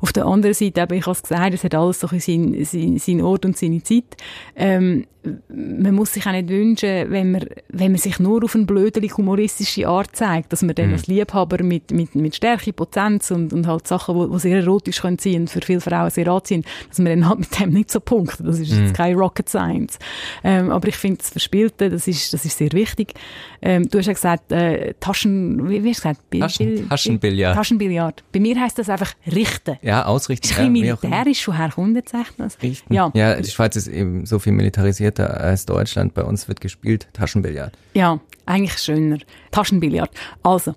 Auf 0.00 0.12
der 0.12 0.24
anderen 0.24 0.54
Seite, 0.54 0.80
eben, 0.80 0.94
ich 0.94 1.06
habe 1.06 1.12
es 1.16 1.22
gesagt, 1.22 1.52
es 1.52 1.64
hat 1.64 1.74
alles 1.74 1.98
so 1.98 2.06
seinen 2.06 2.64
sein, 2.64 2.98
sein 2.98 3.20
Ort 3.22 3.44
und 3.44 3.58
seine 3.58 3.82
Zeit. 3.82 4.16
Ähm, 4.54 5.04
man 5.48 5.94
muss 5.94 6.12
sich 6.12 6.26
auch 6.26 6.32
nicht 6.32 6.48
wünschen, 6.48 7.10
wenn 7.10 7.32
man, 7.32 7.44
wenn 7.68 7.92
man 7.92 8.00
sich 8.00 8.18
nur 8.18 8.44
auf 8.44 8.54
eine 8.54 8.64
blödelig 8.64 9.16
humoristische 9.16 9.88
Art 9.88 10.14
zeigt, 10.14 10.52
dass 10.52 10.62
man 10.62 10.74
dann 10.74 10.88
mhm. 10.88 10.92
als 10.94 11.06
Liebhaber 11.06 11.62
mit, 11.62 11.90
mit, 11.90 12.14
mit 12.14 12.36
Stärke, 12.36 12.72
Potenz 12.72 13.30
und, 13.30 13.52
und 13.52 13.66
halt 13.66 13.86
Sachen, 13.86 14.30
die 14.30 14.38
sehr 14.38 14.58
erotisch 14.58 15.00
können 15.00 15.18
sein 15.18 15.42
und 15.42 15.50
für 15.50 15.60
viele 15.60 15.80
Frauen 15.80 16.10
sehr 16.10 16.28
anziehen, 16.28 16.64
dass 16.88 16.98
man 16.98 17.20
dann 17.20 17.28
halt 17.28 17.40
mit 17.40 17.60
dem 17.60 17.70
nicht 17.70 17.90
so 17.90 18.00
punktet. 18.28 18.46
Das 18.46 18.58
ist 18.58 18.72
mhm. 18.72 18.86
jetzt 18.86 18.94
kein 18.94 19.14
Rocket 19.16 19.48
Science. 19.48 19.98
Ähm, 20.44 20.70
aber 20.70 20.88
ich 20.88 20.96
finde, 20.96 21.18
das 21.18 21.30
Verspielte, 21.30 21.90
das 21.90 22.06
ist, 22.06 22.32
das 22.32 22.44
ist 22.44 22.58
sehr 22.58 22.72
wichtig. 22.72 23.14
Ähm, 23.60 23.88
du 23.88 23.98
hast 23.98 24.06
ja 24.06 24.12
gesagt, 24.12 24.52
äh, 24.52 24.94
Taschen, 25.00 25.68
wie, 25.68 25.82
wie 25.82 25.90
hast 25.90 26.04
du 26.04 26.08
gesagt? 26.08 26.30
Bil 26.30 26.40
Taschen, 26.40 26.88
Taschenbillard. 26.88 27.56
Taschenbillard. 27.56 28.24
Bei 28.32 28.40
mir 28.40 28.60
heisst 28.60 28.78
das 28.78 28.88
einfach 28.88 29.14
richten. 29.26 29.76
Ja, 29.82 30.04
ausrichten. 30.04 30.46
Ist 30.46 30.58
ein 30.58 30.72
bisschen 30.72 30.98
militärisch. 31.00 31.48
Woher 31.48 31.70
kommt 31.70 31.96
jetzt 31.96 32.14
echt 32.14 32.34
das? 32.38 32.58
Richten. 32.62 32.92
Ja. 32.92 33.10
ja, 33.14 33.40
die 33.40 33.50
Schweiz 33.50 33.76
ist 33.76 33.88
eben 33.88 34.26
so 34.26 34.38
viel 34.38 34.52
militarisierter 34.52 35.40
als 35.40 35.66
Deutschland. 35.66 36.14
Bei 36.14 36.22
uns 36.22 36.48
wird 36.48 36.60
gespielt 36.60 37.08
Taschenbillard. 37.12 37.72
Ja, 37.94 38.20
eigentlich 38.46 38.78
schöner. 38.78 39.18
Taschenbillard. 39.50 40.10
Also, 40.42 40.74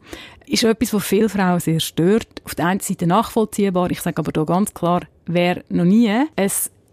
ist 0.52 0.64
etwas, 0.64 0.94
was 0.94 1.06
viele 1.06 1.30
Frauen 1.30 1.60
sehr 1.60 1.80
stört. 1.80 2.28
Auf 2.44 2.56
der 2.56 2.66
einen 2.66 2.80
Seite 2.82 3.08
nachvollziehbar. 3.08 3.90
Ich 3.92 4.02
sage 4.02 4.18
aber 4.18 4.32
hier 4.36 4.46
ganz 4.46 4.74
klar, 4.74 5.02
wer 5.26 5.64
noch 5.70 5.86
nie 5.86 6.10
ein 6.10 6.28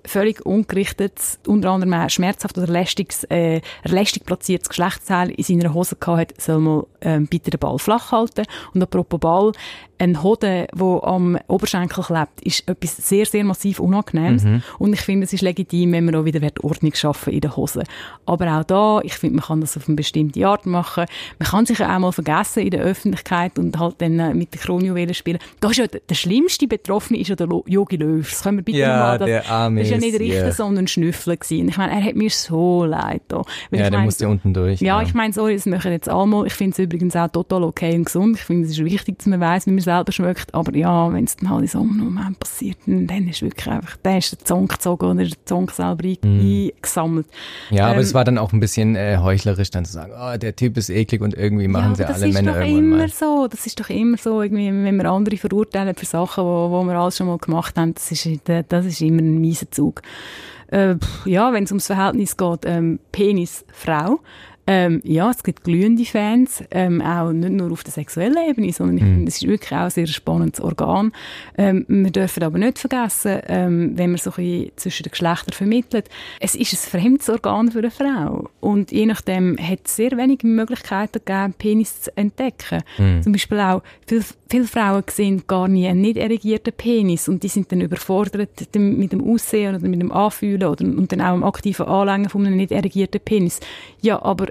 völlig 0.04 0.44
ungerichtet, 0.44 1.20
unter 1.46 1.70
anderem 1.70 2.08
schmerzhaft 2.08 2.56
oder 2.58 2.66
lästig, 2.66 3.14
äh, 3.30 3.60
lästig 3.84 4.24
platziertes 4.24 4.68
Geschlechtsteil 4.68 5.30
in 5.30 5.44
seiner 5.44 5.74
Hose 5.74 5.96
gehabt 5.96 6.18
hat, 6.18 6.40
soll 6.40 6.60
man 6.60 6.82
ähm, 7.00 7.26
bitte 7.26 7.50
den 7.50 7.60
Ball 7.60 7.78
flach 7.78 8.12
halten. 8.12 8.44
Und 8.74 8.82
apropos 8.82 9.20
Ball, 9.20 9.52
ein 9.98 10.22
Hoden, 10.22 10.66
der 10.72 11.04
am 11.04 11.38
Oberschenkel 11.48 12.04
klebt, 12.04 12.40
ist 12.42 12.68
etwas 12.68 12.96
sehr, 12.96 13.26
sehr 13.26 13.44
massiv 13.44 13.80
Unangenehmes. 13.80 14.44
Mhm. 14.44 14.62
Und 14.78 14.92
ich 14.92 15.00
finde, 15.00 15.24
es 15.24 15.32
ist 15.32 15.42
legitim, 15.42 15.92
wenn 15.92 16.04
man 16.04 16.14
auch 16.14 16.24
wieder 16.24 16.40
Ordnung 16.62 16.94
schaffen 16.94 17.32
in 17.32 17.40
der 17.40 17.56
Hose. 17.56 17.82
Aber 18.26 18.58
auch 18.58 18.64
da, 18.64 19.00
ich 19.02 19.14
finde, 19.14 19.36
man 19.36 19.44
kann 19.44 19.60
das 19.60 19.76
auf 19.76 19.88
eine 19.88 19.96
bestimmte 19.96 20.46
Art 20.46 20.66
machen. 20.66 21.06
Man 21.38 21.48
kann 21.48 21.66
sich 21.66 21.82
auch 21.82 21.98
mal 21.98 22.12
vergessen 22.12 22.62
in 22.62 22.70
der 22.70 22.80
Öffentlichkeit 22.80 23.58
und 23.58 23.78
halt 23.78 23.96
dann 23.98 24.18
äh, 24.18 24.34
mit 24.34 24.54
den 24.54 24.60
Kronjuwelen 24.60 25.14
spielen. 25.14 25.38
Da 25.60 25.70
ist 25.70 25.78
ja 25.78 25.86
der 25.86 26.14
schlimmste 26.14 26.66
Betroffene 26.68 27.18
ist 27.18 27.28
ja 27.28 27.36
der 27.36 27.48
Yogi 27.66 27.96
Löw. 27.96 28.28
Das 28.28 28.42
können 28.42 28.58
wir 28.58 28.64
bitte 28.64 28.78
ja, 28.78 28.96
mal, 28.96 29.18
das, 29.18 29.26
der 29.26 29.48
Arme 29.50 29.80
das 29.80 29.88
ist 29.88 29.92
ja 29.92 29.98
nicht 29.98 30.18
Richter, 30.18 30.44
yeah. 30.44 30.52
sondern 30.52 30.86
Schnüffler 30.86 31.36
gewesen. 31.36 31.68
Ich 31.68 31.76
meine, 31.76 31.92
er 31.92 32.04
hat 32.04 32.14
mir 32.14 32.30
so 32.30 32.84
leid 32.84 33.22
da. 33.28 33.42
Weil 33.70 33.80
ja, 33.80 33.90
der 33.90 34.00
musste 34.00 34.28
unten 34.28 34.54
durch. 34.54 34.80
Ja, 34.80 35.00
ja. 35.00 35.06
ich 35.06 35.14
meine, 35.14 35.32
sorry, 35.32 35.54
das 35.54 35.66
machen 35.66 35.92
jetzt 35.92 36.08
alle 36.08 36.46
Ich 36.46 36.54
finde 36.54 36.72
es 36.72 36.78
übrigens 36.78 37.16
auch 37.16 37.28
total 37.28 37.64
okay 37.64 37.94
und 37.94 38.04
gesund. 38.04 38.36
Ich 38.36 38.44
finde, 38.44 38.66
es 38.66 38.72
ist 38.72 38.84
wichtig, 38.84 39.18
dass 39.18 39.26
man 39.26 39.40
weiß, 39.40 39.66
wie 39.66 39.72
man 39.72 39.80
selber 39.88 40.12
schmeckt. 40.12 40.54
Aber 40.54 40.74
ja, 40.76 41.12
wenn 41.12 41.24
es 41.24 41.36
dann 41.36 41.48
halt 41.48 41.62
in 41.62 41.68
so 41.68 41.80
einem 41.80 41.96
Moment 41.98 42.38
passiert, 42.38 42.76
dann 42.86 43.28
ist 43.28 43.42
wirklich 43.42 43.66
einfach, 43.66 43.96
dann 44.02 44.18
ist 44.18 44.32
der 44.32 44.44
Zong 44.44 44.68
gezogen 44.68 45.06
oder 45.06 45.24
der 45.24 45.44
Zong 45.46 45.70
selber 45.70 46.06
mm. 46.06 46.74
eingesammelt. 46.74 47.26
Ja, 47.70 47.86
ähm, 47.86 47.92
aber 47.92 48.00
es 48.00 48.12
war 48.12 48.24
dann 48.24 48.38
auch 48.38 48.52
ein 48.52 48.60
bisschen 48.60 48.96
äh, 48.96 49.18
heuchlerisch, 49.18 49.70
dann 49.70 49.84
zu 49.84 49.92
sagen, 49.92 50.12
oh, 50.14 50.36
der 50.36 50.54
Typ 50.54 50.76
ist 50.76 50.90
eklig 50.90 51.22
und 51.22 51.34
irgendwie 51.34 51.68
machen 51.68 51.90
ja, 51.90 51.94
sie 51.96 52.04
alle 52.04 52.32
Männer 52.32 52.60
irgendwann 52.60 52.84
immer 52.84 52.96
mal. 52.98 53.08
So, 53.08 53.48
das 53.50 53.66
ist 53.66 53.80
doch 53.80 53.88
immer 53.88 54.18
so, 54.18 54.42
irgendwie, 54.42 54.68
wenn 54.68 54.96
wir 54.96 55.06
andere 55.06 55.36
verurteilen 55.36 55.94
für 55.94 56.06
Sachen, 56.06 56.44
wo, 56.44 56.70
wo 56.70 56.84
wir 56.84 56.94
alles 56.94 57.16
schon 57.16 57.26
mal 57.26 57.38
gemacht 57.38 57.76
haben, 57.78 57.94
das 57.94 58.12
ist, 58.12 58.28
das 58.46 58.86
ist 58.86 59.00
immer 59.00 59.22
ein 59.22 59.40
mieser 59.40 59.70
Zug. 59.70 60.02
Äh, 60.68 60.96
ja, 61.24 61.52
wenn 61.52 61.64
es 61.64 61.70
ums 61.70 61.86
Verhältnis 61.86 62.36
geht, 62.36 62.60
ähm, 62.64 62.98
Penis-Frau, 63.12 64.20
ähm, 64.70 65.00
ja, 65.02 65.30
es 65.30 65.42
gibt 65.42 65.64
glühende 65.64 66.04
Fans, 66.04 66.62
ähm, 66.70 67.00
auch 67.00 67.32
nicht 67.32 67.52
nur 67.52 67.72
auf 67.72 67.84
der 67.84 67.92
sexuellen 67.94 68.36
Ebene, 68.36 68.70
sondern 68.70 68.98
ich 68.98 69.02
mhm. 69.02 69.14
finde, 69.14 69.28
es 69.28 69.36
ist 69.36 69.48
wirklich 69.48 69.72
auch 69.72 69.84
ein 69.84 69.90
sehr 69.90 70.06
spannendes 70.06 70.60
Organ. 70.60 71.12
Ähm, 71.56 71.86
wir 71.88 72.10
dürfen 72.10 72.42
aber 72.42 72.58
nicht 72.58 72.78
vergessen, 72.78 73.40
ähm, 73.46 73.92
wenn 73.96 74.10
man 74.10 74.18
so 74.18 74.30
ein 74.36 74.70
zwischen 74.76 75.04
den 75.04 75.10
Geschlechtern 75.10 75.54
vermittelt, 75.54 76.10
es 76.38 76.54
ist 76.54 76.74
ein 76.74 77.00
fremdes 77.00 77.30
Organ 77.30 77.72
für 77.72 77.78
eine 77.78 77.90
Frau. 77.90 78.50
Und 78.60 78.92
je 78.92 79.06
nachdem 79.06 79.56
hat 79.58 79.86
es 79.86 79.96
sehr 79.96 80.10
wenige 80.18 80.46
Möglichkeiten 80.46 81.22
gegeben, 81.24 81.54
Penis 81.56 82.02
zu 82.02 82.14
entdecken. 82.14 82.82
Mhm. 82.98 83.22
Zum 83.22 83.32
Beispiel 83.32 83.60
auch, 83.60 83.82
viele, 84.06 84.22
viele 84.50 84.64
Frauen 84.64 85.02
sehen 85.08 85.44
gar 85.46 85.66
nie 85.68 85.88
einen 85.88 86.02
nicht 86.02 86.18
erregierten 86.18 86.74
Penis 86.76 87.26
und 87.26 87.42
die 87.42 87.48
sind 87.48 87.72
dann 87.72 87.80
überfordert 87.80 88.60
mit 88.74 88.74
dem 88.74 89.24
Aussehen 89.24 89.76
oder 89.76 89.88
mit 89.88 90.02
dem 90.02 90.12
Anfühlen 90.12 90.64
oder, 90.68 90.84
und 90.84 91.10
dann 91.10 91.22
auch 91.22 91.34
im 91.34 91.44
aktiven 91.44 91.86
Anlängen 91.86 92.28
von 92.28 92.46
einem 92.46 92.56
nicht 92.56 92.70
erregierten 92.70 93.22
Penis. 93.24 93.60
Ja, 94.02 94.20
aber 94.22 94.48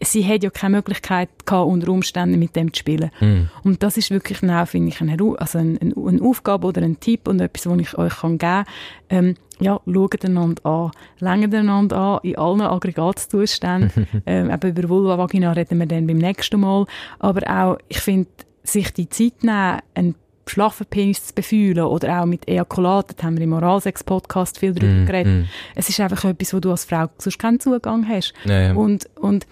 sie 0.00 0.26
hat 0.26 0.42
ja 0.42 0.50
keine 0.50 0.76
Möglichkeit 0.76 1.28
gehabt, 1.44 1.68
unter 1.68 1.88
Umständen 1.88 2.38
mit 2.38 2.54
dem 2.56 2.72
zu 2.72 2.80
spielen. 2.80 3.10
Mm. 3.20 3.42
Und 3.64 3.82
das 3.82 3.96
ist 3.96 4.10
wirklich 4.10 4.40
genau, 4.40 4.64
finde 4.66 4.88
ich, 4.88 5.00
eine, 5.00 5.16
also 5.38 5.58
eine, 5.58 5.78
eine, 5.80 6.22
Aufgabe 6.22 6.66
oder 6.66 6.82
ein 6.82 7.00
Tipp 7.00 7.26
und 7.28 7.40
etwas, 7.40 7.68
was 7.68 7.78
ich 7.78 7.98
euch 7.98 8.20
geben 8.20 8.38
kann. 8.38 8.64
Ähm, 9.10 9.34
ja, 9.60 9.80
schaut 9.92 10.24
einander 10.24 10.64
an, 10.64 10.90
längen 11.18 11.52
einander 11.52 11.96
an 11.96 12.20
in 12.22 12.38
allen 12.38 12.60
Aggregatzuständen. 12.60 14.06
ähm, 14.26 14.50
eben 14.50 14.70
über 14.70 14.88
Vulva, 14.88 15.18
Vagina 15.18 15.52
reden 15.52 15.78
wir 15.78 15.86
dann 15.86 16.06
beim 16.06 16.18
nächsten 16.18 16.60
Mal. 16.60 16.86
Aber 17.18 17.42
auch, 17.50 17.78
ich 17.88 17.98
finde, 17.98 18.28
sich 18.62 18.92
die 18.92 19.08
Zeit 19.08 19.42
nehmen, 19.42 19.80
einen 19.94 20.14
schlaffen 20.46 20.86
Penis 20.86 21.26
zu 21.26 21.34
befühlen 21.34 21.84
oder 21.84 22.22
auch 22.22 22.26
mit 22.26 22.48
Ejakulat, 22.48 23.14
da 23.18 23.24
haben 23.24 23.36
wir 23.36 23.44
im 23.44 23.52
Oralsex-Podcast 23.52 24.58
viel 24.58 24.72
darüber 24.72 25.00
mm, 25.02 25.06
geredet. 25.06 25.32
Mm. 25.32 25.48
Es 25.74 25.88
ist 25.90 26.00
einfach 26.00 26.24
etwas, 26.24 26.54
wo 26.54 26.60
du 26.60 26.70
als 26.70 26.86
Frau 26.86 27.08
sonst 27.18 27.38
keinen 27.38 27.60
Zugang 27.60 28.08
hast. 28.08 28.32
Ja, 28.44 28.60
ja. 28.60 28.72
Und, 28.72 29.10
und 29.16 29.46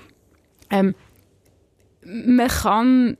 ähm, 0.70 0.94
man 2.02 2.48
kann 2.48 3.16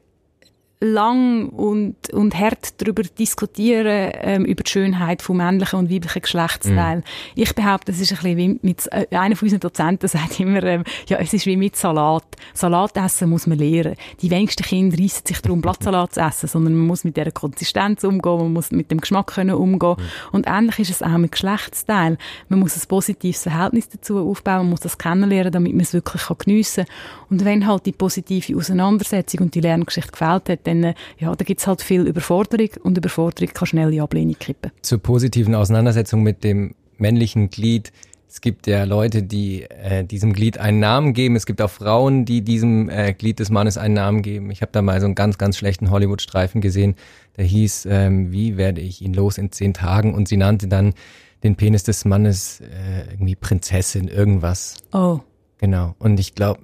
lang 0.80 1.48
und, 1.48 2.10
und 2.12 2.38
hart 2.38 2.80
darüber 2.80 3.02
diskutieren, 3.02 4.12
ähm, 4.20 4.44
über 4.44 4.62
die 4.62 4.70
Schönheit 4.70 5.22
von 5.22 5.38
männlichen 5.38 5.78
und 5.78 5.90
weiblichen 5.90 6.20
Geschlechtsteilen. 6.20 7.00
Mm. 7.00 7.40
Ich 7.40 7.54
behaupte, 7.54 7.92
es 7.92 8.00
ist 8.00 8.12
ein 8.12 8.16
bisschen 8.16 8.36
wie 8.36 8.58
mit, 8.60 8.86
äh, 8.92 9.06
einer 9.16 9.36
von 9.36 9.46
unseren 9.46 9.60
Dozenten 9.60 10.06
sagt 10.08 10.38
immer, 10.38 10.62
ähm, 10.64 10.84
ja, 11.08 11.16
es 11.16 11.32
ist 11.32 11.46
wie 11.46 11.56
mit 11.56 11.76
Salat. 11.76 12.24
Salat 12.52 12.94
essen 12.98 13.30
muss 13.30 13.46
man 13.46 13.58
lernen. 13.58 13.96
Die 14.20 14.30
wenigsten 14.30 14.64
Kinder 14.64 14.98
reissen 14.98 15.26
sich 15.26 15.40
darum, 15.40 15.62
Blattsalat 15.62 16.12
zu 16.12 16.20
essen, 16.20 16.46
sondern 16.46 16.74
man 16.74 16.86
muss 16.86 17.04
mit 17.04 17.16
dieser 17.16 17.30
Konsistenz 17.30 18.04
umgehen, 18.04 18.36
man 18.38 18.52
muss 18.52 18.70
mit 18.70 18.90
dem 18.90 19.00
Geschmack 19.00 19.28
können 19.28 19.54
umgehen. 19.54 19.96
Mm. 19.96 20.36
Und 20.36 20.46
ähnlich 20.46 20.78
ist 20.78 20.90
es 20.90 21.02
auch 21.02 21.16
mit 21.16 21.32
Geschlechtsteilen. 21.32 22.18
Man 22.50 22.58
muss 22.58 22.76
ein 22.76 22.86
positives 22.86 23.44
Verhältnis 23.44 23.88
dazu 23.88 24.18
aufbauen, 24.18 24.58
man 24.58 24.70
muss 24.70 24.80
das 24.80 24.98
kennenlernen, 24.98 25.52
damit 25.52 25.72
man 25.72 25.80
es 25.80 25.94
wirklich 25.94 26.22
geniessen 26.38 26.84
kann. 26.84 26.94
Und 27.30 27.44
wenn 27.46 27.66
halt 27.66 27.86
die 27.86 27.92
positive 27.92 28.56
Auseinandersetzung 28.56 29.40
und 29.40 29.54
die 29.54 29.60
Lerngeschichte 29.60 30.12
gefällt 30.12 30.50
hat, 30.50 30.65
dann, 30.66 30.94
ja, 31.18 31.34
da 31.34 31.44
gibt 31.44 31.60
es 31.60 31.66
halt 31.66 31.82
viel 31.82 32.06
Überforderung 32.06 32.70
und 32.82 32.98
Überforderung 32.98 33.52
kann 33.52 33.66
schnell 33.66 33.92
in 33.92 34.00
Ablehnung 34.00 34.36
kippen. 34.38 34.72
Zur 34.82 34.98
positiven 34.98 35.54
Auseinandersetzung 35.54 36.22
mit 36.22 36.44
dem 36.44 36.74
männlichen 36.98 37.50
Glied. 37.50 37.92
Es 38.28 38.40
gibt 38.40 38.66
ja 38.66 38.84
Leute, 38.84 39.22
die 39.22 39.62
äh, 39.62 40.04
diesem 40.04 40.32
Glied 40.32 40.58
einen 40.58 40.80
Namen 40.80 41.14
geben. 41.14 41.36
Es 41.36 41.46
gibt 41.46 41.62
auch 41.62 41.70
Frauen, 41.70 42.24
die 42.24 42.42
diesem 42.42 42.90
äh, 42.90 43.14
Glied 43.14 43.38
des 43.38 43.50
Mannes 43.50 43.78
einen 43.78 43.94
Namen 43.94 44.22
geben. 44.22 44.50
Ich 44.50 44.62
habe 44.62 44.72
da 44.72 44.82
mal 44.82 45.00
so 45.00 45.06
einen 45.06 45.14
ganz, 45.14 45.38
ganz 45.38 45.56
schlechten 45.56 45.90
Hollywood-Streifen 45.90 46.60
gesehen. 46.60 46.96
Der 47.36 47.44
hieß, 47.44 47.86
ähm, 47.90 48.32
wie 48.32 48.56
werde 48.56 48.80
ich 48.80 49.00
ihn 49.00 49.14
los 49.14 49.38
in 49.38 49.52
zehn 49.52 49.72
Tagen? 49.72 50.12
Und 50.12 50.28
sie 50.28 50.36
nannte 50.36 50.68
dann 50.68 50.92
den 51.44 51.56
Penis 51.56 51.84
des 51.84 52.04
Mannes 52.04 52.60
äh, 52.60 53.10
irgendwie 53.12 53.36
Prinzessin, 53.36 54.08
irgendwas. 54.08 54.78
Oh. 54.92 55.20
Genau. 55.58 55.94
Und 55.98 56.20
ich 56.20 56.34
glaube, 56.34 56.60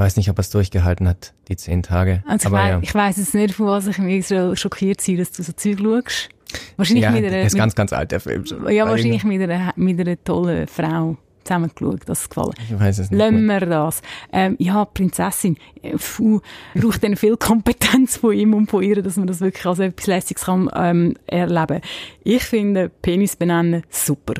weiß 0.00 0.16
nicht, 0.16 0.30
ob 0.30 0.38
er 0.38 0.40
es 0.40 0.50
durchgehalten 0.50 1.06
hat, 1.06 1.34
die 1.48 1.56
zehn 1.56 1.82
Tage. 1.82 2.24
Also 2.26 2.48
Aber, 2.48 2.62
ich, 2.62 2.68
ja. 2.70 2.78
ich 2.82 2.94
weiß 2.94 3.18
jetzt 3.18 3.34
nicht, 3.34 3.54
von 3.54 3.66
was 3.66 3.86
ich 3.86 3.98
mich 3.98 4.26
so 4.26 4.56
schockiert 4.56 5.04
bin, 5.04 5.18
dass 5.18 5.30
du 5.30 5.42
so 5.42 5.52
Zeug 5.52 5.78
schaust. 5.78 6.30
Wahrscheinlich 6.76 7.04
ja, 7.04 7.10
mit 7.10 7.24
einer, 7.24 7.42
das 7.42 7.52
ist 7.52 7.58
ganz, 7.58 7.74
ganz 7.74 7.92
alt, 7.92 8.10
der 8.10 8.20
Film. 8.20 8.44
Ja, 8.68 8.88
wahrscheinlich 8.88 9.22
mit 9.24 9.42
einer, 9.42 9.72
mit 9.76 10.00
einer 10.00 10.22
tollen 10.24 10.66
Frau 10.66 11.16
zusammen 11.50 11.70
geschaut, 11.74 12.00
das 12.06 12.28
gefallen. 12.28 12.54
Ich 12.68 12.78
weiß 12.78 12.98
es 12.98 13.10
nicht. 13.10 13.18
Lassen 13.18 13.46
wir 13.46 13.60
das. 13.60 14.02
Ähm, 14.32 14.56
ja, 14.58 14.84
Prinzessin, 14.84 15.56
puh, 15.98 16.40
braucht 16.74 17.02
dann 17.02 17.16
viel 17.16 17.36
Kompetenz 17.36 18.18
von 18.18 18.32
ihm 18.32 18.54
und 18.54 18.70
von 18.70 18.82
ihr, 18.82 19.02
dass 19.02 19.16
man 19.16 19.26
das 19.26 19.40
wirklich 19.40 19.66
als 19.66 19.80
etwas 19.80 20.06
Lässiges 20.06 20.44
kann, 20.44 20.70
ähm, 20.74 21.14
erleben. 21.26 21.80
Ich 22.22 22.44
finde 22.44 22.90
Penis 23.02 23.34
benennen 23.34 23.82
super. 23.88 24.34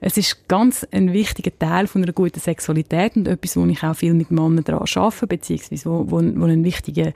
Es 0.00 0.16
ist 0.16 0.48
ganz 0.48 0.86
ein 0.90 1.12
wichtiger 1.12 1.56
Teil 1.56 1.86
von 1.86 2.02
einer 2.02 2.12
guten 2.12 2.40
Sexualität 2.40 3.16
und 3.16 3.28
etwas, 3.28 3.56
wo 3.56 3.64
ich 3.66 3.82
auch 3.82 3.94
viel 3.94 4.14
mit 4.14 4.30
Männern 4.30 4.64
daran 4.64 4.86
arbeite, 4.94 5.26
beziehungsweise 5.26 5.88
wo, 5.88 6.10
wo, 6.10 6.16
wo, 6.16 6.44
eine, 6.44 6.64
wichtige, 6.64 7.12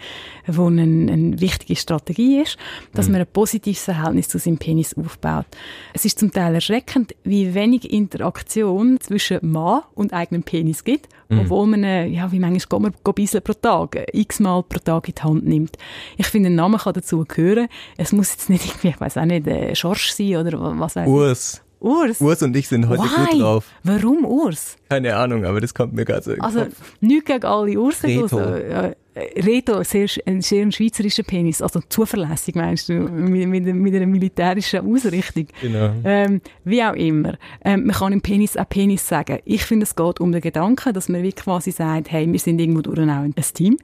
wo 0.47 0.67
eine, 0.67 0.83
eine 0.83 1.41
wichtige 1.41 1.77
Strategie 1.77 2.43
ist, 2.43 2.57
dass 2.93 3.07
mhm. 3.07 3.13
man 3.13 3.21
ein 3.23 3.27
positives 3.33 3.85
Verhältnis 3.85 4.29
zu 4.29 4.39
seinem 4.39 4.59
Penis 4.59 4.95
aufbaut. 4.95 5.47
Es 5.93 6.05
ist 6.05 6.19
zum 6.19 6.31
Teil 6.33 6.55
erschreckend, 6.55 7.15
wie 7.25 7.55
wenig 7.55 7.91
Interaktion 7.91 9.01
zwischen 9.01 9.40
Mann 9.43 9.83
und 9.95 10.13
eigenen 10.13 10.43
Penis 10.43 10.85
gibt, 10.85 11.09
mhm. 11.29 11.41
obwohl 11.41 11.67
man, 11.67 11.85
ja, 11.85 12.31
wie 12.33 12.39
manchmal 12.39 12.81
geht 12.81 13.05
man 13.05 13.15
bisschen 13.15 13.43
pro 13.43 13.53
Tag, 13.53 14.07
x-mal 14.13 14.63
pro 14.63 14.79
Tag 14.79 15.09
in 15.09 15.15
die 15.15 15.23
Hand 15.23 15.47
nimmt. 15.47 15.77
Ich 16.17 16.27
finde, 16.27 16.51
ein 16.51 16.55
Name 16.55 16.79
kann 16.79 16.95
dazu 16.95 17.25
gehören. 17.25 17.69
Es 17.97 18.13
muss 18.13 18.33
jetzt 18.33 18.51
nicht 18.51 18.67
irgendwie, 18.67 18.89
ich 18.89 19.01
weiß 19.01 19.17
auch 19.19 19.25
nicht, 19.25 19.47
äh, 19.47 19.75
Schorsch 19.75 20.13
sein 20.13 20.37
oder 20.37 20.79
was 20.79 20.97
weiß 20.97 21.07
ich. 21.07 21.13
Urs. 21.13 21.63
Urs? 21.81 22.21
Urs 22.21 22.43
und 22.43 22.55
ich 22.57 22.69
sind 22.69 22.89
heute 22.89 23.03
Why? 23.03 23.31
gut 23.31 23.41
drauf. 23.41 23.65
Warum 23.83 24.27
Urs? 24.27 24.77
Keine 24.91 25.17
Ahnung, 25.17 25.47
aber 25.47 25.61
das 25.61 25.73
kommt 25.73 25.95
mir 25.95 26.05
gerade 26.05 26.23
so 26.23 26.33
in 26.33 26.41
Also, 26.41 26.67
nichts 27.01 27.25
gegen 27.25 27.45
alle 27.45 27.81
Ursen. 27.81 28.07
Reto. 28.11 28.39
Äh, 28.39 28.95
Reto, 29.37 29.83
sehr, 29.83 30.09
ein 30.27 30.41
sehr 30.41 30.71
schweizerischer 30.71 31.23
Penis, 31.23 31.63
also 31.63 31.81
zuverlässig 31.89 32.55
meinst 32.55 32.89
du, 32.89 32.95
mit, 32.95 33.49
mit, 33.49 33.65
mit 33.67 33.95
einer 33.95 34.07
militärischen 34.07 34.81
Ausrichtung. 34.87 35.47
Genau. 35.61 35.93
Ähm, 36.05 36.41
wie 36.65 36.83
auch 36.83 36.95
immer. 36.95 37.37
Ähm, 37.65 37.87
man 37.87 37.97
kann 37.97 38.13
im 38.13 38.21
Penis 38.21 38.57
auch 38.57 38.69
Penis 38.69 39.07
sagen. 39.07 39.39
Ich 39.45 39.65
finde, 39.65 39.85
es 39.85 39.95
geht 39.95 40.21
um 40.21 40.33
den 40.33 40.41
Gedanken, 40.41 40.93
dass 40.93 41.09
man 41.09 41.23
wie 41.23 41.33
quasi 41.33 41.71
sagt, 41.71 42.11
hey, 42.11 42.31
wir 42.31 42.39
sind 42.39 42.61
irgendwo 42.61 42.83
durch 42.83 43.01
auch 43.01 43.23
ein 43.23 43.35
Team. 43.55 43.77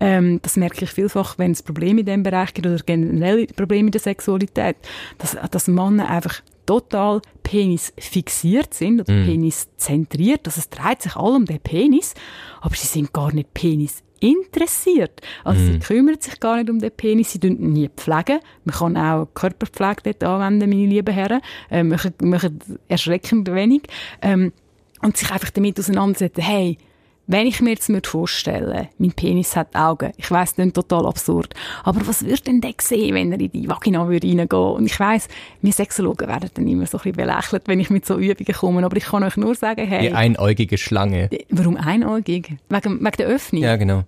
Ähm, 0.00 0.40
das 0.42 0.56
merke 0.56 0.84
ich 0.84 0.90
vielfach, 0.90 1.38
wenn 1.38 1.52
es 1.52 1.62
Probleme 1.62 2.00
in 2.00 2.06
diesem 2.06 2.22
Bereich 2.22 2.54
gibt 2.54 2.66
oder 2.66 2.78
generell 2.84 3.46
Probleme 3.46 3.86
in 3.88 3.92
der 3.92 4.00
Sexualität, 4.00 4.76
dass, 5.18 5.36
dass 5.50 5.68
Männer 5.68 6.08
einfach 6.08 6.42
total 6.66 7.22
Penis 7.42 7.92
fixiert 7.96 8.74
sind 8.74 9.00
oder 9.00 9.12
Penis 9.24 9.68
zentriert. 9.76 10.46
Also 10.46 10.58
es 10.58 10.68
dreht 10.68 11.02
sich 11.02 11.16
all 11.16 11.36
um 11.36 11.44
den 11.44 11.60
Penis, 11.60 12.14
aber 12.60 12.74
sie 12.74 12.88
sind 12.88 13.12
gar 13.12 13.32
nicht 13.32 13.54
Penis 13.54 14.02
interessiert. 14.20 15.20
Also 15.44 15.60
sie 15.60 15.78
kümmern 15.78 16.20
sich 16.20 16.38
gar 16.40 16.56
nicht 16.56 16.70
um 16.70 16.78
den 16.78 16.90
Penis, 16.90 17.32
sie 17.32 17.40
tun 17.40 17.58
ihn 17.58 17.72
nie 17.72 17.88
pflegen. 17.88 18.40
Man 18.64 18.74
kann 18.74 18.96
auch 18.96 19.28
Körperpflege 19.34 20.14
dort 20.18 20.22
anwenden, 20.24 20.70
meine 20.70 20.86
lieben 20.86 21.14
Herren. 21.14 21.40
Äh, 21.70 21.82
machen, 21.82 22.14
machen 22.22 22.58
erschreckend 22.88 23.50
wenig. 23.52 23.82
Ähm, 24.22 24.52
und 25.02 25.16
sich 25.16 25.30
einfach 25.30 25.50
damit 25.50 25.78
auseinandersetzen, 25.78 26.40
hey, 26.40 26.78
wenn 27.26 27.46
ich 27.46 27.60
mir 27.60 27.70
jetzt 27.70 27.90
vorstellen, 28.06 28.88
mein 28.98 29.12
Penis 29.12 29.56
hat 29.56 29.74
Augen, 29.74 30.12
ich 30.16 30.30
weiss, 30.30 30.54
das 30.54 30.66
ist 30.66 30.74
total 30.74 31.06
absurd, 31.06 31.54
aber 31.84 32.06
was 32.06 32.24
würde 32.24 32.42
denn 32.42 32.60
der 32.60 32.74
sehen, 32.80 33.14
wenn 33.14 33.32
er 33.32 33.40
in 33.40 33.50
die 33.50 33.68
Vagina 33.68 34.08
würde 34.08 34.28
reingehen? 34.28 34.48
Und 34.48 34.86
ich 34.86 34.98
weiss, 34.98 35.28
wir 35.60 35.72
Sexologen 35.72 36.28
werden 36.28 36.50
dann 36.54 36.66
immer 36.68 36.86
so 36.86 36.98
ein 36.98 37.02
bisschen 37.02 37.16
belächelt, 37.16 37.62
wenn 37.66 37.80
ich 37.80 37.90
mit 37.90 38.06
so 38.06 38.18
Übungen 38.18 38.54
komme, 38.54 38.84
aber 38.84 38.96
ich 38.96 39.04
kann 39.04 39.24
euch 39.24 39.36
nur 39.36 39.54
sagen, 39.54 39.86
hey, 39.86 40.08
Die 40.08 40.14
einäugige 40.14 40.78
Schlange. 40.78 41.28
warum 41.50 41.76
einäugig? 41.76 42.56
Wegen, 42.68 43.04
wegen 43.04 43.16
der 43.18 43.26
Öffnung? 43.26 43.62
Ja, 43.62 43.76
genau. 43.76 44.04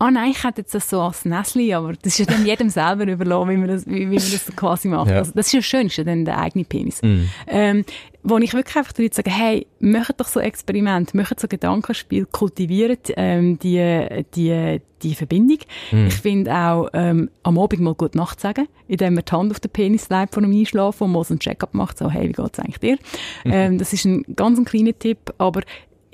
Ah 0.00 0.12
nein, 0.12 0.30
ich 0.30 0.44
hätte 0.44 0.60
jetzt 0.60 0.74
das 0.74 0.88
so 0.88 1.00
als 1.00 1.24
Näsli, 1.24 1.74
aber 1.74 1.92
das 1.94 2.12
ist 2.12 2.18
ja 2.20 2.26
dann 2.26 2.46
jedem 2.46 2.68
selber 2.68 3.04
überlassen, 3.04 3.50
wie 3.50 3.56
man 3.56 3.68
das, 3.68 3.84
wie, 3.86 4.02
wie 4.02 4.04
man 4.04 4.14
das 4.14 4.46
quasi 4.54 4.86
macht. 4.86 5.10
Ja. 5.10 5.16
Also, 5.18 5.32
das 5.34 5.46
ist 5.46 5.52
ja 5.54 5.62
schön, 5.62 5.88
ist 5.88 5.96
ja 5.96 6.04
dann 6.04 6.24
der 6.24 6.38
eigene 6.38 6.64
Penis. 6.64 7.02
Mhm. 7.02 7.28
Ähm, 7.48 7.84
wo 8.28 8.38
ich 8.38 8.54
wirklich 8.54 8.76
einfach 8.76 8.92
die 8.92 9.02
Leute 9.02 9.16
sage, 9.16 9.30
hey, 9.30 9.66
macht 9.80 10.20
doch 10.20 10.28
so 10.28 10.40
Experiment, 10.40 11.14
macht 11.14 11.40
so 11.40 11.48
Gedankenspiel, 11.48 12.26
kultiviert 12.26 13.12
ähm, 13.16 13.58
die, 13.58 14.24
die, 14.34 14.80
die 15.02 15.14
Verbindung. 15.14 15.58
Ich 16.06 16.14
finde 16.14 16.54
auch, 16.54 16.88
ähm, 16.92 17.30
am 17.42 17.58
Abend 17.58 17.80
mal 17.80 17.94
gut 17.94 18.14
Nacht 18.14 18.40
sagen, 18.40 18.68
indem 18.86 19.14
man 19.14 19.24
die 19.24 19.32
Hand 19.32 19.50
auf 19.50 19.60
den 19.60 19.70
Penis 19.70 20.08
legt 20.08 20.34
vor 20.34 20.42
dem 20.42 20.52
Einschlafen 20.52 21.04
und 21.04 21.12
mal 21.12 21.24
so 21.24 21.34
einen 21.34 21.40
Check-up 21.40 21.74
macht, 21.74 21.98
so, 21.98 22.10
hey, 22.10 22.28
wie 22.28 22.32
geht's 22.32 22.58
eigentlich 22.58 22.78
dir? 22.78 22.98
Ähm, 23.44 23.78
das 23.78 23.92
ist 23.92 24.04
ein 24.04 24.24
ganz 24.36 24.58
ein 24.58 24.64
kleiner 24.64 24.98
Tipp, 24.98 25.32
aber 25.38 25.62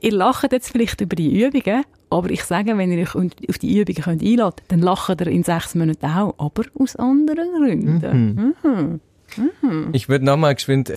ihr 0.01 0.13
lacht 0.13 0.53
jetzt 0.53 0.71
vielleicht 0.71 1.01
über 1.01 1.17
die 1.17 1.43
Übungen, 1.43 1.85
aber 2.11 2.31
ich 2.31 2.45
sage, 2.45 2.77
wenn 2.77 2.93
ihr 2.93 3.03
euch 3.03 3.17
auf 3.17 3.59
die 3.59 3.79
Übungen 3.79 4.03
könnt 4.03 4.23
einladen 4.23 4.57
dann 4.69 4.81
lacht 4.81 5.21
ihr 5.21 5.27
in 5.29 5.43
sechs 5.43 5.75
Monaten 5.75 6.07
auch, 6.07 6.35
aber 6.39 6.65
aus 6.79 6.97
anderen 6.97 7.53
Gründen. 7.55 9.01
Mhm. 9.37 9.91
Ich 9.93 10.09
würde 10.09 10.25
nochmal 10.25 10.55
geschwind 10.55 10.93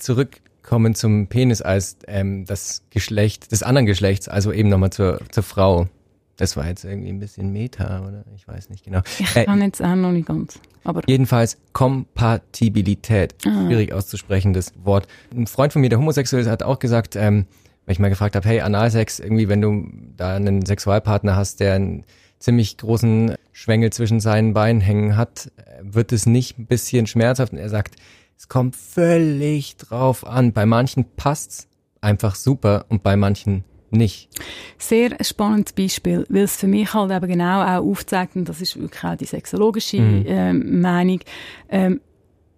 zurückkommen 0.68 0.94
zum 0.94 1.28
Penis 1.28 1.62
als 1.62 1.96
ähm, 2.06 2.44
das 2.44 2.82
Geschlecht 2.90 3.52
des 3.52 3.62
anderen 3.62 3.86
Geschlechts, 3.86 4.28
also 4.28 4.52
eben 4.52 4.68
nochmal 4.68 4.90
zur, 4.90 5.18
zur 5.30 5.42
Frau. 5.42 5.88
Das 6.36 6.58
war 6.58 6.68
jetzt 6.68 6.84
irgendwie 6.84 7.08
ein 7.08 7.18
bisschen 7.18 7.50
Meta, 7.52 8.06
oder? 8.06 8.22
Ich 8.36 8.46
weiß 8.46 8.68
nicht 8.68 8.84
genau. 8.84 9.00
Ich 9.18 9.34
Äh, 9.34 9.46
kann 9.46 9.62
jetzt 9.62 9.82
auch 9.82 9.94
noch 9.96 10.12
nicht 10.12 10.28
ganz. 10.28 10.60
Aber 10.84 11.00
Jedenfalls 11.06 11.56
Kompatibilität. 11.72 13.34
Ah. 13.46 13.64
Schwierig 13.66 13.94
auszusprechendes 13.94 14.74
Wort. 14.84 15.08
Ein 15.34 15.46
Freund 15.46 15.72
von 15.72 15.80
mir, 15.80 15.88
der 15.88 15.98
homosexuell 15.98 16.42
ist, 16.42 16.48
hat 16.50 16.62
auch 16.62 16.78
gesagt, 16.78 17.16
ähm, 17.16 17.46
weil 17.86 17.94
ich 17.94 17.98
mal 17.98 18.10
gefragt 18.10 18.36
habe, 18.36 18.46
hey, 18.46 18.60
Analsex, 18.60 19.20
irgendwie, 19.20 19.48
wenn 19.48 19.62
du 19.62 19.88
da 20.18 20.36
einen 20.36 20.66
Sexualpartner 20.66 21.34
hast, 21.34 21.60
der 21.60 21.74
einen 21.74 22.04
ziemlich 22.38 22.76
großen 22.76 23.34
Schwengel 23.52 23.90
zwischen 23.90 24.20
seinen 24.20 24.52
Beinen 24.52 24.82
hängen 24.82 25.16
hat, 25.16 25.50
äh, 25.56 25.62
wird 25.80 26.12
es 26.12 26.26
nicht 26.26 26.58
ein 26.58 26.66
bisschen 26.66 27.06
schmerzhaft? 27.06 27.52
Und 27.54 27.58
er 27.58 27.70
sagt, 27.70 27.96
es 28.38 28.48
kommt 28.48 28.76
völlig 28.76 29.76
drauf 29.76 30.24
an. 30.24 30.52
Bei 30.52 30.64
manchen 30.64 31.04
passt's 31.16 31.68
einfach 32.00 32.36
super 32.36 32.86
und 32.88 33.02
bei 33.02 33.16
manchen 33.16 33.64
nicht. 33.90 34.28
sehr 34.76 35.16
spannendes 35.24 35.72
Beispiel, 35.72 36.24
weil 36.28 36.42
es 36.42 36.56
für 36.56 36.68
mich 36.68 36.92
halt 36.94 37.10
eben 37.10 37.26
genau 37.26 37.62
auch 37.62 37.82
aufzeigt, 37.82 38.36
und 38.36 38.48
das 38.48 38.60
ist 38.60 38.78
wirklich 38.78 39.02
auch 39.02 39.16
die 39.16 39.24
sexologische 39.24 39.96
ähm, 39.96 40.80
Meinung, 40.80 41.20
ähm, 41.68 42.00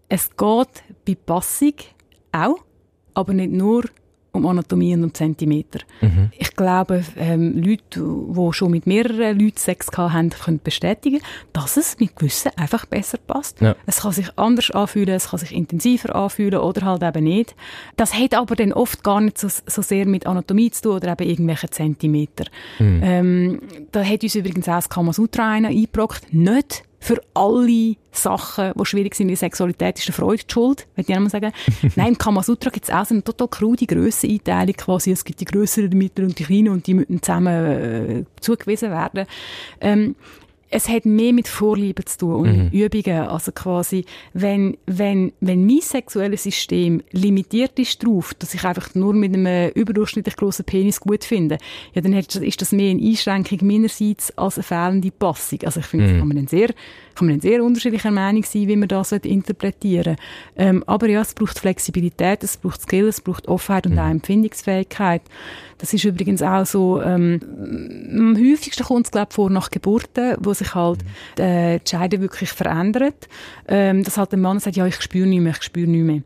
es 0.08 0.28
geht 0.36 0.82
bei 1.06 1.14
Passung 1.14 1.74
auch, 2.32 2.56
aber 3.14 3.32
nicht 3.32 3.52
nur 3.52 3.84
um 4.32 4.46
Anatomie 4.46 4.94
und 4.94 5.04
um 5.04 5.14
Zentimeter. 5.14 5.80
Ich 6.38 6.54
glaube, 6.54 7.04
ähm, 7.16 7.62
Leute, 7.62 8.00
die 8.00 8.52
schon 8.52 8.70
mit 8.70 8.86
mehreren 8.86 9.38
Leuten 9.38 9.56
Sex 9.56 9.88
haben, 9.96 10.30
können 10.30 10.60
bestätigen, 10.62 11.20
dass 11.52 11.76
es 11.76 11.98
mit 11.98 12.16
gewissen 12.16 12.52
einfach 12.56 12.86
besser 12.86 13.18
passt. 13.18 13.60
Ja. 13.60 13.74
Es 13.86 14.00
kann 14.00 14.12
sich 14.12 14.26
anders 14.36 14.70
anfühlen, 14.70 15.14
es 15.14 15.30
kann 15.30 15.38
sich 15.38 15.52
intensiver 15.52 16.14
anfühlen 16.14 16.60
oder 16.60 16.82
halt 16.82 17.02
eben 17.02 17.24
nicht. 17.24 17.54
Das 17.96 18.14
hat 18.14 18.34
aber 18.34 18.56
dann 18.56 18.72
oft 18.72 19.02
gar 19.02 19.20
nicht 19.20 19.38
so, 19.38 19.48
so 19.48 19.82
sehr 19.82 20.06
mit 20.06 20.26
Anatomie 20.26 20.70
zu 20.70 20.82
tun 20.82 20.92
oder 20.96 21.12
eben 21.12 21.28
irgendwelchen 21.28 21.70
Zentimeter. 21.72 22.44
Ähm, 22.78 23.60
da 23.92 24.04
hat 24.04 24.22
uns 24.22 24.34
übrigens 24.34 24.68
auch 24.68 24.74
das 24.74 24.88
Kamasutra 24.88 25.50
einer 25.50 25.68
eingebrockt. 25.68 26.32
Nicht 26.32 26.84
für 27.00 27.20
alle 27.34 27.96
Sachen, 28.12 28.72
die 28.78 28.84
schwierig 28.84 29.14
sind 29.14 29.24
in 29.24 29.28
der 29.28 29.36
Sexualität, 29.38 29.98
ist 29.98 30.08
der 30.08 30.14
Freude 30.14 30.44
die 30.44 30.52
schuld, 30.52 30.86
würde 30.94 31.10
ich 31.10 31.16
einmal 31.16 31.30
sagen. 31.30 31.52
Nein, 31.96 32.08
im 32.08 32.18
Kamasutra 32.18 32.70
gibt 32.70 32.84
es 32.84 32.94
auch 32.94 33.06
so 33.06 33.14
eine 33.14 33.24
total 33.24 33.48
krude 33.48 33.86
Grösseneinteilung 33.86 34.74
quasi. 34.74 35.10
Es 35.10 35.24
gibt 35.24 35.40
die 35.40 35.46
grösseren, 35.46 35.90
die 35.90 35.96
mittleren 35.96 36.30
und 36.30 36.38
die 36.38 36.44
kleinen 36.44 36.68
und 36.68 36.86
die 36.86 36.94
müssen 36.94 37.22
zusammen 37.22 37.48
äh, 37.48 38.24
zugewiesen 38.40 38.90
werden. 38.90 39.26
Ähm, 39.80 40.14
es 40.72 40.88
hat 40.88 41.04
mehr 41.04 41.32
mit 41.32 41.48
Vorlieben 41.48 42.06
zu 42.06 42.18
tun 42.18 42.34
und 42.34 42.64
mit 42.64 42.72
Übungen. 42.72 43.28
Also 43.28 43.50
quasi, 43.50 44.04
wenn, 44.34 44.76
wenn, 44.86 45.32
wenn 45.40 45.66
mein 45.66 45.80
sexuelles 45.80 46.44
System 46.44 47.02
limitiert 47.10 47.78
ist 47.78 48.02
darauf, 48.02 48.34
dass 48.34 48.54
ich 48.54 48.64
einfach 48.64 48.94
nur 48.94 49.12
mit 49.12 49.34
einem 49.34 49.72
überdurchschnittlich 49.72 50.36
grossen 50.36 50.64
Penis 50.64 51.00
gut 51.00 51.24
finde, 51.24 51.58
ja, 51.92 52.00
dann 52.00 52.12
ist 52.12 52.60
das 52.60 52.72
mehr 52.72 52.92
eine 52.92 53.02
Einschränkung 53.02 53.66
meinerseits 53.66 54.36
als 54.38 54.58
eine 54.58 54.62
fehlende 54.62 55.10
Passung. 55.10 55.58
Also 55.64 55.80
ich 55.80 55.86
finde, 55.86 56.06
das 56.06 56.18
kann 56.18 56.28
man 56.28 56.46
sehr, 56.46 56.68
kann 57.16 57.26
man 57.26 57.40
sehr 57.40 57.64
unterschiedlicher 57.64 58.12
Meinung 58.12 58.44
sein, 58.44 58.68
wie 58.68 58.76
man 58.76 58.88
das 58.88 59.10
interpretieren 59.10 60.16
ähm, 60.56 60.84
Aber 60.86 61.08
ja, 61.08 61.20
es 61.20 61.34
braucht 61.34 61.58
Flexibilität, 61.58 62.44
es 62.44 62.56
braucht 62.56 62.82
Skill, 62.82 63.08
es 63.08 63.20
braucht 63.20 63.48
Offenheit 63.48 63.86
und 63.86 63.98
auch 63.98 64.08
Empfindungsfähigkeit. 64.08 65.22
Das 65.78 65.94
ist 65.94 66.04
übrigens 66.04 66.42
auch 66.42 66.66
so, 66.66 67.00
ähm, 67.00 67.40
am 68.12 68.36
häufigsten 68.36 68.84
kommt 68.84 69.06
es, 69.06 69.10
glaube 69.10 69.32
vor 69.32 69.48
nach 69.48 69.70
Geburten, 69.70 70.36
wo 70.38 70.52
sich 70.60 70.74
halt 70.74 71.00
äh, 71.38 71.78
die 71.78 71.90
Scheide 71.90 72.20
wirklich 72.20 72.50
verändert. 72.50 73.28
Ähm, 73.68 74.04
dass 74.04 74.16
halt 74.16 74.32
der 74.32 74.38
Mann 74.38 74.60
sagt, 74.60 74.76
ja, 74.76 74.86
ich 74.86 75.00
spüre 75.00 75.26
nicht 75.26 75.40
mehr, 75.40 75.52
ich 75.52 75.62
spüre 75.62 75.88
nicht 75.88 76.04
mehr. 76.04 76.22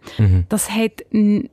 Das, 0.48 0.70
hat, 0.70 1.04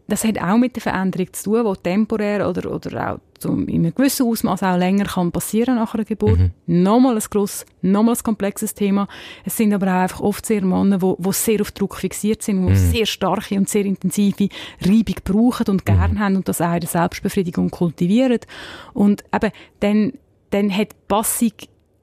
das 0.07 0.23
hat 0.23 0.41
auch 0.41 0.57
mit 0.57 0.75
der 0.75 0.81
Veränderung 0.81 1.27
zu 1.33 1.43
tun, 1.43 1.75
die 1.75 1.81
temporär 1.81 2.47
oder, 2.49 2.71
oder 2.71 3.13
auch 3.13 3.19
in 3.45 3.69
einem 3.69 3.95
gewissen 3.95 4.27
Ausmaß 4.27 4.63
auch 4.63 4.77
länger 4.77 5.05
kann 5.05 5.31
passieren 5.31 5.75
nach 5.75 5.93
einer 5.93 6.05
Geburt. 6.05 6.39
Nochmal 6.67 7.15
ein 7.15 7.23
grosses, 7.29 7.65
nochmal 7.81 8.15
ein 8.15 8.23
komplexes 8.23 8.73
Thema. 8.73 9.07
Es 9.43 9.57
sind 9.57 9.73
aber 9.73 9.87
auch 9.87 10.01
einfach 10.01 10.19
oft 10.19 10.45
sehr 10.45 10.63
Männer, 10.63 10.97
die, 10.99 11.13
die 11.17 11.33
sehr 11.33 11.61
auf 11.61 11.71
Druck 11.71 11.95
fixiert 11.95 12.41
sind, 12.43 12.67
die 12.67 12.75
sehr 12.75 13.05
starke 13.05 13.55
und 13.55 13.69
sehr 13.69 13.85
intensive 13.85 14.49
Reibung 14.81 15.15
brauchen 15.23 15.67
und 15.69 15.85
gern 15.85 16.19
haben 16.19 16.35
und 16.35 16.47
das 16.47 16.61
auch 16.61 16.73
in 16.73 16.81
der 16.81 16.89
Selbstbefriedigung 16.89 17.69
kultivieren. 17.71 18.39
Und 18.93 19.23
eben, 19.33 19.51
dann, 19.79 20.13
dann 20.51 20.75
hat 20.75 20.89
Passung 21.07 21.53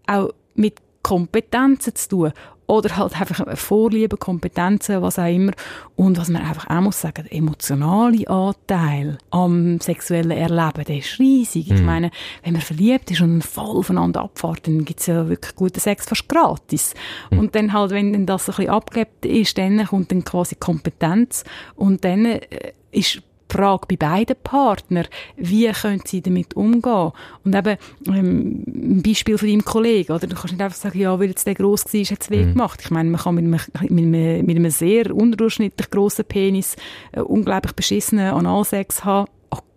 auch 0.07 0.31
mit 0.59 0.75
Kompetenzen 1.03 1.95
zu 1.95 2.09
tun. 2.09 2.33
Oder 2.67 2.99
halt 2.99 3.19
einfach 3.19 3.57
Vorlieben, 3.57 4.19
Kompetenzen, 4.19 5.01
was 5.01 5.19
auch 5.19 5.25
immer. 5.25 5.53
Und 5.97 6.19
was 6.19 6.29
man 6.29 6.43
einfach 6.43 6.69
auch 6.69 6.83
muss 6.83 7.01
sagen, 7.01 7.25
der 7.25 7.33
emotionale 7.33 8.29
Anteil 8.29 9.17
am 9.31 9.81
sexuellen 9.81 10.33
Erleben, 10.33 10.85
der 10.85 10.99
ist 10.99 11.19
riesig. 11.19 11.71
Ich 11.71 11.81
meine, 11.81 12.11
wenn 12.45 12.53
man 12.53 12.61
verliebt 12.61 13.11
ist 13.11 13.23
und 13.23 13.41
voll 13.41 13.79
aufeinander 13.79 14.21
abfährt, 14.21 14.67
dann 14.67 14.85
gibt's 14.85 15.07
ja 15.07 15.31
wirklich 15.31 15.55
guten 15.57 15.81
Sex 15.81 16.05
fast 16.05 16.29
gratis. 16.29 16.93
Und 17.31 17.55
dann 17.55 17.73
halt, 17.73 17.91
wenn 17.93 18.13
dann 18.13 18.27
das 18.27 18.45
so 18.45 18.53
ein 18.53 18.57
bisschen 18.57 18.71
abgelebt 18.71 19.25
ist, 19.25 19.57
dann 19.57 19.87
kommt 19.87 20.13
dann 20.13 20.25
quasi 20.25 20.55
Kompetenz 20.57 21.45
und 21.75 22.05
dann 22.05 22.27
äh, 22.27 22.73
ist 22.91 23.23
die 23.51 23.57
Frage 23.57 23.87
bei 23.89 23.97
beiden 23.97 24.37
Partnern, 24.43 25.07
wie 25.37 25.71
können 25.73 26.03
sie 26.05 26.23
damit 26.23 26.55
umgehen? 26.55 27.13
Und 27.45 27.55
eben, 27.55 27.77
ähm, 28.09 28.65
ein 28.67 29.03
Beispiel 29.03 29.39
von 29.39 29.49
deinem 29.49 29.65
Kollegen, 29.65 30.13
oder? 30.13 30.27
Du 30.27 30.37
kannst 30.37 30.53
nicht 30.53 30.63
einfach 30.63 30.77
sagen, 30.77 30.99
ja, 30.99 31.19
weil 31.19 31.29
jetzt 31.29 31.47
der 31.47 31.55
gross 31.55 31.85
war, 31.87 32.01
hat 32.01 32.23
es 32.23 32.31
weh 32.31 32.45
gemacht. 32.45 32.81
Ich 32.83 32.91
meine, 32.91 33.11
man 33.11 33.21
kann 33.21 33.35
mit 33.35 33.45
einem, 33.45 33.61
mit 33.89 34.15
einem, 34.15 34.47
mit 34.47 34.57
einem 34.57 34.71
sehr 34.71 35.15
unterdurchschnittlich 35.15 35.91
grossen 35.91 36.25
Penis 36.25 36.77
äh, 37.13 37.21
unglaublich 37.21 37.73
beschissenen 37.73 38.33
Analsex 38.33 39.05
haben. 39.05 39.29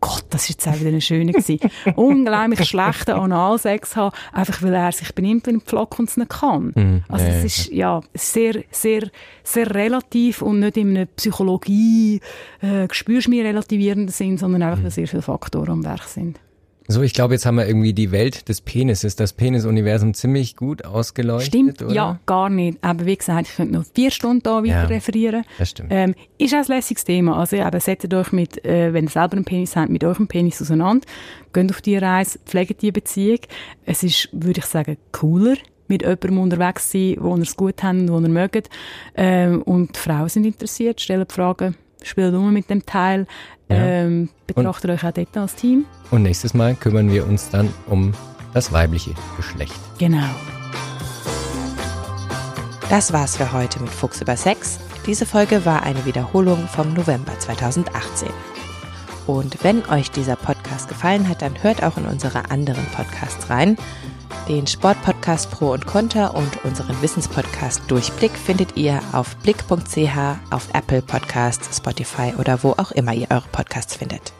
Gott, 0.03 0.25
das 0.31 0.43
ist 0.43 0.49
jetzt 0.49 0.67
auch 0.67 0.79
wieder 0.79 0.89
eine 0.89 0.99
schöne 0.99 1.31
gewesen. 1.31 1.59
Unglaublich 1.95 2.67
schlechten 2.67 3.11
Analsex 3.11 3.95
haben, 3.95 4.15
einfach 4.33 4.61
weil 4.63 4.73
er 4.73 4.91
sich 4.91 5.13
benimmt 5.13 5.45
wie 5.45 5.51
ein 5.51 5.61
Pflock 5.61 5.99
und 5.99 6.09
es 6.09 6.17
nicht 6.17 6.29
kann. 6.29 6.73
Mhm. 6.75 7.03
Also 7.07 7.25
es 7.25 7.43
ist 7.43 7.71
ja 7.71 8.01
sehr, 8.13 8.63
sehr, 8.71 9.09
sehr 9.43 9.73
relativ 9.73 10.41
und 10.41 10.59
nicht 10.59 10.77
in 10.77 10.97
einem 10.97 11.07
Psychologie, 11.15 12.19
äh, 12.61 12.87
spürst 12.91 13.27
mir 13.27 13.45
relativierenden 13.45 14.09
Sinn, 14.09 14.37
sondern 14.37 14.63
einfach, 14.63 14.83
weil 14.83 14.91
sehr 14.91 15.07
viele 15.07 15.21
Faktoren 15.21 15.69
am 15.69 15.85
Werk 15.85 16.03
sind. 16.05 16.39
So, 16.91 17.01
ich 17.01 17.13
glaube, 17.13 17.33
jetzt 17.33 17.45
haben 17.45 17.55
wir 17.55 17.65
irgendwie 17.67 17.93
die 17.93 18.11
Welt 18.11 18.49
des 18.49 18.61
Penises, 18.61 19.15
das 19.15 19.33
Penisuniversum 19.33 20.13
ziemlich 20.13 20.55
gut 20.55 20.83
ausgeleuchtet, 20.85 21.47
Stimmt, 21.47 21.81
oder? 21.81 21.93
ja, 21.93 22.19
gar 22.25 22.49
nicht. 22.49 22.77
Aber 22.81 23.05
wie 23.05 23.15
gesagt, 23.15 23.47
ich 23.49 23.55
könnte 23.55 23.73
noch 23.73 23.85
vier 23.93 24.11
Stunden 24.11 24.43
da 24.43 24.57
weiter 24.63 24.67
Ja. 24.67 24.83
referieren. 24.85 25.43
Das 25.57 25.69
stimmt. 25.69 25.89
Ähm, 25.91 26.15
ist 26.37 26.53
auch 26.53 26.59
ein 26.59 26.65
lässiges 26.67 27.03
Thema. 27.05 27.37
Also 27.37 27.55
eben, 27.55 27.79
setzt 27.79 28.13
euch 28.13 28.31
mit, 28.31 28.63
äh, 28.65 28.93
wenn 28.93 29.05
ihr 29.05 29.09
selber 29.09 29.33
einen 29.37 29.45
Penis 29.45 29.75
habt, 29.75 29.89
mit 29.89 30.03
eurem 30.03 30.27
Penis 30.27 30.61
auseinander. 30.61 31.05
Geht 31.53 31.69
auf 31.71 31.81
die 31.81 31.97
Reise, 31.97 32.39
pflegt 32.45 32.81
die 32.81 32.91
Beziehung. 32.91 33.39
Es 33.85 34.03
ist, 34.03 34.29
würde 34.33 34.59
ich 34.59 34.65
sagen, 34.65 34.97
cooler, 35.11 35.55
mit 35.87 36.01
jemandem 36.01 36.39
unterwegs 36.39 36.89
zu 36.91 36.97
sein, 36.97 37.15
wo 37.19 37.35
ihr 37.35 37.41
es 37.43 37.55
gut 37.55 37.83
habt, 37.83 38.09
wo 38.09 38.19
ihr 38.19 38.29
mögt. 38.29 38.69
Ähm, 39.15 39.61
und 39.63 39.97
Frauen 39.97 40.29
sind 40.29 40.45
interessiert, 40.45 41.01
stellen 41.01 41.25
Fragen, 41.29 41.75
spielt 42.01 42.33
um 42.33 42.51
mit 42.53 42.69
dem 42.69 42.85
Teil. 42.85 43.27
Ja. 43.71 43.85
Ähm, 43.85 44.29
betrachtet 44.47 44.91
euch 44.91 45.03
auch 45.03 45.11
dort 45.11 45.37
als 45.37 45.55
Team. 45.55 45.85
Und 46.11 46.23
nächstes 46.23 46.53
Mal 46.53 46.75
kümmern 46.75 47.11
wir 47.11 47.25
uns 47.25 47.49
dann 47.49 47.69
um 47.87 48.13
das 48.53 48.71
weibliche 48.71 49.11
Geschlecht. 49.37 49.79
Genau. 49.97 50.29
Das 52.89 53.13
war's 53.13 53.37
für 53.37 53.53
heute 53.53 53.79
mit 53.81 53.89
Fuchs 53.89 54.21
über 54.21 54.35
Sex. 54.35 54.79
Diese 55.05 55.25
Folge 55.25 55.65
war 55.65 55.83
eine 55.83 56.05
Wiederholung 56.05 56.67
vom 56.67 56.93
November 56.93 57.31
2018. 57.39 58.29
Und 59.27 59.63
wenn 59.63 59.85
euch 59.85 60.11
dieser 60.11 60.35
Podcast 60.35 60.89
gefallen 60.89 61.29
hat, 61.29 61.41
dann 61.41 61.63
hört 61.63 61.83
auch 61.83 61.97
in 61.97 62.05
unsere 62.05 62.51
anderen 62.51 62.85
Podcasts 62.87 63.49
rein. 63.49 63.77
Den 64.47 64.67
Sportpodcast 64.67 65.51
Pro 65.51 65.71
und 65.71 65.85
Contra 65.85 66.27
und 66.27 66.63
unseren 66.65 67.01
Wissenspodcast 67.01 67.83
Durchblick 67.87 68.31
findet 68.31 68.75
ihr 68.77 68.99
auf 69.13 69.35
blick.ch, 69.37 70.17
auf 70.49 70.67
Apple 70.73 71.01
Podcasts, 71.01 71.77
Spotify 71.77 72.33
oder 72.37 72.63
wo 72.63 72.71
auch 72.71 72.91
immer 72.91 73.13
ihr 73.13 73.27
eure 73.29 73.47
Podcasts 73.51 73.95
findet. 73.95 74.33